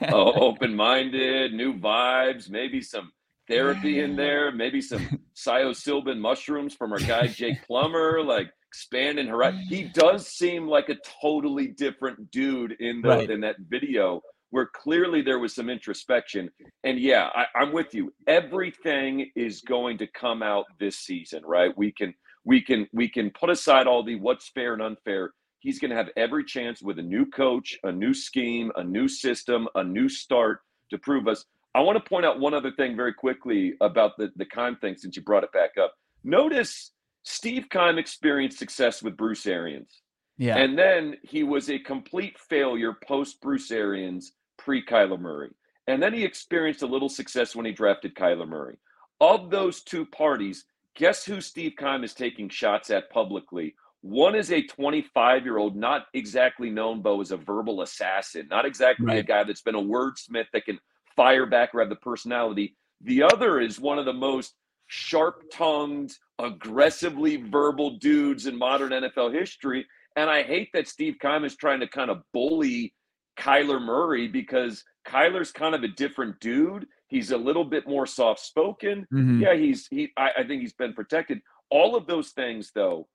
open-minded, 0.12 1.52
new 1.54 1.74
vibes, 1.74 2.50
maybe 2.50 2.80
some 2.80 3.12
therapy 3.52 4.00
in 4.00 4.16
there, 4.16 4.50
maybe 4.50 4.80
some 4.80 5.20
psilocybin 5.36 6.18
mushrooms 6.18 6.74
from 6.74 6.92
our 6.92 6.98
guy 6.98 7.26
Jake 7.28 7.64
Plummer, 7.66 8.22
like 8.22 8.50
expanding 8.68 9.26
her. 9.26 9.52
He 9.68 9.84
does 9.84 10.26
seem 10.26 10.66
like 10.66 10.88
a 10.88 10.96
totally 11.20 11.68
different 11.68 12.30
dude 12.30 12.72
in 12.80 13.02
the 13.02 13.08
right. 13.08 13.30
in 13.30 13.40
that 13.42 13.56
video 13.68 14.22
where 14.50 14.66
clearly 14.66 15.22
there 15.22 15.38
was 15.38 15.54
some 15.54 15.70
introspection. 15.70 16.50
And 16.84 16.98
yeah, 16.98 17.30
I, 17.34 17.46
I'm 17.54 17.72
with 17.72 17.94
you. 17.94 18.12
Everything 18.26 19.30
is 19.34 19.62
going 19.62 19.96
to 19.98 20.06
come 20.06 20.42
out 20.42 20.66
this 20.78 20.98
season, 20.98 21.42
right? 21.44 21.76
We 21.76 21.92
can 21.92 22.14
we 22.44 22.60
can 22.60 22.86
we 22.92 23.08
can 23.08 23.30
put 23.30 23.50
aside 23.50 23.86
all 23.86 24.02
the 24.02 24.16
what's 24.16 24.48
fair 24.48 24.74
and 24.74 24.82
unfair. 24.82 25.32
He's 25.60 25.78
going 25.78 25.90
to 25.90 25.96
have 25.96 26.10
every 26.16 26.44
chance 26.44 26.82
with 26.82 26.98
a 26.98 27.02
new 27.02 27.26
coach, 27.26 27.78
a 27.84 27.92
new 27.92 28.12
scheme, 28.12 28.72
a 28.76 28.82
new 28.82 29.08
system, 29.08 29.68
a 29.74 29.84
new 29.84 30.08
start 30.08 30.60
to 30.90 30.98
prove 30.98 31.28
us. 31.28 31.44
I 31.74 31.80
want 31.80 32.02
to 32.02 32.08
point 32.08 32.26
out 32.26 32.38
one 32.38 32.54
other 32.54 32.70
thing 32.72 32.96
very 32.96 33.14
quickly 33.14 33.74
about 33.80 34.16
the 34.18 34.30
the 34.36 34.44
Keim 34.44 34.76
thing 34.76 34.96
since 34.96 35.16
you 35.16 35.22
brought 35.22 35.44
it 35.44 35.52
back 35.52 35.72
up. 35.80 35.94
Notice 36.24 36.92
Steve 37.24 37.68
Keim 37.70 37.98
experienced 37.98 38.58
success 38.58 39.02
with 39.02 39.16
Bruce 39.16 39.46
Arians. 39.46 40.02
Yeah. 40.38 40.56
And 40.56 40.78
then 40.78 41.16
he 41.22 41.42
was 41.42 41.70
a 41.70 41.78
complete 41.78 42.38
failure 42.38 42.94
post 43.06 43.40
Bruce 43.40 43.70
Arians 43.70 44.32
pre 44.58 44.84
Kyler 44.84 45.20
Murray. 45.20 45.50
And 45.86 46.02
then 46.02 46.14
he 46.14 46.24
experienced 46.24 46.82
a 46.82 46.86
little 46.86 47.08
success 47.08 47.56
when 47.56 47.66
he 47.66 47.72
drafted 47.72 48.14
Kyler 48.14 48.48
Murray. 48.48 48.76
Of 49.20 49.50
those 49.50 49.82
two 49.82 50.06
parties, 50.06 50.64
guess 50.96 51.24
who 51.24 51.40
Steve 51.40 51.74
Keim 51.78 52.04
is 52.04 52.14
taking 52.14 52.48
shots 52.48 52.90
at 52.90 53.10
publicly? 53.10 53.74
One 54.00 54.34
is 54.34 54.50
a 54.50 54.62
25 54.62 55.44
year 55.44 55.58
old, 55.58 55.76
not 55.76 56.06
exactly 56.12 56.70
known, 56.70 57.02
Bo, 57.02 57.20
as 57.20 57.30
a 57.30 57.36
verbal 57.36 57.82
assassin, 57.82 58.48
not 58.50 58.66
exactly 58.66 59.06
right. 59.06 59.18
a 59.18 59.22
guy 59.22 59.44
that's 59.44 59.62
been 59.62 59.76
a 59.76 59.82
wordsmith 59.82 60.46
that 60.52 60.64
can 60.64 60.80
fire 61.16 61.46
back 61.46 61.74
or 61.74 61.80
have 61.80 61.88
the 61.88 61.96
personality. 61.96 62.76
The 63.02 63.22
other 63.22 63.60
is 63.60 63.80
one 63.80 63.98
of 63.98 64.04
the 64.04 64.12
most 64.12 64.54
sharp 64.86 65.44
tongued, 65.52 66.12
aggressively 66.38 67.36
verbal 67.36 67.98
dudes 67.98 68.46
in 68.46 68.56
modern 68.56 68.90
NFL 68.90 69.32
history. 69.32 69.86
And 70.16 70.28
I 70.28 70.42
hate 70.42 70.68
that 70.74 70.88
Steve 70.88 71.16
Keim 71.20 71.44
is 71.44 71.56
trying 71.56 71.80
to 71.80 71.88
kind 71.88 72.10
of 72.10 72.22
bully 72.32 72.92
Kyler 73.38 73.80
Murray 73.80 74.28
because 74.28 74.84
Kyler's 75.06 75.50
kind 75.50 75.74
of 75.74 75.82
a 75.82 75.88
different 75.88 76.38
dude. 76.40 76.86
He's 77.08 77.30
a 77.30 77.36
little 77.36 77.64
bit 77.64 77.88
more 77.88 78.06
soft 78.06 78.40
spoken. 78.40 79.06
Mm-hmm. 79.12 79.40
Yeah, 79.40 79.54
he's 79.54 79.86
he. 79.88 80.10
I, 80.16 80.30
I, 80.38 80.44
think 80.44 80.62
he's 80.62 80.74
been 80.74 80.92
protected. 80.94 81.40
All 81.70 81.96
of 81.96 82.06
those 82.06 82.30
things, 82.30 82.70
though, 82.74 83.08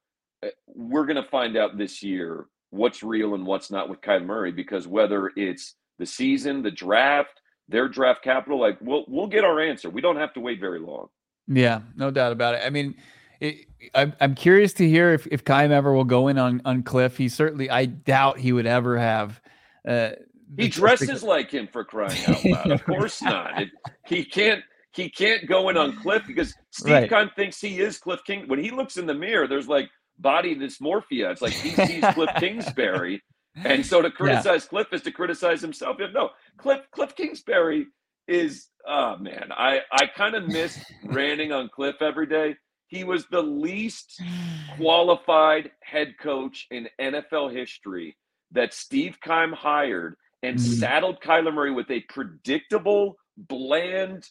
eh, 0.43 0.49
we're 0.67 1.05
going 1.05 1.21
to 1.21 1.29
find 1.29 1.57
out 1.57 1.77
this 1.77 2.03
year 2.03 2.47
what's 2.71 3.03
real 3.03 3.35
and 3.35 3.45
what's 3.45 3.71
not 3.71 3.89
with 3.89 4.01
Kyler 4.01 4.25
Murray 4.25 4.51
because 4.51 4.87
whether 4.87 5.31
it's 5.35 5.75
the 5.99 6.05
season, 6.05 6.61
the 6.61 6.71
draft, 6.71 7.41
their 7.69 7.87
draft 7.87 8.23
capital, 8.23 8.59
like 8.59 8.77
we'll 8.81 9.05
we'll 9.07 9.27
get 9.27 9.43
our 9.43 9.59
answer. 9.59 9.89
We 9.89 10.01
don't 10.01 10.17
have 10.17 10.33
to 10.33 10.39
wait 10.39 10.59
very 10.59 10.79
long. 10.79 11.07
Yeah, 11.47 11.81
no 11.95 12.11
doubt 12.11 12.31
about 12.31 12.55
it. 12.55 12.61
I 12.65 12.69
mean. 12.69 12.95
It, 13.39 13.67
I'm, 13.93 14.13
I'm 14.19 14.33
curious 14.33 14.73
to 14.73 14.89
hear 14.89 15.13
if, 15.13 15.27
if 15.27 15.45
Keim 15.45 15.71
ever 15.71 15.93
will 15.93 16.05
go 16.05 16.27
in 16.27 16.39
on, 16.39 16.59
on 16.65 16.81
Cliff. 16.81 17.17
He 17.17 17.29
certainly, 17.29 17.69
I 17.69 17.85
doubt 17.85 18.39
he 18.39 18.51
would 18.51 18.65
ever 18.65 18.97
have 18.97 19.39
uh, 19.87 20.09
he 20.55 20.69
dresses 20.69 21.23
like 21.23 21.51
him 21.51 21.67
for 21.71 21.83
crying 21.83 22.19
out 22.27 22.45
loud. 22.45 22.71
Of 22.71 22.85
course 22.85 23.21
not. 23.23 23.61
It, 23.61 23.69
he 24.05 24.23
can't. 24.23 24.63
He 24.93 25.09
can't 25.09 25.47
go 25.47 25.69
in 25.69 25.77
on 25.77 25.95
Cliff 25.97 26.23
because 26.25 26.55
Steve 26.71 27.11
right. 27.11 27.35
Thinks 27.35 27.61
he 27.61 27.79
is 27.79 27.99
Cliff 27.99 28.21
King. 28.25 28.47
When 28.47 28.57
he 28.57 28.71
looks 28.71 28.97
in 28.97 29.05
the 29.05 29.13
mirror, 29.13 29.47
there's 29.47 29.67
like 29.67 29.89
body 30.17 30.55
dysmorphia. 30.55 31.31
It's 31.31 31.41
like 31.41 31.53
he 31.53 31.69
sees 31.69 32.03
Cliff 32.13 32.29
Kingsbury, 32.37 33.21
and 33.63 33.85
so 33.85 34.01
to 34.01 34.11
criticize 34.11 34.63
yeah. 34.63 34.69
Cliff 34.69 34.87
is 34.91 35.01
to 35.03 35.11
criticize 35.11 35.61
himself. 35.61 35.97
No, 36.13 36.31
Cliff 36.57 36.81
Cliff 36.91 37.15
Kingsbury 37.15 37.87
is. 38.27 38.67
Oh 38.87 39.17
man, 39.17 39.51
I 39.51 39.81
I 39.91 40.07
kind 40.07 40.35
of 40.35 40.47
miss 40.47 40.79
ranting 41.05 41.51
on 41.51 41.69
Cliff 41.69 42.01
every 42.01 42.27
day. 42.27 42.55
He 42.87 43.03
was 43.03 43.25
the 43.27 43.41
least 43.41 44.21
qualified 44.77 45.71
head 45.83 46.15
coach 46.21 46.67
in 46.71 46.87
NFL 46.99 47.53
history 47.53 48.17
that 48.51 48.73
Steve 48.73 49.17
Keim 49.21 49.51
hired 49.51 50.15
and 50.43 50.57
mm-hmm. 50.57 50.73
saddled 50.73 51.21
Kyler 51.21 51.53
Murray 51.53 51.71
with 51.71 51.89
a 51.91 52.01
predictable, 52.01 53.17
bland 53.37 54.23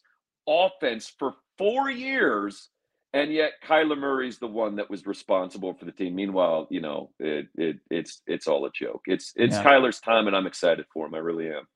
offense 0.49 1.13
for 1.19 1.35
four 1.59 1.91
years. 1.91 2.71
And 3.13 3.33
yet 3.33 3.53
Kyler 3.67 3.99
Murray's 3.99 4.39
the 4.39 4.47
one 4.47 4.77
that 4.77 4.91
was 4.91 5.07
responsible 5.07 5.75
for 5.75 5.85
the 5.85 5.93
team. 5.93 6.15
Meanwhile, 6.15 6.67
you 6.71 6.81
know, 6.81 7.11
it, 7.19 7.47
it 7.57 7.79
it's 7.91 8.21
it's 8.27 8.47
all 8.47 8.67
a 8.67 8.71
joke. 8.73 9.03
It's 9.07 9.33
it's 9.37 9.57
yeah. 9.57 9.65
Kyler's 9.65 10.01
time 10.01 10.27
and 10.27 10.37
I'm 10.37 10.47
excited 10.47 10.87
for 10.93 11.07
him. 11.07 11.15
I 11.15 11.19
really 11.19 11.49
am. 11.49 11.67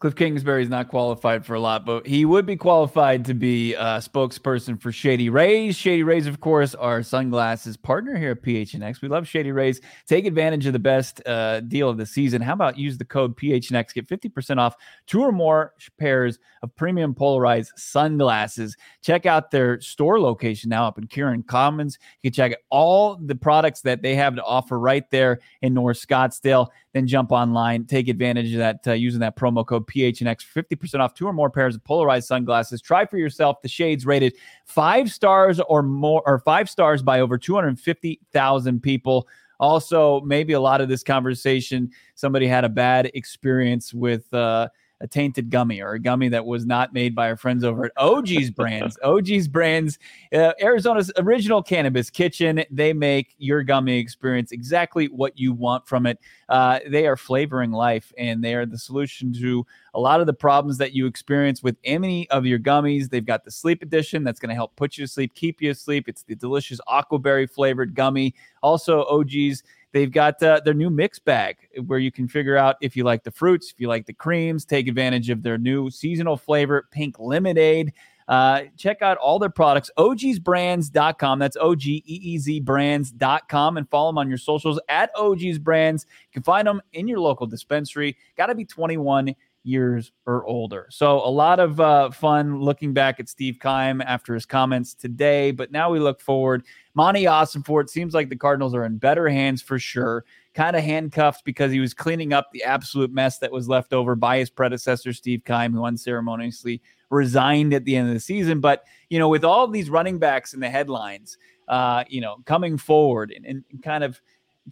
Cliff 0.00 0.14
Kingsbury 0.14 0.62
is 0.62 0.68
not 0.68 0.86
qualified 0.86 1.44
for 1.44 1.54
a 1.54 1.60
lot, 1.60 1.84
but 1.84 2.06
he 2.06 2.24
would 2.24 2.46
be 2.46 2.54
qualified 2.54 3.24
to 3.24 3.34
be 3.34 3.74
a 3.74 3.98
spokesperson 3.98 4.80
for 4.80 4.92
Shady 4.92 5.28
Rays. 5.28 5.74
Shady 5.74 6.04
Rays, 6.04 6.28
of 6.28 6.38
course, 6.38 6.76
our 6.76 7.02
sunglasses 7.02 7.76
partner 7.76 8.16
here 8.16 8.30
at 8.30 8.42
PHNX. 8.42 9.02
We 9.02 9.08
love 9.08 9.26
Shady 9.26 9.50
Rays. 9.50 9.80
Take 10.06 10.24
advantage 10.24 10.66
of 10.66 10.72
the 10.72 10.78
best 10.78 11.20
uh, 11.26 11.60
deal 11.62 11.88
of 11.88 11.96
the 11.96 12.06
season. 12.06 12.40
How 12.40 12.52
about 12.52 12.78
use 12.78 12.96
the 12.96 13.04
code 13.04 13.36
PHNX, 13.36 13.92
get 13.92 14.06
50% 14.06 14.58
off 14.58 14.76
two 15.08 15.20
or 15.20 15.32
more 15.32 15.74
pairs 15.98 16.38
of 16.62 16.74
premium 16.76 17.12
polarized 17.12 17.72
sunglasses. 17.74 18.76
Check 19.02 19.26
out 19.26 19.50
their 19.50 19.80
store 19.80 20.20
location 20.20 20.70
now 20.70 20.86
up 20.86 20.98
in 20.98 21.08
Kierland 21.08 21.48
Commons. 21.48 21.98
You 22.22 22.30
can 22.30 22.36
check 22.36 22.52
out 22.52 22.58
all 22.70 23.16
the 23.16 23.34
products 23.34 23.80
that 23.80 24.02
they 24.02 24.14
have 24.14 24.36
to 24.36 24.44
offer 24.44 24.78
right 24.78 25.10
there 25.10 25.40
in 25.60 25.74
North 25.74 25.98
Scottsdale 25.98 26.68
then 26.98 27.06
jump 27.06 27.32
online, 27.32 27.84
take 27.84 28.08
advantage 28.08 28.52
of 28.52 28.58
that 28.58 28.80
uh, 28.86 28.92
using 28.92 29.20
that 29.20 29.36
promo 29.36 29.66
code 29.66 29.86
PHNX 29.88 30.42
for 30.42 30.62
50% 30.62 31.00
off 31.00 31.14
two 31.14 31.26
or 31.26 31.32
more 31.32 31.50
pairs 31.50 31.74
of 31.74 31.82
polarized 31.84 32.28
sunglasses. 32.28 32.80
Try 32.80 33.06
for 33.06 33.18
yourself 33.18 33.60
the 33.62 33.68
shades 33.68 34.06
rated 34.06 34.34
five 34.64 35.10
stars 35.10 35.60
or 35.60 35.82
more, 35.82 36.22
or 36.26 36.38
five 36.38 36.70
stars 36.70 37.02
by 37.02 37.20
over 37.20 37.36
250,000 37.36 38.80
people. 38.80 39.26
Also, 39.60 40.20
maybe 40.20 40.52
a 40.52 40.60
lot 40.60 40.80
of 40.80 40.88
this 40.88 41.02
conversation, 41.02 41.90
somebody 42.14 42.46
had 42.46 42.64
a 42.64 42.68
bad 42.68 43.10
experience 43.14 43.92
with, 43.92 44.32
uh, 44.32 44.68
a 45.00 45.06
tainted 45.06 45.50
gummy 45.50 45.80
or 45.80 45.92
a 45.92 45.98
gummy 45.98 46.28
that 46.28 46.44
was 46.44 46.66
not 46.66 46.92
made 46.92 47.14
by 47.14 47.28
our 47.28 47.36
friends 47.36 47.64
over 47.64 47.84
at 47.86 47.96
OGeez 47.96 48.54
Brands. 48.54 48.98
OGeez 49.04 49.50
Brands, 49.50 49.98
uh, 50.32 50.52
Arizona's 50.60 51.12
original 51.18 51.62
cannabis 51.62 52.10
kitchen. 52.10 52.64
They 52.70 52.92
make 52.92 53.34
your 53.38 53.62
gummy 53.62 53.98
experience 53.98 54.52
exactly 54.52 55.06
what 55.06 55.38
you 55.38 55.52
want 55.52 55.86
from 55.86 56.06
it. 56.06 56.18
Uh, 56.48 56.80
they 56.88 57.06
are 57.06 57.16
flavoring 57.16 57.70
life, 57.70 58.12
and 58.18 58.42
they 58.42 58.54
are 58.54 58.66
the 58.66 58.78
solution 58.78 59.32
to 59.34 59.66
a 59.94 60.00
lot 60.00 60.20
of 60.20 60.26
the 60.26 60.34
problems 60.34 60.78
that 60.78 60.92
you 60.92 61.06
experience 61.06 61.62
with 61.62 61.76
any 61.84 62.28
of 62.30 62.46
your 62.46 62.58
gummies. 62.58 63.08
They've 63.08 63.24
got 63.24 63.44
the 63.44 63.50
sleep 63.50 63.82
edition 63.82 64.24
that's 64.24 64.40
going 64.40 64.50
to 64.50 64.54
help 64.54 64.74
put 64.76 64.96
you 64.96 65.06
to 65.06 65.12
sleep, 65.12 65.34
keep 65.34 65.62
you 65.62 65.70
asleep. 65.70 66.08
It's 66.08 66.22
the 66.22 66.34
delicious 66.34 66.80
aquaberry 66.88 67.50
flavored 67.50 67.94
gummy. 67.94 68.34
Also, 68.62 69.04
OGeez 69.04 69.62
They've 69.92 70.10
got 70.10 70.42
uh, 70.42 70.60
their 70.64 70.74
new 70.74 70.90
mix 70.90 71.18
bag 71.18 71.56
where 71.86 71.98
you 71.98 72.12
can 72.12 72.28
figure 72.28 72.56
out 72.56 72.76
if 72.80 72.96
you 72.96 73.04
like 73.04 73.24
the 73.24 73.30
fruits, 73.30 73.70
if 73.72 73.80
you 73.80 73.88
like 73.88 74.06
the 74.06 74.12
creams, 74.12 74.64
take 74.64 74.86
advantage 74.86 75.30
of 75.30 75.42
their 75.42 75.58
new 75.58 75.90
seasonal 75.90 76.36
flavor, 76.36 76.88
pink 76.90 77.18
lemonade. 77.18 77.92
Uh, 78.28 78.64
check 78.76 79.00
out 79.00 79.16
all 79.16 79.38
their 79.38 79.48
products, 79.48 79.90
ogeezbrands.com. 79.96 81.38
That's 81.38 81.56
O 81.58 81.74
G 81.74 82.04
E 82.06 82.20
E 82.22 82.38
Z 82.38 82.60
brands.com 82.60 83.78
and 83.78 83.88
follow 83.88 84.10
them 84.10 84.18
on 84.18 84.28
your 84.28 84.36
socials 84.36 84.78
at 84.90 85.14
OGeez 85.16 85.58
Brands. 85.58 86.04
You 86.28 86.34
can 86.34 86.42
find 86.42 86.68
them 86.68 86.82
in 86.92 87.08
your 87.08 87.20
local 87.20 87.46
dispensary. 87.46 88.16
Got 88.36 88.46
to 88.46 88.54
be 88.54 88.66
21 88.66 89.34
years 89.68 90.10
or 90.26 90.44
older. 90.46 90.86
So 90.90 91.18
a 91.18 91.30
lot 91.30 91.60
of 91.60 91.78
uh, 91.78 92.10
fun 92.10 92.60
looking 92.60 92.92
back 92.92 93.20
at 93.20 93.28
Steve 93.28 93.58
Keim 93.60 94.00
after 94.00 94.34
his 94.34 94.46
comments 94.46 94.94
today. 94.94 95.50
But 95.50 95.70
now 95.70 95.90
we 95.90 96.00
look 96.00 96.20
forward. 96.20 96.64
Monti 96.94 97.24
Ossenfort 97.24 97.84
it 97.84 97.90
seems 97.90 98.14
like 98.14 98.28
the 98.28 98.36
Cardinals 98.36 98.74
are 98.74 98.84
in 98.84 98.98
better 98.98 99.28
hands 99.28 99.62
for 99.62 99.78
sure. 99.78 100.24
Kind 100.54 100.74
of 100.74 100.82
handcuffed 100.82 101.44
because 101.44 101.70
he 101.70 101.80
was 101.80 101.94
cleaning 101.94 102.32
up 102.32 102.50
the 102.52 102.64
absolute 102.64 103.12
mess 103.12 103.38
that 103.38 103.52
was 103.52 103.68
left 103.68 103.92
over 103.92 104.16
by 104.16 104.38
his 104.38 104.50
predecessor, 104.50 105.12
Steve 105.12 105.44
Keim, 105.44 105.72
who 105.72 105.84
unceremoniously 105.84 106.80
resigned 107.10 107.72
at 107.74 107.84
the 107.84 107.94
end 107.94 108.08
of 108.08 108.14
the 108.14 108.20
season. 108.20 108.60
But, 108.60 108.84
you 109.10 109.18
know, 109.18 109.28
with 109.28 109.44
all 109.44 109.68
these 109.68 109.90
running 109.90 110.18
backs 110.18 110.54
in 110.54 110.60
the 110.60 110.70
headlines, 110.70 111.38
uh, 111.68 112.04
you 112.08 112.20
know, 112.20 112.38
coming 112.46 112.78
forward 112.78 113.32
and, 113.36 113.44
and 113.44 113.64
kind 113.82 114.02
of 114.02 114.20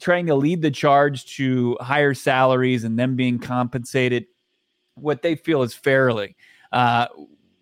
trying 0.00 0.26
to 0.26 0.34
lead 0.34 0.62
the 0.62 0.70
charge 0.70 1.36
to 1.36 1.76
higher 1.80 2.14
salaries 2.14 2.84
and 2.84 2.98
them 2.98 3.16
being 3.16 3.38
compensated 3.38 4.26
what 4.96 5.22
they 5.22 5.36
feel 5.36 5.62
is 5.62 5.74
fairly. 5.74 6.36
Uh, 6.72 7.06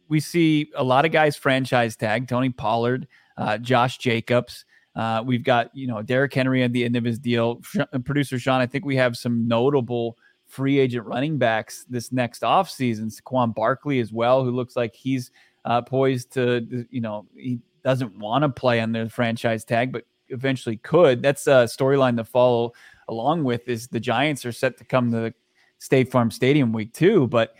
we 0.08 0.20
see 0.20 0.70
a 0.76 0.84
lot 0.84 1.04
of 1.04 1.12
guys 1.12 1.36
franchise 1.36 1.96
tag 1.96 2.28
Tony 2.28 2.50
Pollard, 2.50 3.06
uh, 3.36 3.58
Josh 3.58 3.98
Jacobs. 3.98 4.64
Uh, 4.96 5.22
we've 5.24 5.42
got 5.42 5.70
you 5.74 5.86
know 5.86 6.02
Derrick 6.02 6.32
Henry 6.32 6.62
at 6.62 6.72
the 6.72 6.84
end 6.84 6.96
of 6.96 7.04
his 7.04 7.18
deal. 7.18 7.60
Producer 8.04 8.38
Sean, 8.38 8.60
I 8.60 8.66
think 8.66 8.84
we 8.84 8.96
have 8.96 9.16
some 9.16 9.48
notable 9.48 10.16
free 10.46 10.78
agent 10.78 11.06
running 11.06 11.38
backs 11.38 11.84
this 11.88 12.12
next 12.12 12.42
offseason. 12.42 13.12
Saquon 13.12 13.54
Barkley 13.54 13.98
as 14.00 14.12
well, 14.12 14.44
who 14.44 14.50
looks 14.50 14.76
like 14.76 14.94
he's 14.94 15.30
uh, 15.64 15.82
poised 15.82 16.32
to 16.34 16.86
you 16.90 17.00
know 17.00 17.26
he 17.36 17.58
doesn't 17.82 18.18
want 18.18 18.42
to 18.42 18.48
play 18.48 18.80
on 18.80 18.92
the 18.92 19.08
franchise 19.08 19.64
tag, 19.64 19.92
but 19.92 20.04
eventually 20.28 20.76
could. 20.76 21.22
That's 21.22 21.46
a 21.46 21.66
storyline 21.66 22.16
to 22.16 22.24
follow 22.24 22.72
along 23.08 23.44
with. 23.44 23.68
Is 23.68 23.88
the 23.88 24.00
Giants 24.00 24.46
are 24.46 24.52
set 24.52 24.78
to 24.78 24.84
come 24.84 25.10
to 25.10 25.16
the 25.18 25.34
State 25.84 26.10
Farm 26.10 26.30
Stadium 26.30 26.72
week 26.72 26.94
two. 26.94 27.26
But 27.28 27.56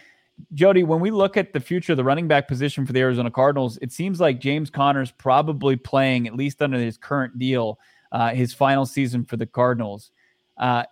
Jody, 0.55 0.83
when 0.83 0.99
we 0.99 1.11
look 1.11 1.37
at 1.37 1.53
the 1.53 1.61
future 1.61 1.93
of 1.93 1.99
the 1.99 2.05
running 2.05 2.27
back 2.27 2.49
position 2.49 2.87
for 2.87 2.95
the 2.95 3.01
Arizona 3.01 3.31
Cardinals, 3.31 3.79
it 3.83 3.93
seems 3.93 4.19
like 4.19 4.41
James 4.41 4.71
Conner's 4.71 5.11
probably 5.13 5.77
playing, 5.77 6.27
at 6.27 6.35
least 6.35 6.63
under 6.63 6.79
his 6.79 6.97
current 6.97 7.39
deal, 7.39 7.79
uh, 8.13 8.31
his 8.31 8.55
final 8.55 8.87
season 8.87 9.25
for 9.25 9.37
the 9.37 9.47
Cardinals. 9.47 10.11
Uh, 10.57 10.85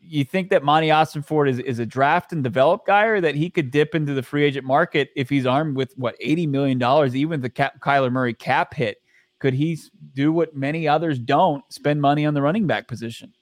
you 0.00 0.24
think 0.24 0.50
that 0.50 0.64
Monti 0.64 0.88
Ossenfort 0.88 1.48
is, 1.48 1.60
is 1.60 1.78
a 1.78 1.86
draft 1.86 2.32
and 2.32 2.42
develop 2.42 2.86
guy, 2.86 3.04
or 3.04 3.20
that 3.20 3.36
he 3.36 3.50
could 3.50 3.70
dip 3.70 3.94
into 3.94 4.14
the 4.14 4.22
free 4.22 4.44
agent 4.44 4.66
market 4.66 5.10
if 5.14 5.28
he's 5.28 5.46
armed 5.46 5.76
with 5.76 5.92
what 5.96 6.16
eighty 6.20 6.46
million 6.46 6.78
dollars, 6.78 7.14
even 7.14 7.40
the 7.40 7.50
cap, 7.50 7.78
Kyler 7.80 8.10
Murray 8.10 8.34
cap 8.34 8.74
hit? 8.74 8.98
Could 9.38 9.54
he 9.54 9.78
do 10.14 10.32
what 10.32 10.56
many 10.56 10.88
others 10.88 11.18
don't, 11.18 11.62
spend 11.72 12.00
money 12.00 12.26
on 12.26 12.34
the 12.34 12.42
running 12.42 12.66
back 12.66 12.88
position? 12.88 13.32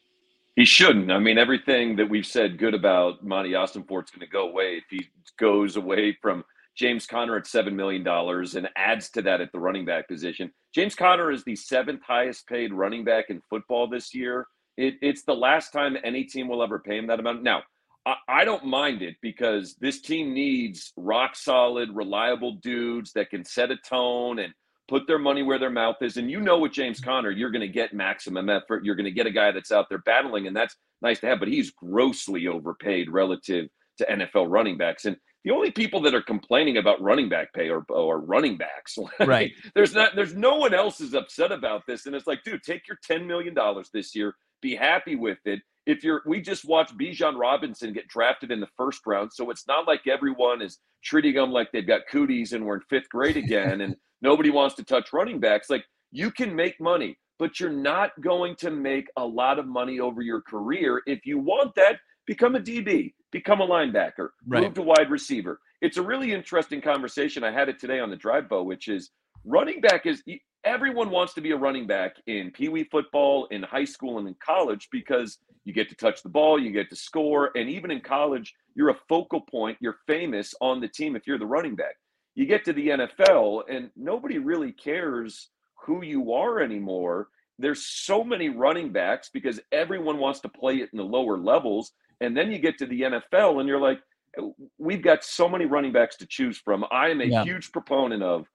He 0.59 0.65
shouldn't. 0.65 1.13
I 1.13 1.21
mean, 1.21 1.39
everything 1.39 1.95
that 1.95 2.11
we've 2.11 2.27
said 2.27 2.59
good 2.59 2.75
about 2.75 3.25
Monti 3.25 3.53
Ossenfort's 3.53 4.11
going 4.11 4.27
to 4.27 4.27
go 4.27 4.49
away 4.49 4.79
if 4.79 4.87
he 4.91 5.09
goes 5.39 5.77
away 5.77 6.19
from 6.21 6.45
James 6.77 7.07
Conner 7.07 7.37
at 7.37 7.45
$7 7.45 7.73
million 7.73 8.05
and 8.05 8.69
adds 8.75 9.09
to 9.11 9.23
that 9.23 9.41
at 9.41 9.53
the 9.53 9.61
running 9.61 9.85
back 9.85 10.09
position. 10.09 10.51
James 10.75 10.97
Conner 10.97 11.31
is 11.31 11.45
the 11.45 11.55
seventh 11.55 12.03
highest 12.05 12.49
paid 12.49 12.73
running 12.73 13.05
back 13.05 13.27
in 13.29 13.41
football 13.49 13.87
this 13.87 14.13
year. 14.13 14.49
It, 14.77 14.95
it's 15.01 15.23
the 15.23 15.33
last 15.33 15.73
time 15.73 15.97
any 16.03 16.25
team 16.25 16.49
will 16.49 16.65
ever 16.65 16.81
pay 16.81 16.99
him 16.99 17.07
that 17.07 17.21
amount. 17.21 17.45
Now, 17.45 17.63
I, 18.05 18.17
I 18.27 18.45
don't 18.45 18.67
mind 18.67 19.01
it 19.01 19.15
because 19.23 19.77
this 19.81 20.01
team 20.01 20.35
needs 20.35 20.93
rock 20.97 21.37
solid, 21.37 21.91
reliable 21.95 22.55
dudes 22.55 23.13
that 23.13 23.31
can 23.31 23.45
set 23.45 23.71
a 23.71 23.77
tone 23.77 24.41
and 24.41 24.53
put 24.89 25.07
their 25.07 25.19
money 25.19 25.43
where 25.43 25.59
their 25.59 25.71
mouth 25.71 25.97
is. 26.01 26.17
And 26.17 26.31
you 26.31 26.41
know, 26.41 26.59
with 26.59 26.73
James 26.73 27.01
Conner, 27.01 27.31
you're 27.31 27.51
going 27.51 27.61
to 27.61 27.69
get 27.69 27.93
maximum 27.93 28.49
effort. 28.49 28.85
You're 28.85 28.95
going 28.95 29.05
to 29.05 29.11
get 29.11 29.27
a 29.27 29.31
guy 29.31 29.53
that's 29.53 29.73
out 29.73 29.89
there 29.89 29.99
battling, 29.99 30.47
and 30.47 30.57
that's 30.57 30.77
nice 31.03 31.21
to 31.21 31.27
have. 31.27 31.39
But 31.39 31.49
he's 31.49 31.71
grossly 31.71 32.47
overpaid 32.47 33.11
relative 33.11 33.69
to 33.99 34.07
NFL 34.07 34.51
running 34.51 34.79
backs. 34.79 35.05
And 35.05 35.17
the 35.45 35.53
only 35.53 35.71
people 35.71 36.01
that 36.03 36.15
are 36.15 36.23
complaining 36.23 36.79
about 36.79 37.01
running 37.01 37.29
back 37.29 37.53
pay 37.53 37.69
are, 37.69 37.85
oh, 37.91 38.11
are 38.11 38.21
running 38.21 38.57
backs. 38.57 38.97
Right. 39.21 39.53
there's 39.75 39.95
not. 39.95 40.17
There's 40.17 40.35
no 40.35 40.57
one 40.57 40.75
else 40.75 41.01
is 41.01 41.15
upset 41.15 41.53
about 41.53 41.83
this. 41.87 42.07
And 42.07 42.15
it's 42.15 42.27
like, 42.27 42.43
dude, 42.45 42.63
take 42.63 42.89
your 42.89 42.99
ten 43.03 43.27
million 43.27 43.55
dollars 43.55 43.91
this 43.93 44.15
year 44.15 44.35
be 44.61 44.75
happy 44.75 45.17
with 45.17 45.39
it. 45.45 45.61
If 45.87 46.05
you're, 46.05 46.23
we 46.27 46.43
just 46.43 46.67
watched 46.67 46.99
Bijan 46.99 47.39
Robinson 47.39 47.93
get 47.93 48.09
drafted 48.09 48.51
in 48.51 48.61
the 48.61 48.69
first 48.77 49.01
round, 49.07 49.33
so 49.33 49.51
it's 49.51 49.67
not 49.67 49.87
like 49.87 50.07
everyone 50.07 50.61
is 50.61 50.79
treating 51.03 51.35
them 51.35 51.51
like 51.51 51.73
they've 51.73 51.87
got 51.87 52.03
cooties 52.11 52.53
and 52.53 52.65
we're 52.65 52.77
in 52.77 52.83
fifth 52.91 53.09
grade 53.09 53.37
again, 53.37 53.81
and 53.81 53.97
nobody 54.23 54.51
wants 54.51 54.75
to 54.77 54.85
touch 54.85 55.13
running 55.13 55.41
backs. 55.41 55.71
Like 55.71 55.85
you 56.11 56.31
can 56.31 56.55
make 56.55 56.81
money, 56.81 57.19
but 57.39 57.61
you're 57.61 57.71
not 57.71 58.11
going 58.21 58.57
to 58.57 58.71
make 58.71 59.09
a 59.17 59.25
lot 59.25 59.59
of 59.59 59.67
money 59.67 60.01
over 60.01 60.23
your 60.23 60.43
career. 60.43 61.03
If 61.07 61.27
you 61.27 61.39
want 61.39 61.75
that, 61.77 61.97
become 62.27 62.57
a 62.57 62.61
DB, 62.61 63.15
become 63.33 63.61
a 63.61 63.67
linebacker, 63.67 64.31
right. 64.47 64.63
move 64.63 64.75
to 64.75 64.83
wide 64.83 65.11
receiver. 65.11 65.61
It's 65.81 65.97
a 65.97 66.03
really 66.03 66.33
interesting 66.33 66.81
conversation. 66.81 67.45
I 67.45 67.53
had 67.53 67.69
it 67.69 67.79
today 67.79 68.01
on 68.01 68.11
the 68.11 68.17
drive 68.17 68.49
Bo, 68.49 68.63
which 68.65 68.89
is 68.89 69.11
running 69.45 69.81
back 69.81 70.07
is 70.07 70.23
everyone 70.65 71.11
wants 71.11 71.35
to 71.35 71.41
be 71.41 71.53
a 71.53 71.57
running 71.57 71.87
back 71.87 72.17
in 72.27 72.51
pee 72.51 72.69
wee 72.69 72.85
football, 72.85 73.47
in 73.47 73.63
high 73.63 73.85
school, 73.85 74.19
and 74.19 74.29
in 74.29 74.37
college 74.45 74.89
because 74.91 75.39
you 75.65 75.73
get 75.73 75.89
to 75.89 75.95
touch 75.95 76.23
the 76.23 76.29
ball, 76.29 76.59
you 76.59 76.71
get 76.71 76.91
to 76.91 76.97
score. 76.97 77.51
And 77.55 77.69
even 77.69 77.91
in 77.91 78.01
college, 78.01 78.55
you're 78.75 78.91
a 78.91 78.99
focal 79.09 79.41
point, 79.41 79.79
you're 79.81 79.99
famous 80.07 80.55
on 80.61 80.81
the 80.81 80.89
team 80.89 81.17
if 81.17 81.27
you're 81.27 81.39
the 81.39 81.47
running 81.47 81.77
back. 81.77 81.97
You 82.39 82.47
get 82.47 82.65
to 82.67 82.73
the 82.73 82.87
NFL, 82.87 83.65
and 83.69 83.91
nobody 83.97 84.39
really 84.39 84.71
cares 84.71 85.49
who 85.85 86.05
you 86.05 86.35
are 86.35 86.61
anymore. 86.61 87.31
There's 87.59 87.85
so 87.85 88.23
many 88.23 88.49
running 88.49 88.93
backs 88.93 89.29
because 89.35 89.59
everyone 89.73 90.19
wants 90.19 90.39
to 90.43 90.49
play 90.49 90.77
it 90.77 90.91
in 90.93 90.99
the 90.99 91.05
lower 91.05 91.37
levels. 91.37 91.91
And 92.21 92.37
then 92.37 92.53
you 92.53 92.61
get 92.61 92.79
to 92.79 92.87
the 92.87 93.01
NFL, 93.01 93.59
and 93.59 93.69
you're 93.69 93.81
like, 93.81 93.99
we've 94.79 95.03
got 95.03 95.25
so 95.25 95.49
many 95.49 95.65
running 95.65 95.91
backs 95.91 96.15
to 96.19 96.27
choose 96.27 96.57
from. 96.59 96.85
I 96.93 97.09
am 97.09 97.21
a 97.21 97.25
yeah. 97.25 97.43
huge 97.43 97.73
proponent 97.73 98.23
of 98.23 98.47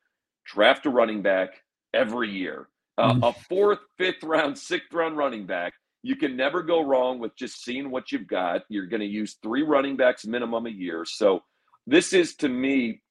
draft 0.45 0.85
a 0.85 0.89
running 0.89 1.21
back, 1.21 1.49
every 1.93 2.31
year. 2.31 2.69
Uh, 2.97 3.11
mm-hmm. 3.11 3.23
A 3.25 3.33
fourth, 3.49 3.79
fifth 3.97 4.23
round, 4.23 4.57
sixth 4.57 4.93
round 4.93 5.17
running 5.17 5.45
back. 5.45 5.73
You 6.03 6.15
can 6.15 6.37
never 6.37 6.63
go 6.63 6.79
wrong 6.79 7.19
with 7.19 7.35
just 7.35 7.65
seeing 7.65 7.91
what 7.91 8.13
you've 8.13 8.27
got. 8.27 8.61
You're 8.69 8.87
going 8.87 9.01
to 9.01 9.05
use 9.05 9.35
three 9.43 9.63
running 9.63 9.97
backs 9.97 10.25
minimum 10.25 10.67
a 10.67 10.69
year. 10.69 11.03
So, 11.03 11.43
this 11.85 12.13
is 12.13 12.35
to 12.37 12.47
me, 12.47 13.01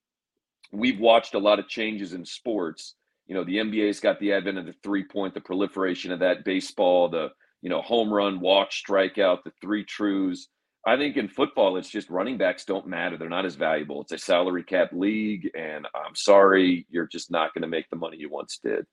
we've 0.73 0.99
watched 0.99 1.35
a 1.35 1.39
lot 1.39 1.59
of 1.59 1.68
changes 1.68 2.12
in 2.14 2.25
sports. 2.25 2.95
You 3.27 3.35
know, 3.35 3.45
the 3.45 3.57
NBA's 3.57 4.01
got 4.01 4.18
the 4.18 4.33
advent 4.33 4.59
of 4.59 4.66
the 4.66 4.75
three 4.83 5.05
point, 5.05 5.35
the 5.35 5.41
proliferation 5.41 6.11
of 6.11 6.18
that, 6.20 6.45
baseball, 6.45 7.09
the, 7.09 7.29
you 7.61 7.70
know, 7.70 7.83
home 7.83 8.12
run, 8.12 8.41
walk, 8.41 8.70
strikeout, 8.70 9.45
the 9.45 9.53
three 9.61 9.85
trues. 9.85 10.49
I 10.85 10.97
think 10.97 11.16
in 11.16 11.29
football, 11.29 11.77
it's 11.77 11.89
just 11.89 12.11
running 12.11 12.39
backs 12.39 12.64
don't 12.64 12.89
matter. 12.89 13.16
They're 13.16 13.29
not 13.29 13.47
as 13.47 13.55
valuable. 13.55 14.01
It's 14.03 14.12
a 14.12 14.18
salary 14.18 14.64
cap 14.64 14.91
league, 14.93 15.49
and 15.57 15.87
I'm 15.95 16.16
sorry, 16.16 16.87
you're 16.91 17.07
just 17.07 17.31
not 17.31 17.55
going 17.55 17.62
to 17.62 17.68
make 17.68 17.89
the 17.89 17.97
money 17.97 18.16
you 18.18 18.29
once 18.29 18.59
did. 18.62 18.85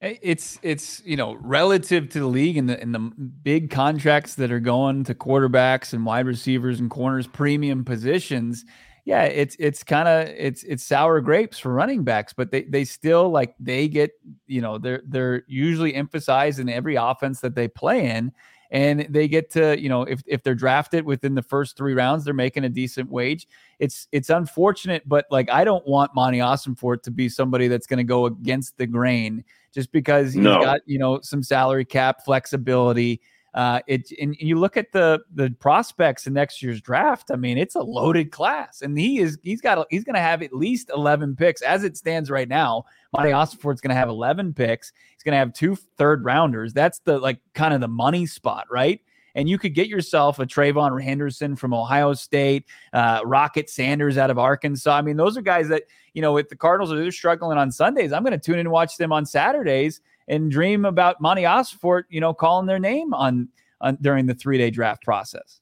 It's 0.00 0.60
it's 0.62 1.02
you 1.04 1.16
know 1.16 1.34
relative 1.40 2.08
to 2.10 2.20
the 2.20 2.26
league 2.26 2.56
and 2.56 2.68
the 2.68 2.80
and 2.80 2.94
the 2.94 3.00
big 3.00 3.68
contracts 3.70 4.36
that 4.36 4.52
are 4.52 4.60
going 4.60 5.02
to 5.04 5.14
quarterbacks 5.14 5.92
and 5.92 6.06
wide 6.06 6.26
receivers 6.26 6.78
and 6.78 6.88
corners, 6.88 7.26
premium 7.26 7.84
positions. 7.84 8.64
Yeah, 9.08 9.22
it's 9.22 9.56
it's 9.58 9.82
kind 9.82 10.06
of 10.06 10.28
it's 10.28 10.64
it's 10.64 10.84
sour 10.84 11.22
grapes 11.22 11.58
for 11.58 11.72
running 11.72 12.04
backs, 12.04 12.34
but 12.34 12.50
they 12.50 12.64
they 12.64 12.84
still 12.84 13.30
like 13.30 13.54
they 13.58 13.88
get 13.88 14.10
you 14.46 14.60
know 14.60 14.76
they're 14.76 15.00
they're 15.06 15.44
usually 15.48 15.94
emphasized 15.94 16.58
in 16.58 16.68
every 16.68 16.96
offense 16.96 17.40
that 17.40 17.54
they 17.54 17.68
play 17.68 18.10
in 18.10 18.32
and 18.70 19.06
they 19.08 19.26
get 19.26 19.48
to 19.52 19.80
you 19.80 19.88
know 19.88 20.02
if, 20.02 20.22
if 20.26 20.42
they're 20.42 20.54
drafted 20.54 21.06
within 21.06 21.34
the 21.34 21.42
first 21.42 21.74
three 21.74 21.94
rounds 21.94 22.22
they're 22.22 22.34
making 22.34 22.64
a 22.64 22.68
decent 22.68 23.10
wage 23.10 23.48
it's 23.78 24.08
it's 24.12 24.28
unfortunate 24.28 25.08
but 25.08 25.24
like 25.30 25.48
i 25.48 25.64
don't 25.64 25.86
want 25.86 26.14
monti 26.14 26.36
Ossenfort 26.36 27.02
to 27.02 27.10
be 27.10 27.30
somebody 27.30 27.66
that's 27.66 27.86
going 27.86 27.96
to 27.96 28.04
go 28.04 28.26
against 28.26 28.76
the 28.76 28.86
grain 28.86 29.42
just 29.72 29.90
because 29.90 30.34
he's 30.34 30.42
no. 30.42 30.60
got 30.60 30.82
you 30.84 30.98
know 30.98 31.18
some 31.22 31.42
salary 31.42 31.86
cap 31.86 32.26
flexibility 32.26 33.22
uh, 33.54 33.80
it 33.86 34.10
and 34.20 34.36
you 34.38 34.58
look 34.58 34.76
at 34.76 34.92
the 34.92 35.20
the 35.34 35.50
prospects 35.58 36.26
in 36.26 36.34
next 36.34 36.62
year's 36.62 36.80
draft. 36.80 37.30
I 37.30 37.36
mean, 37.36 37.58
it's 37.58 37.74
a 37.74 37.80
loaded 37.80 38.30
class, 38.30 38.82
and 38.82 38.98
he 38.98 39.18
is 39.18 39.38
he's 39.42 39.60
got 39.60 39.86
he's 39.90 40.04
going 40.04 40.14
to 40.14 40.20
have 40.20 40.42
at 40.42 40.52
least 40.52 40.90
eleven 40.94 41.34
picks 41.34 41.62
as 41.62 41.84
it 41.84 41.96
stands 41.96 42.30
right 42.30 42.48
now. 42.48 42.84
Monti 43.12 43.30
Ossenfort's 43.30 43.80
going 43.80 43.90
to 43.90 43.96
have 43.96 44.08
eleven 44.08 44.52
picks. 44.52 44.92
He's 45.14 45.22
going 45.22 45.32
to 45.32 45.38
have 45.38 45.52
two 45.52 45.76
third 45.96 46.24
rounders. 46.24 46.72
That's 46.72 46.98
the 47.00 47.18
like 47.18 47.40
kind 47.54 47.74
of 47.74 47.80
the 47.80 47.88
money 47.88 48.26
spot, 48.26 48.66
right? 48.70 49.00
and 49.34 49.48
you 49.48 49.56
could 49.56 49.72
get 49.72 49.86
yourself 49.86 50.40
a 50.40 50.46
TreVeyon 50.46 51.00
Henderson 51.00 51.54
from 51.54 51.72
Ohio 51.72 52.12
State, 52.12 52.64
uh, 52.92 53.20
Rocket 53.24 53.70
Sanders 53.70 54.18
out 54.18 54.30
of 54.30 54.38
Arkansas. 54.38 54.96
I 54.96 55.02
mean, 55.02 55.16
those 55.16 55.36
are 55.36 55.42
guys 55.42 55.68
that 55.68 55.84
you 56.12 56.22
know, 56.22 56.36
if 56.38 56.48
the 56.48 56.56
Cardinals 56.56 56.92
are 56.92 57.10
struggling 57.12 57.56
on 57.56 57.70
Sundays, 57.70 58.12
I'm 58.12 58.24
going 58.24 58.32
to 58.32 58.38
tune 58.38 58.56
in 58.56 58.60
and 58.60 58.70
watch 58.70 58.96
them 58.96 59.12
on 59.12 59.24
Saturdays 59.24 60.00
and 60.28 60.50
dream 60.50 60.84
about 60.84 61.20
Monti 61.20 61.42
Ossenfort, 61.42 62.04
you 62.08 62.20
know, 62.20 62.34
calling 62.34 62.66
their 62.66 62.78
name 62.78 63.12
on, 63.14 63.48
on 63.80 63.98
during 64.00 64.26
the 64.26 64.34
three 64.34 64.58
day 64.58 64.70
draft 64.70 65.02
process. 65.02 65.60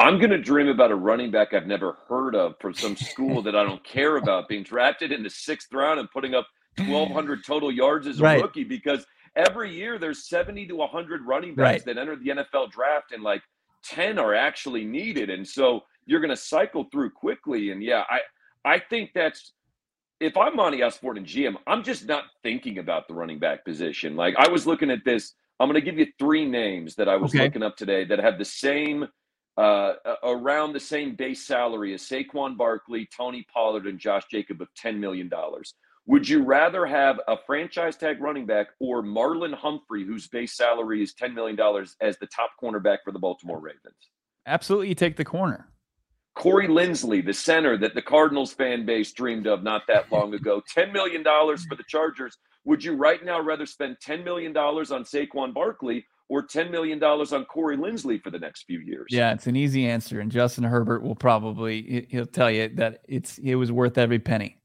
I'm 0.00 0.18
going 0.18 0.30
to 0.30 0.38
dream 0.38 0.68
about 0.68 0.90
a 0.90 0.96
running 0.96 1.30
back 1.30 1.54
I've 1.54 1.66
never 1.66 1.98
heard 2.08 2.34
of 2.34 2.56
from 2.60 2.74
some 2.74 2.96
school 2.96 3.42
that 3.42 3.54
I 3.54 3.62
don't 3.62 3.82
care 3.84 4.16
about 4.16 4.48
being 4.48 4.64
drafted 4.64 5.12
in 5.12 5.22
the 5.22 5.30
sixth 5.30 5.72
round 5.72 6.00
and 6.00 6.10
putting 6.10 6.34
up 6.34 6.46
1,200 6.78 7.44
total 7.44 7.70
yards 7.70 8.06
as 8.06 8.18
a 8.18 8.22
right. 8.22 8.42
rookie 8.42 8.64
because 8.64 9.06
every 9.36 9.72
year 9.72 9.98
there's 9.98 10.28
70 10.28 10.66
to 10.66 10.76
100 10.76 11.22
running 11.22 11.54
backs 11.54 11.86
right. 11.86 11.94
that 11.94 12.00
enter 12.00 12.16
the 12.16 12.30
NFL 12.30 12.72
draft 12.72 13.12
and 13.12 13.22
like 13.22 13.42
10 13.84 14.18
are 14.18 14.34
actually 14.34 14.84
needed. 14.84 15.30
And 15.30 15.46
so 15.46 15.84
you're 16.06 16.20
going 16.20 16.30
to 16.30 16.36
cycle 16.36 16.84
through 16.90 17.10
quickly. 17.10 17.70
And 17.70 17.82
yeah, 17.82 18.02
I, 18.08 18.20
I 18.64 18.78
think 18.78 19.10
that's 19.14 19.52
if 20.24 20.36
I'm 20.36 20.56
Monti 20.56 20.78
Ossenfort 20.78 21.18
and 21.18 21.26
GM, 21.26 21.56
I'm 21.66 21.82
just 21.82 22.06
not 22.06 22.24
thinking 22.42 22.78
about 22.78 23.06
the 23.08 23.14
running 23.14 23.38
back 23.38 23.64
position. 23.64 24.16
Like 24.16 24.34
I 24.38 24.48
was 24.48 24.66
looking 24.66 24.90
at 24.90 25.04
this, 25.04 25.34
I'm 25.60 25.68
going 25.68 25.80
to 25.80 25.84
give 25.84 25.98
you 25.98 26.06
three 26.18 26.46
names 26.46 26.94
that 26.96 27.08
I 27.08 27.16
was 27.16 27.32
okay. 27.32 27.44
looking 27.44 27.62
up 27.62 27.76
today 27.76 28.04
that 28.06 28.18
have 28.18 28.38
the 28.38 28.44
same 28.44 29.06
uh, 29.56 29.92
around 30.24 30.72
the 30.72 30.80
same 30.80 31.14
base 31.14 31.46
salary 31.46 31.94
as 31.94 32.02
Saquon 32.02 32.56
Barkley, 32.56 33.08
Tony 33.16 33.46
Pollard, 33.52 33.86
and 33.86 33.98
Josh 33.98 34.24
Jacob 34.30 34.60
of 34.60 34.68
$10 34.82 34.98
million. 34.98 35.30
Would 36.06 36.28
you 36.28 36.42
rather 36.42 36.86
have 36.86 37.20
a 37.28 37.36
franchise 37.46 37.96
tag 37.96 38.20
running 38.20 38.46
back 38.46 38.68
or 38.80 39.02
Marlon 39.02 39.54
Humphrey, 39.54 40.04
whose 40.04 40.26
base 40.26 40.56
salary 40.56 41.02
is 41.02 41.14
$10 41.14 41.34
million, 41.34 41.58
as 42.00 42.18
the 42.18 42.26
top 42.26 42.50
cornerback 42.60 42.98
for 43.04 43.12
the 43.12 43.18
Baltimore 43.18 43.60
Ravens? 43.60 43.94
Absolutely, 44.46 44.88
you 44.88 44.94
take 44.94 45.16
the 45.16 45.24
corner. 45.24 45.68
Corey 46.34 46.66
Linsley, 46.66 47.24
the 47.24 47.32
center 47.32 47.76
that 47.78 47.94
the 47.94 48.02
Cardinals 48.02 48.52
fan 48.52 48.84
base 48.84 49.12
dreamed 49.12 49.46
of 49.46 49.62
not 49.62 49.82
that 49.86 50.10
long 50.10 50.34
ago, 50.34 50.62
$10 50.76 50.92
million 50.92 51.22
for 51.22 51.76
the 51.76 51.84
Chargers. 51.88 52.36
Would 52.64 52.82
you 52.82 52.94
right 52.94 53.24
now 53.24 53.40
rather 53.40 53.66
spend 53.66 53.96
$10 54.04 54.24
million 54.24 54.56
on 54.56 55.04
Saquon 55.04 55.54
Barkley 55.54 56.04
or 56.28 56.46
$10 56.46 56.70
million 56.70 57.02
on 57.02 57.44
Corey 57.44 57.76
Linsley 57.76 58.20
for 58.20 58.30
the 58.30 58.38
next 58.38 58.64
few 58.64 58.80
years? 58.80 59.06
Yeah, 59.10 59.32
it's 59.32 59.46
an 59.46 59.56
easy 59.56 59.86
answer. 59.86 60.20
And 60.20 60.30
Justin 60.30 60.64
Herbert 60.64 61.02
will 61.02 61.14
probably, 61.14 62.06
he'll 62.10 62.26
tell 62.26 62.50
you 62.50 62.68
that 62.76 63.02
it's 63.06 63.38
it 63.38 63.54
was 63.54 63.70
worth 63.70 63.98
every 63.98 64.18
penny. 64.18 64.56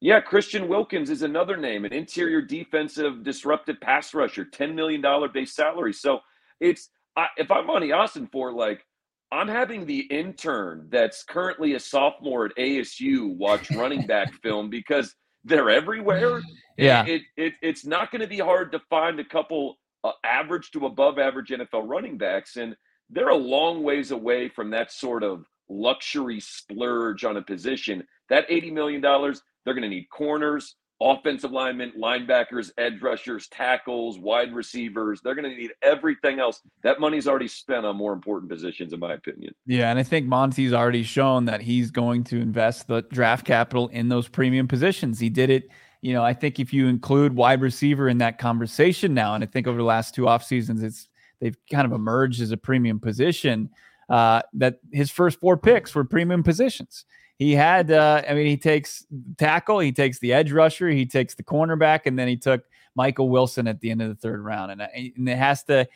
Yeah, 0.00 0.20
Christian 0.20 0.68
Wilkins 0.68 1.10
is 1.10 1.22
another 1.22 1.56
name, 1.56 1.84
an 1.84 1.92
interior 1.92 2.40
defensive 2.40 3.24
disruptive 3.24 3.80
pass 3.80 4.14
rusher, 4.14 4.44
$10 4.44 4.74
million 4.74 5.02
base 5.32 5.56
salary. 5.56 5.92
So 5.92 6.20
it's, 6.60 6.90
I, 7.16 7.26
if 7.36 7.50
I'm 7.50 7.68
on 7.68 7.90
Austin 7.90 8.28
for 8.30 8.52
like, 8.52 8.84
I'm 9.30 9.48
having 9.48 9.84
the 9.84 10.00
intern 10.00 10.86
that's 10.90 11.22
currently 11.22 11.74
a 11.74 11.80
sophomore 11.80 12.46
at 12.46 12.56
ASU 12.56 13.36
watch 13.36 13.70
running 13.74 14.06
back 14.06 14.32
film 14.42 14.70
because 14.70 15.14
they're 15.44 15.70
everywhere. 15.70 16.40
Yeah, 16.76 17.04
it, 17.06 17.22
it 17.36 17.54
it's 17.62 17.84
not 17.84 18.10
going 18.10 18.22
to 18.22 18.28
be 18.28 18.38
hard 18.38 18.72
to 18.72 18.80
find 18.90 19.20
a 19.20 19.24
couple 19.24 19.76
uh, 20.04 20.12
average 20.24 20.70
to 20.72 20.86
above 20.86 21.18
average 21.18 21.48
NFL 21.48 21.88
running 21.88 22.16
backs, 22.16 22.56
and 22.56 22.76
they're 23.10 23.28
a 23.30 23.36
long 23.36 23.82
ways 23.82 24.10
away 24.10 24.48
from 24.48 24.70
that 24.70 24.92
sort 24.92 25.22
of 25.22 25.44
luxury 25.68 26.40
splurge 26.40 27.24
on 27.24 27.36
a 27.36 27.42
position. 27.42 28.06
That 28.30 28.46
eighty 28.48 28.70
million 28.70 29.00
dollars, 29.00 29.42
they're 29.64 29.74
going 29.74 29.82
to 29.82 29.88
need 29.88 30.08
corners, 30.10 30.76
offensive 31.00 31.52
linemen, 31.52 31.92
linebackers, 31.96 32.70
edge 32.76 33.00
rushers, 33.00 33.46
tackles, 33.48 34.18
wide 34.18 34.52
receivers. 34.52 35.20
They're 35.20 35.34
going 35.34 35.48
to 35.48 35.56
need 35.56 35.72
everything 35.82 36.40
else. 36.40 36.60
That 36.82 37.00
money's 37.00 37.28
already 37.28 37.48
spent 37.48 37.86
on 37.86 37.96
more 37.96 38.12
important 38.12 38.50
positions, 38.50 38.92
in 38.92 39.00
my 39.00 39.14
opinion. 39.14 39.54
Yeah, 39.66 39.90
and 39.90 39.98
I 39.98 40.02
think 40.02 40.26
Monti's 40.26 40.72
already 40.72 41.04
shown 41.04 41.44
that 41.46 41.60
he's 41.60 41.90
going 41.90 42.24
to 42.24 42.40
invest 42.40 42.88
the 42.88 43.02
draft 43.12 43.46
capital 43.46 43.88
in 43.88 44.08
those 44.08 44.28
premium 44.28 44.66
positions. 44.66 45.20
He 45.20 45.28
did 45.28 45.50
it. 45.50 45.68
You 46.00 46.14
know, 46.14 46.24
I 46.24 46.32
think 46.32 46.60
if 46.60 46.72
you 46.72 46.86
include 46.88 47.34
wide 47.34 47.60
receiver 47.60 48.08
in 48.08 48.18
that 48.18 48.38
conversation 48.38 49.14
now, 49.14 49.34
and 49.34 49.42
I 49.42 49.46
think 49.46 49.66
over 49.66 49.78
the 49.78 49.84
last 49.84 50.14
two 50.14 50.28
off 50.28 50.44
seasons, 50.44 50.82
it's 50.82 51.08
they've 51.40 51.56
kind 51.70 51.86
of 51.86 51.92
emerged 51.92 52.40
as 52.40 52.50
a 52.50 52.56
premium 52.56 53.00
position. 53.00 53.70
Uh, 54.08 54.40
that 54.54 54.78
his 54.90 55.10
first 55.10 55.38
four 55.38 55.54
picks 55.58 55.94
were 55.94 56.02
premium 56.02 56.42
positions 56.42 57.04
he 57.38 57.54
had 57.54 57.90
uh, 57.90 58.22
i 58.28 58.34
mean 58.34 58.46
he 58.46 58.56
takes 58.56 59.06
tackle 59.38 59.78
he 59.78 59.92
takes 59.92 60.18
the 60.18 60.32
edge 60.32 60.52
rusher 60.52 60.88
he 60.88 61.06
takes 61.06 61.34
the 61.34 61.42
cornerback 61.42 62.00
and 62.04 62.18
then 62.18 62.28
he 62.28 62.36
took 62.36 62.64
michael 62.94 63.30
wilson 63.30 63.66
at 63.66 63.80
the 63.80 63.90
end 63.90 64.02
of 64.02 64.08
the 64.08 64.14
third 64.14 64.44
round. 64.44 64.72
And, 64.72 64.82
uh, 64.82 64.88
and 64.94 65.28
it 65.28 65.38
has 65.38 65.62
to 65.64 65.86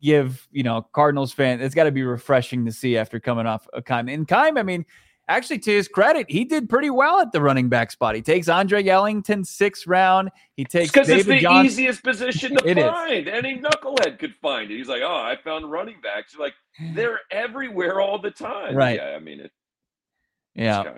give 0.00 0.46
you 0.52 0.62
know 0.62 0.82
cardinals 0.92 1.32
fan 1.32 1.60
it's 1.60 1.74
got 1.74 1.84
to 1.84 1.90
be 1.90 2.04
refreshing 2.04 2.64
to 2.64 2.72
see 2.72 2.96
after 2.96 3.18
coming 3.18 3.46
off 3.46 3.66
a 3.72 3.82
Keim. 3.82 4.08
and 4.08 4.28
Keim, 4.28 4.56
i 4.56 4.62
mean 4.62 4.86
actually 5.28 5.58
to 5.58 5.72
his 5.72 5.88
credit 5.88 6.26
he 6.28 6.44
did 6.44 6.68
pretty 6.68 6.90
well 6.90 7.18
at 7.20 7.32
the 7.32 7.40
running 7.40 7.68
back 7.70 7.90
spot. 7.90 8.14
He 8.14 8.20
takes 8.22 8.46
andre 8.48 8.86
ellington 8.86 9.42
sixth 9.42 9.86
round. 9.86 10.30
He 10.56 10.64
takes 10.64 10.92
because 10.92 11.08
it's 11.08 11.26
the 11.26 11.38
Johnson. 11.40 11.66
easiest 11.66 12.02
position 12.04 12.56
to 12.56 12.74
find 12.74 13.26
is. 13.26 13.34
any 13.34 13.58
knucklehead 13.58 14.18
could 14.18 14.34
find 14.34 14.70
it. 14.70 14.76
He's 14.76 14.88
like 14.88 15.02
oh 15.02 15.14
i 15.14 15.36
found 15.42 15.70
running 15.70 15.96
backs. 16.02 16.36
Like 16.36 16.52
they're 16.94 17.20
everywhere 17.30 18.00
all 18.00 18.18
the 18.18 18.30
time. 18.30 18.76
Right. 18.76 18.96
Yeah 18.96 19.16
i 19.16 19.18
mean 19.18 19.40
it 19.40 19.50
yeah. 20.54 20.92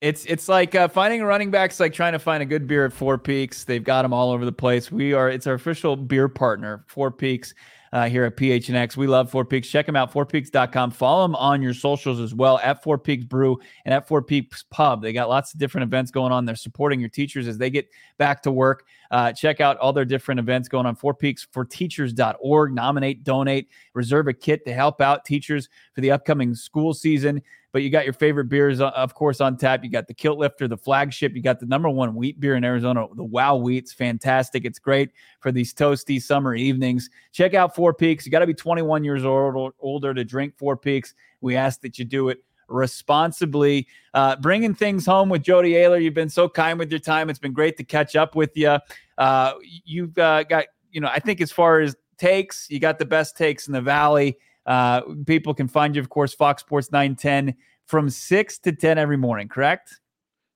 It's 0.00 0.26
it's 0.26 0.48
like 0.48 0.74
uh, 0.74 0.88
finding 0.88 1.22
a 1.22 1.26
running 1.26 1.50
back's 1.50 1.80
like 1.80 1.94
trying 1.94 2.12
to 2.12 2.18
find 2.18 2.42
a 2.42 2.46
good 2.46 2.66
beer 2.66 2.84
at 2.84 2.92
Four 2.92 3.16
Peaks. 3.16 3.64
They've 3.64 3.82
got 3.82 4.02
them 4.02 4.12
all 4.12 4.32
over 4.32 4.44
the 4.44 4.52
place. 4.52 4.92
We 4.92 5.14
are 5.14 5.30
it's 5.30 5.46
our 5.46 5.54
official 5.54 5.96
beer 5.96 6.28
partner, 6.28 6.84
Four 6.88 7.10
Peaks, 7.10 7.54
uh, 7.94 8.08
here 8.08 8.24
at 8.24 8.36
PHNX. 8.36 8.96
We 8.96 9.06
love 9.06 9.30
Four 9.30 9.44
Peaks. 9.44 9.68
Check 9.68 9.86
them 9.86 9.94
out, 9.94 10.12
fourpeaks.com. 10.12 10.90
Follow 10.90 11.22
them 11.22 11.36
on 11.36 11.62
your 11.62 11.72
socials 11.72 12.20
as 12.20 12.34
well 12.34 12.58
at 12.58 12.82
Four 12.82 12.98
Peaks 12.98 13.24
Brew 13.24 13.58
and 13.84 13.94
at 13.94 14.06
Four 14.06 14.20
Peaks 14.20 14.64
Pub. 14.68 15.00
They 15.00 15.12
got 15.12 15.28
lots 15.28 15.54
of 15.54 15.60
different 15.60 15.84
events 15.84 16.10
going 16.10 16.32
on. 16.32 16.44
They're 16.44 16.56
supporting 16.56 16.98
your 16.98 17.08
teachers 17.08 17.46
as 17.46 17.56
they 17.56 17.70
get 17.70 17.88
back 18.18 18.42
to 18.42 18.52
work. 18.52 18.84
Uh, 19.12 19.32
check 19.32 19.60
out 19.60 19.78
all 19.78 19.92
their 19.92 20.04
different 20.04 20.40
events 20.40 20.68
going 20.68 20.86
on. 20.86 20.96
Four 20.96 21.14
Peaks 21.14 21.46
for 21.52 21.64
Teachers.org. 21.64 22.74
Nominate, 22.74 23.22
donate, 23.22 23.68
reserve 23.94 24.26
a 24.26 24.34
kit 24.34 24.66
to 24.66 24.74
help 24.74 25.00
out 25.00 25.24
teachers 25.24 25.68
for 25.94 26.00
the 26.00 26.10
upcoming 26.10 26.54
school 26.54 26.92
season 26.92 27.40
but 27.74 27.82
you 27.82 27.90
got 27.90 28.04
your 28.04 28.12
favorite 28.12 28.44
beers, 28.44 28.80
uh, 28.80 28.90
of 28.90 29.14
course, 29.14 29.40
on 29.40 29.56
tap. 29.56 29.82
You 29.82 29.90
got 29.90 30.06
the 30.06 30.14
Kilt 30.14 30.38
Lifter, 30.38 30.68
the 30.68 30.76
flagship. 30.76 31.34
You 31.34 31.42
got 31.42 31.58
the 31.58 31.66
number 31.66 31.90
one 31.90 32.14
wheat 32.14 32.38
beer 32.38 32.54
in 32.54 32.62
Arizona, 32.62 33.08
the 33.16 33.24
Wow 33.24 33.56
Wheat's 33.56 33.92
fantastic. 33.92 34.64
It's 34.64 34.78
great 34.78 35.10
for 35.40 35.50
these 35.50 35.74
toasty 35.74 36.22
summer 36.22 36.54
evenings. 36.54 37.10
Check 37.32 37.52
out 37.52 37.74
Four 37.74 37.92
Peaks. 37.92 38.24
You 38.24 38.30
got 38.30 38.38
to 38.38 38.46
be 38.46 38.54
21 38.54 39.02
years 39.02 39.24
old 39.24 39.56
or 39.56 39.72
older 39.80 40.14
to 40.14 40.22
drink 40.22 40.56
Four 40.56 40.76
Peaks. 40.76 41.14
We 41.40 41.56
ask 41.56 41.80
that 41.80 41.98
you 41.98 42.04
do 42.04 42.28
it 42.28 42.44
responsibly. 42.68 43.88
Uh, 44.14 44.36
bringing 44.36 44.76
things 44.76 45.04
home 45.04 45.28
with 45.28 45.42
Jody 45.42 45.72
Oehler. 45.72 46.00
You've 46.00 46.14
been 46.14 46.30
so 46.30 46.48
kind 46.48 46.78
with 46.78 46.92
your 46.92 47.00
time. 47.00 47.28
It's 47.28 47.40
been 47.40 47.52
great 47.52 47.76
to 47.78 47.84
catch 47.84 48.14
up 48.14 48.36
with 48.36 48.56
you. 48.56 48.78
Uh, 49.18 49.54
you've 49.84 50.16
uh, 50.16 50.44
got, 50.44 50.66
you 50.92 51.00
know, 51.00 51.08
I 51.08 51.18
think 51.18 51.40
as 51.40 51.50
far 51.50 51.80
as 51.80 51.96
takes, 52.18 52.70
you 52.70 52.78
got 52.78 53.00
the 53.00 53.04
best 53.04 53.36
takes 53.36 53.66
in 53.66 53.72
the 53.72 53.82
Valley. 53.82 54.38
Uh, 54.66 55.02
people 55.26 55.54
can 55.54 55.68
find 55.68 55.94
you, 55.94 56.00
of 56.02 56.08
course, 56.08 56.34
Fox 56.34 56.62
Sports 56.62 56.90
910 56.90 57.54
from 57.86 58.08
6 58.08 58.58
to 58.60 58.72
10 58.72 58.98
every 58.98 59.16
morning, 59.16 59.48
correct? 59.48 60.00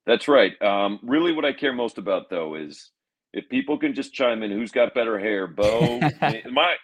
That's 0.06 0.28
right. 0.28 0.60
Um, 0.62 0.98
really, 1.02 1.32
what 1.32 1.44
I 1.44 1.52
care 1.52 1.72
most 1.72 1.98
about, 1.98 2.30
though, 2.30 2.54
is 2.54 2.92
if 3.34 3.48
people 3.48 3.78
can 3.78 3.94
just 3.94 4.14
chime 4.14 4.42
in 4.42 4.50
who's 4.50 4.72
got 4.72 4.94
better 4.94 5.18
hair, 5.18 5.46
Bo. 5.46 6.00
my 6.50 6.74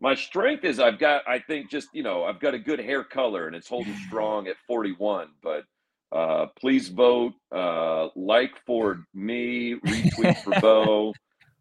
my 0.00 0.14
strength 0.14 0.64
is 0.64 0.80
I've 0.80 0.98
got, 0.98 1.22
I 1.28 1.40
think, 1.40 1.70
just, 1.70 1.88
you 1.92 2.02
know, 2.02 2.24
I've 2.24 2.40
got 2.40 2.54
a 2.54 2.58
good 2.58 2.80
hair 2.80 3.04
color 3.04 3.46
and 3.46 3.54
it's 3.54 3.68
holding 3.68 3.94
strong 4.06 4.48
at 4.48 4.56
41. 4.66 5.28
But 5.42 5.64
uh, 6.10 6.46
please 6.58 6.88
vote, 6.88 7.34
uh, 7.54 8.08
like 8.16 8.52
for 8.66 9.04
me, 9.12 9.74
retweet 9.86 10.42
for 10.42 10.58
Bo. 10.60 11.12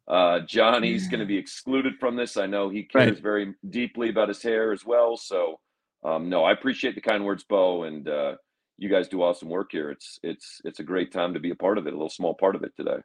Uh, 0.10 0.40
Johnny's 0.40 1.08
going 1.08 1.20
to 1.20 1.26
be 1.26 1.38
excluded 1.38 1.94
from 2.00 2.16
this. 2.16 2.36
I 2.36 2.48
know 2.48 2.70
he 2.70 2.84
cares 2.84 3.12
right. 3.12 3.22
very 3.22 3.54
deeply 3.70 4.10
about 4.10 4.28
his 4.28 4.42
hair 4.42 4.72
as 4.72 4.84
well. 4.84 5.16
So, 5.16 5.60
um, 6.04 6.30
no, 6.30 6.44
I 6.44 6.52
appreciate 6.52 6.96
the 6.96 7.02
kind 7.02 7.24
words, 7.24 7.44
Bo, 7.44 7.84
and 7.84 8.10
uh, 8.10 8.36
you 8.78 8.90
guys 8.90 9.08
do 9.08 9.22
awesome 9.22 9.50
work 9.50 9.70
here. 9.72 9.92
It's 9.92 10.20
it's 10.24 10.62
it's 10.64 10.80
a 10.80 10.84
great 10.84 11.12
time 11.12 11.34
to 11.36 11.40
be 11.40 11.52
a 11.52 11.56
part 11.56 11.78
of 11.78 11.86
it, 11.86 11.94
a 11.94 11.96
little 11.96 12.10
small 12.10 12.34
part 12.34 12.56
of 12.56 12.64
it 12.64 12.72
today. 12.76 12.98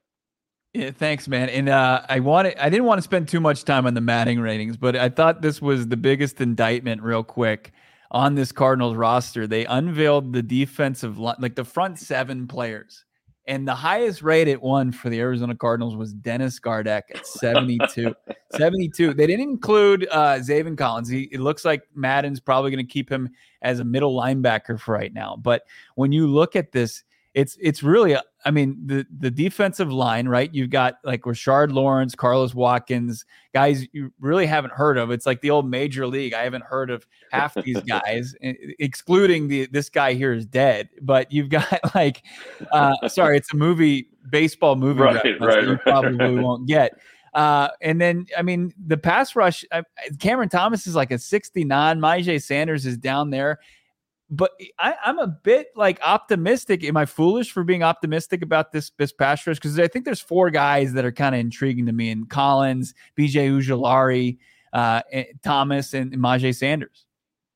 Yeah, 0.72 0.90
thanks, 0.92 1.28
man. 1.28 1.50
And 1.50 1.68
uh, 1.68 2.02
I 2.08 2.20
wanted 2.20 2.56
I 2.58 2.70
didn't 2.70 2.86
want 2.86 2.98
to 2.98 3.02
spend 3.02 3.28
too 3.28 3.40
much 3.40 3.64
time 3.64 3.86
on 3.86 3.92
the 3.92 4.00
Madden 4.00 4.40
ratings, 4.40 4.78
but 4.78 4.96
I 4.96 5.10
thought 5.10 5.42
this 5.42 5.60
was 5.60 5.88
the 5.88 5.98
biggest 5.98 6.40
indictment, 6.40 7.02
real 7.02 7.22
quick, 7.22 7.72
on 8.10 8.34
this 8.34 8.50
Cardinals 8.50 8.96
roster. 8.96 9.46
They 9.46 9.66
unveiled 9.66 10.32
the 10.32 10.42
defensive 10.42 11.18
line, 11.18 11.36
like 11.38 11.54
the 11.54 11.64
front 11.64 11.98
seven 11.98 12.48
players 12.48 13.04
and 13.46 13.68
the 13.68 13.74
highest 13.74 14.22
rated 14.22 14.58
one 14.58 14.90
for 14.90 15.10
the 15.10 15.20
Arizona 15.20 15.54
Cardinals 15.54 15.96
was 15.96 16.14
Dennis 16.14 16.58
Gardeck 16.58 17.02
at 17.14 17.26
72. 17.26 18.14
72. 18.56 19.14
They 19.14 19.26
didn't 19.26 19.48
include 19.48 20.08
uh, 20.10 20.36
Zaven 20.36 20.78
Collins. 20.78 21.08
He, 21.08 21.24
it 21.24 21.40
looks 21.40 21.64
like 21.64 21.82
Madden's 21.94 22.40
probably 22.40 22.70
going 22.70 22.84
to 22.86 22.90
keep 22.90 23.10
him 23.10 23.28
as 23.62 23.80
a 23.80 23.84
middle 23.84 24.14
linebacker 24.14 24.80
for 24.80 24.92
right 24.92 25.12
now. 25.12 25.36
But 25.36 25.64
when 25.94 26.12
you 26.12 26.26
look 26.26 26.56
at 26.56 26.72
this, 26.72 27.04
it's 27.34 27.58
it's 27.60 27.82
really 27.82 28.16
I 28.44 28.50
mean 28.52 28.78
the 28.86 29.04
the 29.18 29.30
defensive 29.30 29.92
line, 29.92 30.28
right? 30.28 30.52
You've 30.54 30.70
got 30.70 30.98
like 31.02 31.22
Rashard 31.22 31.72
Lawrence, 31.72 32.14
Carlos 32.14 32.54
Watkins, 32.54 33.24
guys 33.52 33.86
you 33.92 34.12
really 34.20 34.46
haven't 34.46 34.72
heard 34.72 34.96
of. 34.96 35.10
It's 35.10 35.26
like 35.26 35.40
the 35.40 35.50
old 35.50 35.68
major 35.68 36.06
league. 36.06 36.32
I 36.32 36.44
haven't 36.44 36.64
heard 36.64 36.90
of 36.90 37.06
half 37.32 37.54
these 37.54 37.80
guys, 37.86 38.36
excluding 38.40 39.48
the 39.48 39.66
this 39.66 39.88
guy 39.88 40.14
here 40.14 40.32
is 40.32 40.46
dead. 40.46 40.88
But 41.02 41.32
you've 41.32 41.48
got 41.48 41.80
like, 41.94 42.22
uh, 42.70 43.08
sorry, 43.08 43.36
it's 43.36 43.52
a 43.52 43.56
movie, 43.56 44.08
baseball 44.30 44.76
movie, 44.76 45.00
right? 45.00 45.16
Right, 45.16 45.40
right, 45.40 45.64
you 45.64 45.76
probably 45.78 46.16
right. 46.16 46.34
won't 46.42 46.68
get. 46.68 46.92
Uh, 47.34 47.68
and 47.80 48.00
then, 48.00 48.26
I 48.38 48.42
mean, 48.42 48.72
the 48.86 48.96
pass 48.96 49.34
rush, 49.34 49.64
uh, 49.72 49.82
Cameron 50.20 50.48
Thomas 50.48 50.86
is 50.86 50.94
like 50.94 51.10
a 51.10 51.18
69. 51.18 51.98
Myjai 51.98 52.40
Sanders 52.40 52.86
is 52.86 52.96
down 52.96 53.30
there 53.30 53.58
but 54.36 54.52
I, 54.78 54.94
am 55.04 55.18
a 55.18 55.26
bit 55.26 55.68
like 55.76 56.00
optimistic. 56.02 56.84
Am 56.84 56.96
I 56.96 57.06
foolish 57.06 57.50
for 57.50 57.64
being 57.64 57.82
optimistic 57.82 58.42
about 58.42 58.72
this 58.72 58.90
this 58.98 59.12
pass 59.12 59.46
rush? 59.46 59.56
Because 59.56 59.78
I 59.78 59.88
think 59.88 60.04
there's 60.04 60.20
four 60.20 60.50
guys 60.50 60.92
that 60.94 61.04
are 61.04 61.12
kind 61.12 61.34
of 61.34 61.40
intriguing 61.40 61.86
to 61.86 61.92
me: 61.92 62.10
and 62.10 62.28
Collins, 62.28 62.94
B.J. 63.14 63.48
Ojulari, 63.48 64.38
uh, 64.72 65.02
Thomas, 65.42 65.94
and, 65.94 66.12
Myjai 66.14 66.54
Sanders. 66.54 67.03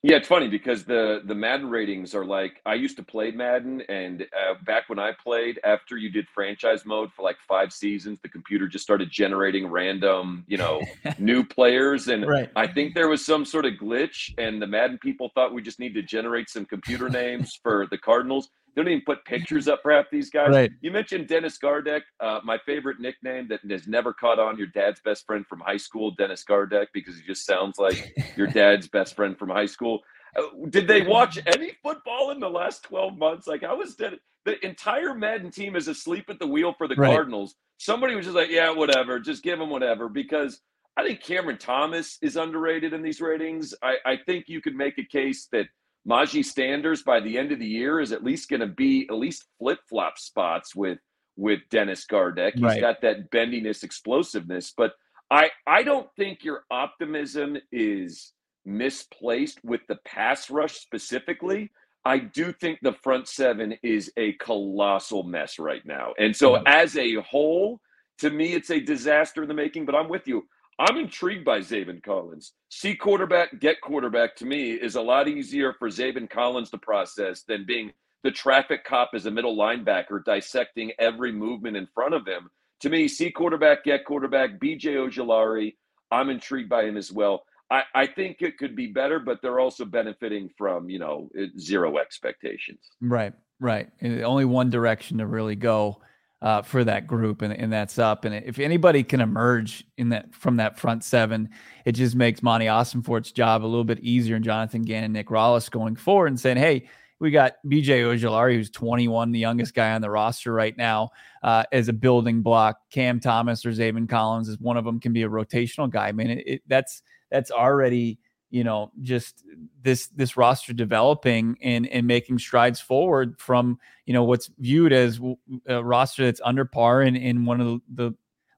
Yeah, 0.02 0.16
it's 0.16 0.28
funny 0.28 0.46
because 0.46 0.84
the 0.84 1.22
the 1.24 1.34
Madden 1.34 1.68
ratings 1.68 2.14
are 2.14 2.24
like 2.24 2.60
I 2.64 2.74
used 2.74 2.96
to 2.98 3.02
play 3.02 3.32
Madden, 3.32 3.82
and 3.88 4.22
uh, 4.22 4.54
back 4.64 4.88
when 4.88 5.00
I 5.00 5.10
played, 5.12 5.58
after 5.64 5.96
you 5.96 6.08
did 6.08 6.28
franchise 6.28 6.86
mode 6.86 7.12
for 7.12 7.22
like 7.22 7.36
five 7.48 7.72
seasons, 7.72 8.20
the 8.22 8.28
computer 8.28 8.68
just 8.68 8.84
started 8.84 9.10
generating 9.10 9.66
random, 9.66 10.44
you 10.46 10.56
know, 10.56 10.82
new 11.18 11.44
players, 11.44 12.06
and 12.06 12.28
right. 12.28 12.48
I 12.54 12.68
think 12.68 12.94
there 12.94 13.08
was 13.08 13.26
some 13.26 13.44
sort 13.44 13.64
of 13.64 13.72
glitch, 13.74 14.32
and 14.38 14.62
the 14.62 14.68
Madden 14.68 14.98
people 14.98 15.32
thought 15.34 15.52
we 15.52 15.62
just 15.62 15.80
need 15.80 15.94
to 15.94 16.02
generate 16.02 16.48
some 16.48 16.64
computer 16.64 17.08
names 17.08 17.58
for 17.60 17.88
the 17.90 17.98
Cardinals. 17.98 18.50
They 18.78 18.84
don't 18.84 18.92
even 18.92 19.04
put 19.04 19.24
pictures 19.24 19.66
up 19.66 19.80
for 19.82 19.90
half 19.90 20.08
these 20.08 20.30
guys. 20.30 20.50
Right. 20.50 20.70
You 20.80 20.92
mentioned 20.92 21.26
Dennis 21.26 21.58
Gardeck, 21.58 22.02
uh, 22.20 22.38
my 22.44 22.58
favorite 22.64 23.00
nickname 23.00 23.48
that 23.48 23.58
has 23.68 23.88
never 23.88 24.12
caught 24.12 24.38
on. 24.38 24.56
Your 24.56 24.68
dad's 24.68 25.00
best 25.00 25.26
friend 25.26 25.44
from 25.48 25.58
high 25.58 25.78
school, 25.78 26.12
Dennis 26.12 26.44
Gardeck, 26.44 26.86
because 26.94 27.16
he 27.16 27.22
just 27.26 27.44
sounds 27.44 27.76
like 27.78 28.16
your 28.36 28.46
dad's 28.52 28.86
best 28.86 29.16
friend 29.16 29.36
from 29.36 29.48
high 29.48 29.66
school. 29.66 29.98
Uh, 30.38 30.42
did 30.70 30.86
they 30.86 31.02
watch 31.02 31.40
any 31.46 31.72
football 31.82 32.30
in 32.30 32.38
the 32.38 32.48
last 32.48 32.84
12 32.84 33.18
months? 33.18 33.48
Like 33.48 33.64
I 33.64 33.72
was 33.72 33.96
dead. 33.96 34.20
The 34.44 34.64
entire 34.64 35.12
Madden 35.12 35.50
team 35.50 35.74
is 35.74 35.88
asleep 35.88 36.26
at 36.28 36.38
the 36.38 36.46
wheel 36.46 36.72
for 36.78 36.86
the 36.86 36.94
right. 36.94 37.10
Cardinals. 37.10 37.56
Somebody 37.78 38.14
was 38.14 38.26
just 38.26 38.36
like, 38.36 38.48
yeah, 38.48 38.70
whatever. 38.70 39.18
Just 39.18 39.42
give 39.42 39.58
them 39.58 39.70
whatever. 39.70 40.08
Because 40.08 40.60
I 40.96 41.02
think 41.02 41.20
Cameron 41.20 41.58
Thomas 41.58 42.16
is 42.22 42.36
underrated 42.36 42.92
in 42.92 43.02
these 43.02 43.20
ratings. 43.20 43.74
I, 43.82 43.96
I 44.06 44.18
think 44.24 44.44
you 44.46 44.60
could 44.60 44.76
make 44.76 44.98
a 44.98 45.04
case 45.04 45.48
that 45.50 45.66
Myjai 46.06 46.44
Sanders 46.44 47.02
by 47.02 47.20
the 47.20 47.38
end 47.38 47.52
of 47.52 47.58
the 47.58 47.66
year 47.66 48.00
is 48.00 48.12
at 48.12 48.24
least 48.24 48.48
going 48.48 48.60
to 48.60 48.66
be 48.66 49.06
at 49.10 49.16
least 49.16 49.44
flip 49.58 49.78
flop 49.88 50.18
spots 50.18 50.74
with 50.74 50.98
with 51.36 51.60
Dennis 51.70 52.04
Gardeck. 52.06 52.54
He's 52.54 52.62
right. 52.62 52.80
got 52.80 53.00
that 53.02 53.30
bendiness, 53.30 53.84
explosiveness, 53.84 54.72
but 54.76 54.92
I 55.30 55.50
I 55.66 55.82
don't 55.82 56.08
think 56.16 56.44
your 56.44 56.64
optimism 56.70 57.56
is 57.70 58.32
misplaced 58.64 59.64
with 59.64 59.80
the 59.88 59.96
pass 60.04 60.50
rush 60.50 60.74
specifically. 60.74 61.70
I 62.04 62.18
do 62.18 62.52
think 62.52 62.78
the 62.80 62.92
front 62.92 63.28
seven 63.28 63.74
is 63.82 64.12
a 64.16 64.32
colossal 64.34 65.24
mess 65.24 65.58
right 65.58 65.84
now. 65.84 66.14
And 66.18 66.34
so, 66.34 66.52
mm-hmm. 66.52 66.66
as 66.66 66.96
a 66.96 67.16
whole, 67.16 67.80
to 68.18 68.30
me, 68.30 68.54
it's 68.54 68.70
a 68.70 68.80
disaster 68.80 69.42
in 69.42 69.48
the 69.48 69.54
making, 69.54 69.84
but 69.84 69.94
I'm 69.94 70.08
with 70.08 70.26
you. 70.26 70.46
I'm 70.78 70.96
intrigued 70.96 71.44
by 71.44 71.58
Zaven 71.58 72.02
Collins. 72.02 72.52
See 72.68 72.94
quarterback, 72.94 73.58
get 73.58 73.80
quarterback 73.80 74.36
to 74.36 74.46
me 74.46 74.72
is 74.72 74.94
a 74.94 75.02
lot 75.02 75.26
easier 75.26 75.72
for 75.72 75.88
Zaven 75.88 76.30
Collins 76.30 76.70
to 76.70 76.78
process 76.78 77.42
than 77.42 77.66
being 77.66 77.92
the 78.22 78.30
traffic 78.30 78.84
cop 78.84 79.10
as 79.14 79.26
a 79.26 79.30
middle 79.30 79.56
linebacker, 79.56 80.24
dissecting 80.24 80.92
every 80.98 81.32
movement 81.32 81.76
in 81.76 81.88
front 81.94 82.14
of 82.14 82.26
him. 82.26 82.48
To 82.80 82.90
me, 82.90 83.08
see 83.08 83.30
quarterback, 83.30 83.82
get 83.84 84.04
quarterback, 84.04 84.60
BJ 84.60 84.94
Ojulari. 84.94 85.74
I'm 86.12 86.30
intrigued 86.30 86.68
by 86.68 86.84
him 86.84 86.96
as 86.96 87.10
well. 87.10 87.42
I, 87.70 87.82
I 87.94 88.06
think 88.06 88.40
it 88.40 88.56
could 88.56 88.76
be 88.76 88.86
better, 88.86 89.18
but 89.18 89.42
they're 89.42 89.60
also 89.60 89.84
benefiting 89.84 90.48
from, 90.56 90.88
you 90.88 91.00
know, 91.00 91.28
zero 91.58 91.98
expectations. 91.98 92.80
Right, 93.00 93.32
right. 93.58 93.88
Only 94.02 94.44
one 94.44 94.70
direction 94.70 95.18
to 95.18 95.26
really 95.26 95.56
go 95.56 96.00
uh, 96.40 96.62
for 96.62 96.84
that 96.84 97.06
group, 97.06 97.42
and, 97.42 97.52
and 97.52 97.72
that's 97.72 97.98
up. 97.98 98.24
And 98.24 98.34
if 98.34 98.58
anybody 98.58 99.02
can 99.02 99.20
emerge 99.20 99.84
in 99.96 100.10
that 100.10 100.34
from 100.34 100.56
that 100.56 100.78
front 100.78 101.02
seven, 101.04 101.50
it 101.84 101.92
just 101.92 102.14
makes 102.14 102.42
Monti 102.42 102.66
Ossenfort's 102.66 103.32
job 103.32 103.64
a 103.64 103.66
little 103.66 103.84
bit 103.84 104.00
easier. 104.00 104.36
And 104.36 104.44
Jonathan 104.44 104.82
Gannon, 104.82 105.04
and 105.06 105.14
Nick 105.14 105.28
Rallis 105.28 105.70
going 105.70 105.96
forward 105.96 106.28
and 106.28 106.38
saying, 106.38 106.58
hey, 106.58 106.88
we 107.20 107.32
got 107.32 107.54
BJ 107.66 108.02
Ojulari, 108.02 108.54
who's 108.54 108.70
21, 108.70 109.32
the 109.32 109.40
youngest 109.40 109.74
guy 109.74 109.92
on 109.92 110.00
the 110.00 110.10
roster 110.10 110.52
right 110.52 110.76
now, 110.76 111.10
uh, 111.42 111.64
as 111.72 111.88
a 111.88 111.92
building 111.92 112.42
block. 112.42 112.78
Cam 112.90 113.18
Thomas 113.18 113.66
or 113.66 113.70
Zaven 113.70 114.08
Collins 114.08 114.48
is 114.48 114.58
one 114.60 114.76
of 114.76 114.84
them. 114.84 115.00
Can 115.00 115.12
be 115.12 115.24
a 115.24 115.28
rotational 115.28 115.90
guy. 115.90 116.08
I 116.08 116.12
mean, 116.12 116.30
it, 116.30 116.46
it, 116.46 116.62
that's 116.68 117.02
that's 117.30 117.50
already 117.50 118.18
you 118.50 118.64
know 118.64 118.90
just 119.02 119.44
this 119.82 120.08
this 120.08 120.36
roster 120.36 120.72
developing 120.72 121.56
and 121.62 121.86
and 121.88 122.06
making 122.06 122.38
strides 122.38 122.80
forward 122.80 123.38
from 123.38 123.78
you 124.06 124.12
know 124.12 124.24
what's 124.24 124.50
viewed 124.58 124.92
as 124.92 125.20
a 125.66 125.82
roster 125.82 126.24
that's 126.24 126.40
under 126.44 126.64
par 126.64 127.02
and 127.02 127.16
in 127.16 127.44
one 127.44 127.60
of 127.60 127.66
the, 127.66 127.80
the 127.94 128.14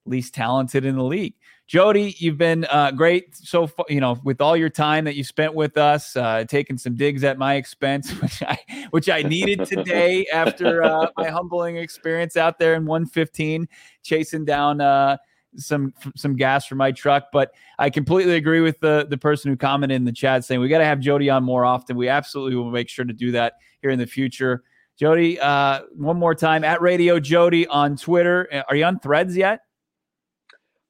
least 0.07 0.35
talented 0.35 0.85
in 0.85 0.97
the 0.97 1.05
league. 1.05 1.35
Jody, 1.67 2.17
you've 2.19 2.37
been 2.37 2.65
uh, 2.65 2.91
great 2.91 3.37
so 3.37 3.67
far. 3.69 3.87
You 3.89 4.01
know, 4.01 4.19
with 4.25 4.41
all 4.41 4.57
your 4.57 4.69
time 4.69 5.05
that 5.05 5.15
you 5.15 5.23
spent 5.23 5.55
with 5.55 5.79
us, 5.79 6.17
uh, 6.17 6.45
taking 6.49 6.77
some 6.77 6.97
digs 6.97 7.23
at 7.23 7.39
my 7.39 7.55
expense, 7.55 8.11
which 8.21 8.43
I 8.43 8.59
which 8.91 9.09
I 9.09 9.23
needed 9.23 9.65
today 9.67 10.27
after 10.33 10.83
uh, 10.83 11.07
my 11.17 11.29
humbling 11.29 11.77
experience 11.77 12.37
out 12.37 12.59
there 12.59 12.75
in 12.75 12.87
115, 12.87 13.69
chasing 14.03 14.45
down 14.45 14.81
uh, 14.81 15.17
some 15.57 15.93
some 16.17 16.37
gas 16.37 16.67
for 16.67 16.75
my 16.75 16.93
truck. 16.93 17.27
But 17.33 17.53
I 17.79 17.91
completely 17.91 18.37
agree 18.37 18.61
with 18.61 18.81
the 18.81 19.07
the 19.09 19.19
person 19.19 19.51
who 19.51 19.57
commented 19.57 19.97
in 19.97 20.05
the 20.05 20.13
chat 20.13 20.45
saying 20.45 20.61
we 20.61 20.69
got 20.69 20.79
to 20.79 20.85
have 20.85 21.01
Jody 21.01 21.31
on 21.31 21.45
more 21.45 21.65
often. 21.65 21.97
We 21.97 22.09
absolutely 22.09 22.57
will 22.57 22.71
make 22.71 22.89
sure 22.89 23.05
to 23.05 23.13
do 23.13 23.33
that 23.33 23.55
here 23.83 23.91
in 23.91 23.99
the 23.99 24.07
future. 24.07 24.63
Jody, 24.99 25.41
uh, 25.41 25.83
one 25.95 26.19
more 26.19 26.35
time 26.35 26.63
at 26.63 26.83
Radio 26.83 27.19
Jody 27.19 27.67
on 27.67 27.97
Twitter. 27.97 28.65
Are 28.69 28.77
you 28.77 28.85
on 28.85 28.99
Threads 28.99 29.37
yet? 29.37 29.61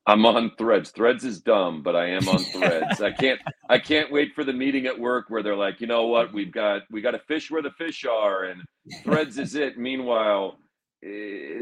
I'm 0.06 0.26
on 0.26 0.50
Threads. 0.58 0.90
Threads 0.90 1.24
is 1.24 1.40
dumb, 1.40 1.82
but 1.82 1.94
I 1.94 2.06
am 2.06 2.28
on 2.28 2.38
Threads. 2.52 3.00
I 3.00 3.12
can't. 3.12 3.40
I 3.68 3.78
can't 3.78 4.10
wait 4.10 4.34
for 4.34 4.42
the 4.42 4.52
meeting 4.52 4.86
at 4.86 4.98
work 4.98 5.26
where 5.28 5.42
they're 5.42 5.56
like, 5.56 5.80
you 5.80 5.86
know 5.86 6.06
what, 6.06 6.32
we've 6.32 6.50
got 6.50 6.82
we 6.90 7.00
got 7.00 7.12
to 7.12 7.20
fish 7.20 7.50
where 7.50 7.62
the 7.62 7.70
fish 7.72 8.04
are, 8.04 8.44
and 8.44 8.62
Threads 9.04 9.38
is 9.38 9.54
it. 9.54 9.78
Meanwhile, 9.78 10.58
uh, 10.58 10.69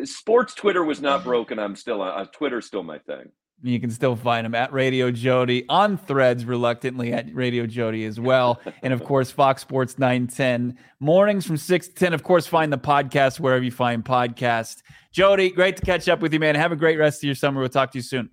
sports 0.04 0.54
Twitter 0.54 0.84
was 0.84 1.00
not 1.00 1.24
broken. 1.24 1.58
I'm 1.58 1.76
still 1.76 2.02
on 2.02 2.20
uh, 2.20 2.24
Twitter's 2.26 2.66
still 2.66 2.82
my 2.82 2.98
thing. 2.98 3.30
You 3.60 3.80
can 3.80 3.90
still 3.90 4.14
find 4.14 4.46
him 4.46 4.54
at 4.54 4.72
Radio 4.72 5.10
Jody 5.10 5.64
on 5.68 5.96
threads, 5.98 6.44
reluctantly 6.44 7.12
at 7.12 7.34
Radio 7.34 7.66
Jody 7.66 8.04
as 8.04 8.20
well. 8.20 8.60
and 8.82 8.92
of 8.92 9.02
course, 9.02 9.32
Fox 9.32 9.62
Sports 9.62 9.98
910 9.98 10.78
mornings 11.00 11.44
from 11.44 11.56
6 11.56 11.88
to 11.88 11.94
10. 11.94 12.12
Of 12.12 12.22
course, 12.22 12.46
find 12.46 12.72
the 12.72 12.78
podcast 12.78 13.40
wherever 13.40 13.64
you 13.64 13.72
find 13.72 14.04
podcasts. 14.04 14.82
Jody, 15.12 15.50
great 15.50 15.76
to 15.76 15.84
catch 15.84 16.08
up 16.08 16.20
with 16.20 16.32
you, 16.32 16.38
man. 16.38 16.54
Have 16.54 16.70
a 16.70 16.76
great 16.76 16.98
rest 16.98 17.18
of 17.20 17.26
your 17.26 17.34
summer. 17.34 17.58
We'll 17.60 17.68
talk 17.68 17.90
to 17.92 17.98
you 17.98 18.02
soon. 18.02 18.30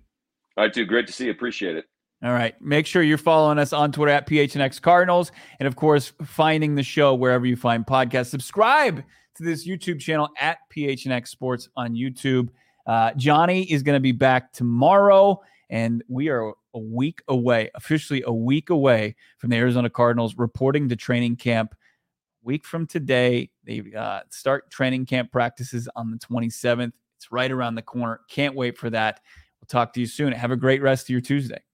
All 0.56 0.64
right, 0.64 0.72
dude. 0.72 0.88
Great 0.88 1.08
to 1.08 1.12
see 1.12 1.24
you. 1.24 1.32
Appreciate 1.32 1.76
it. 1.76 1.86
All 2.22 2.32
right. 2.32 2.54
Make 2.62 2.86
sure 2.86 3.02
you're 3.02 3.18
following 3.18 3.58
us 3.58 3.72
on 3.72 3.92
Twitter 3.92 4.12
at 4.12 4.28
PHNX 4.28 4.80
Cardinals. 4.80 5.32
And 5.58 5.66
of 5.66 5.74
course, 5.74 6.12
finding 6.24 6.76
the 6.76 6.82
show 6.82 7.14
wherever 7.14 7.44
you 7.44 7.56
find 7.56 7.84
podcasts. 7.84 8.28
Subscribe 8.28 9.02
to 9.36 9.44
this 9.44 9.66
YouTube 9.66 10.00
channel 10.00 10.28
at 10.38 10.58
PHNX 10.74 11.28
Sports 11.28 11.68
on 11.76 11.94
YouTube. 11.94 12.48
Uh, 12.86 13.12
Johnny 13.16 13.62
is 13.70 13.82
going 13.82 13.96
to 13.96 14.00
be 14.00 14.12
back 14.12 14.52
tomorrow, 14.52 15.40
and 15.70 16.02
we 16.08 16.28
are 16.28 16.54
a 16.74 16.78
week 16.78 17.22
away, 17.28 17.70
officially 17.74 18.22
a 18.26 18.32
week 18.32 18.70
away 18.70 19.16
from 19.38 19.50
the 19.50 19.56
Arizona 19.56 19.90
Cardinals 19.90 20.36
reporting 20.36 20.88
to 20.88 20.96
training 20.96 21.36
camp. 21.36 21.74
Week 22.42 22.64
from 22.64 22.86
today, 22.86 23.50
they 23.64 23.82
uh, 23.96 24.20
start 24.30 24.70
training 24.70 25.06
camp 25.06 25.32
practices 25.32 25.88
on 25.96 26.10
the 26.10 26.18
27th. 26.18 26.92
It's 27.16 27.32
right 27.32 27.50
around 27.50 27.74
the 27.74 27.82
corner. 27.82 28.20
Can't 28.28 28.54
wait 28.54 28.78
for 28.78 28.88
that. 28.90 29.20
We'll 29.60 29.66
talk 29.66 29.92
to 29.94 30.00
you 30.00 30.06
soon. 30.06 30.32
Have 30.32 30.52
a 30.52 30.56
great 30.56 30.80
rest 30.80 31.06
of 31.06 31.10
your 31.10 31.20
Tuesday. 31.20 31.65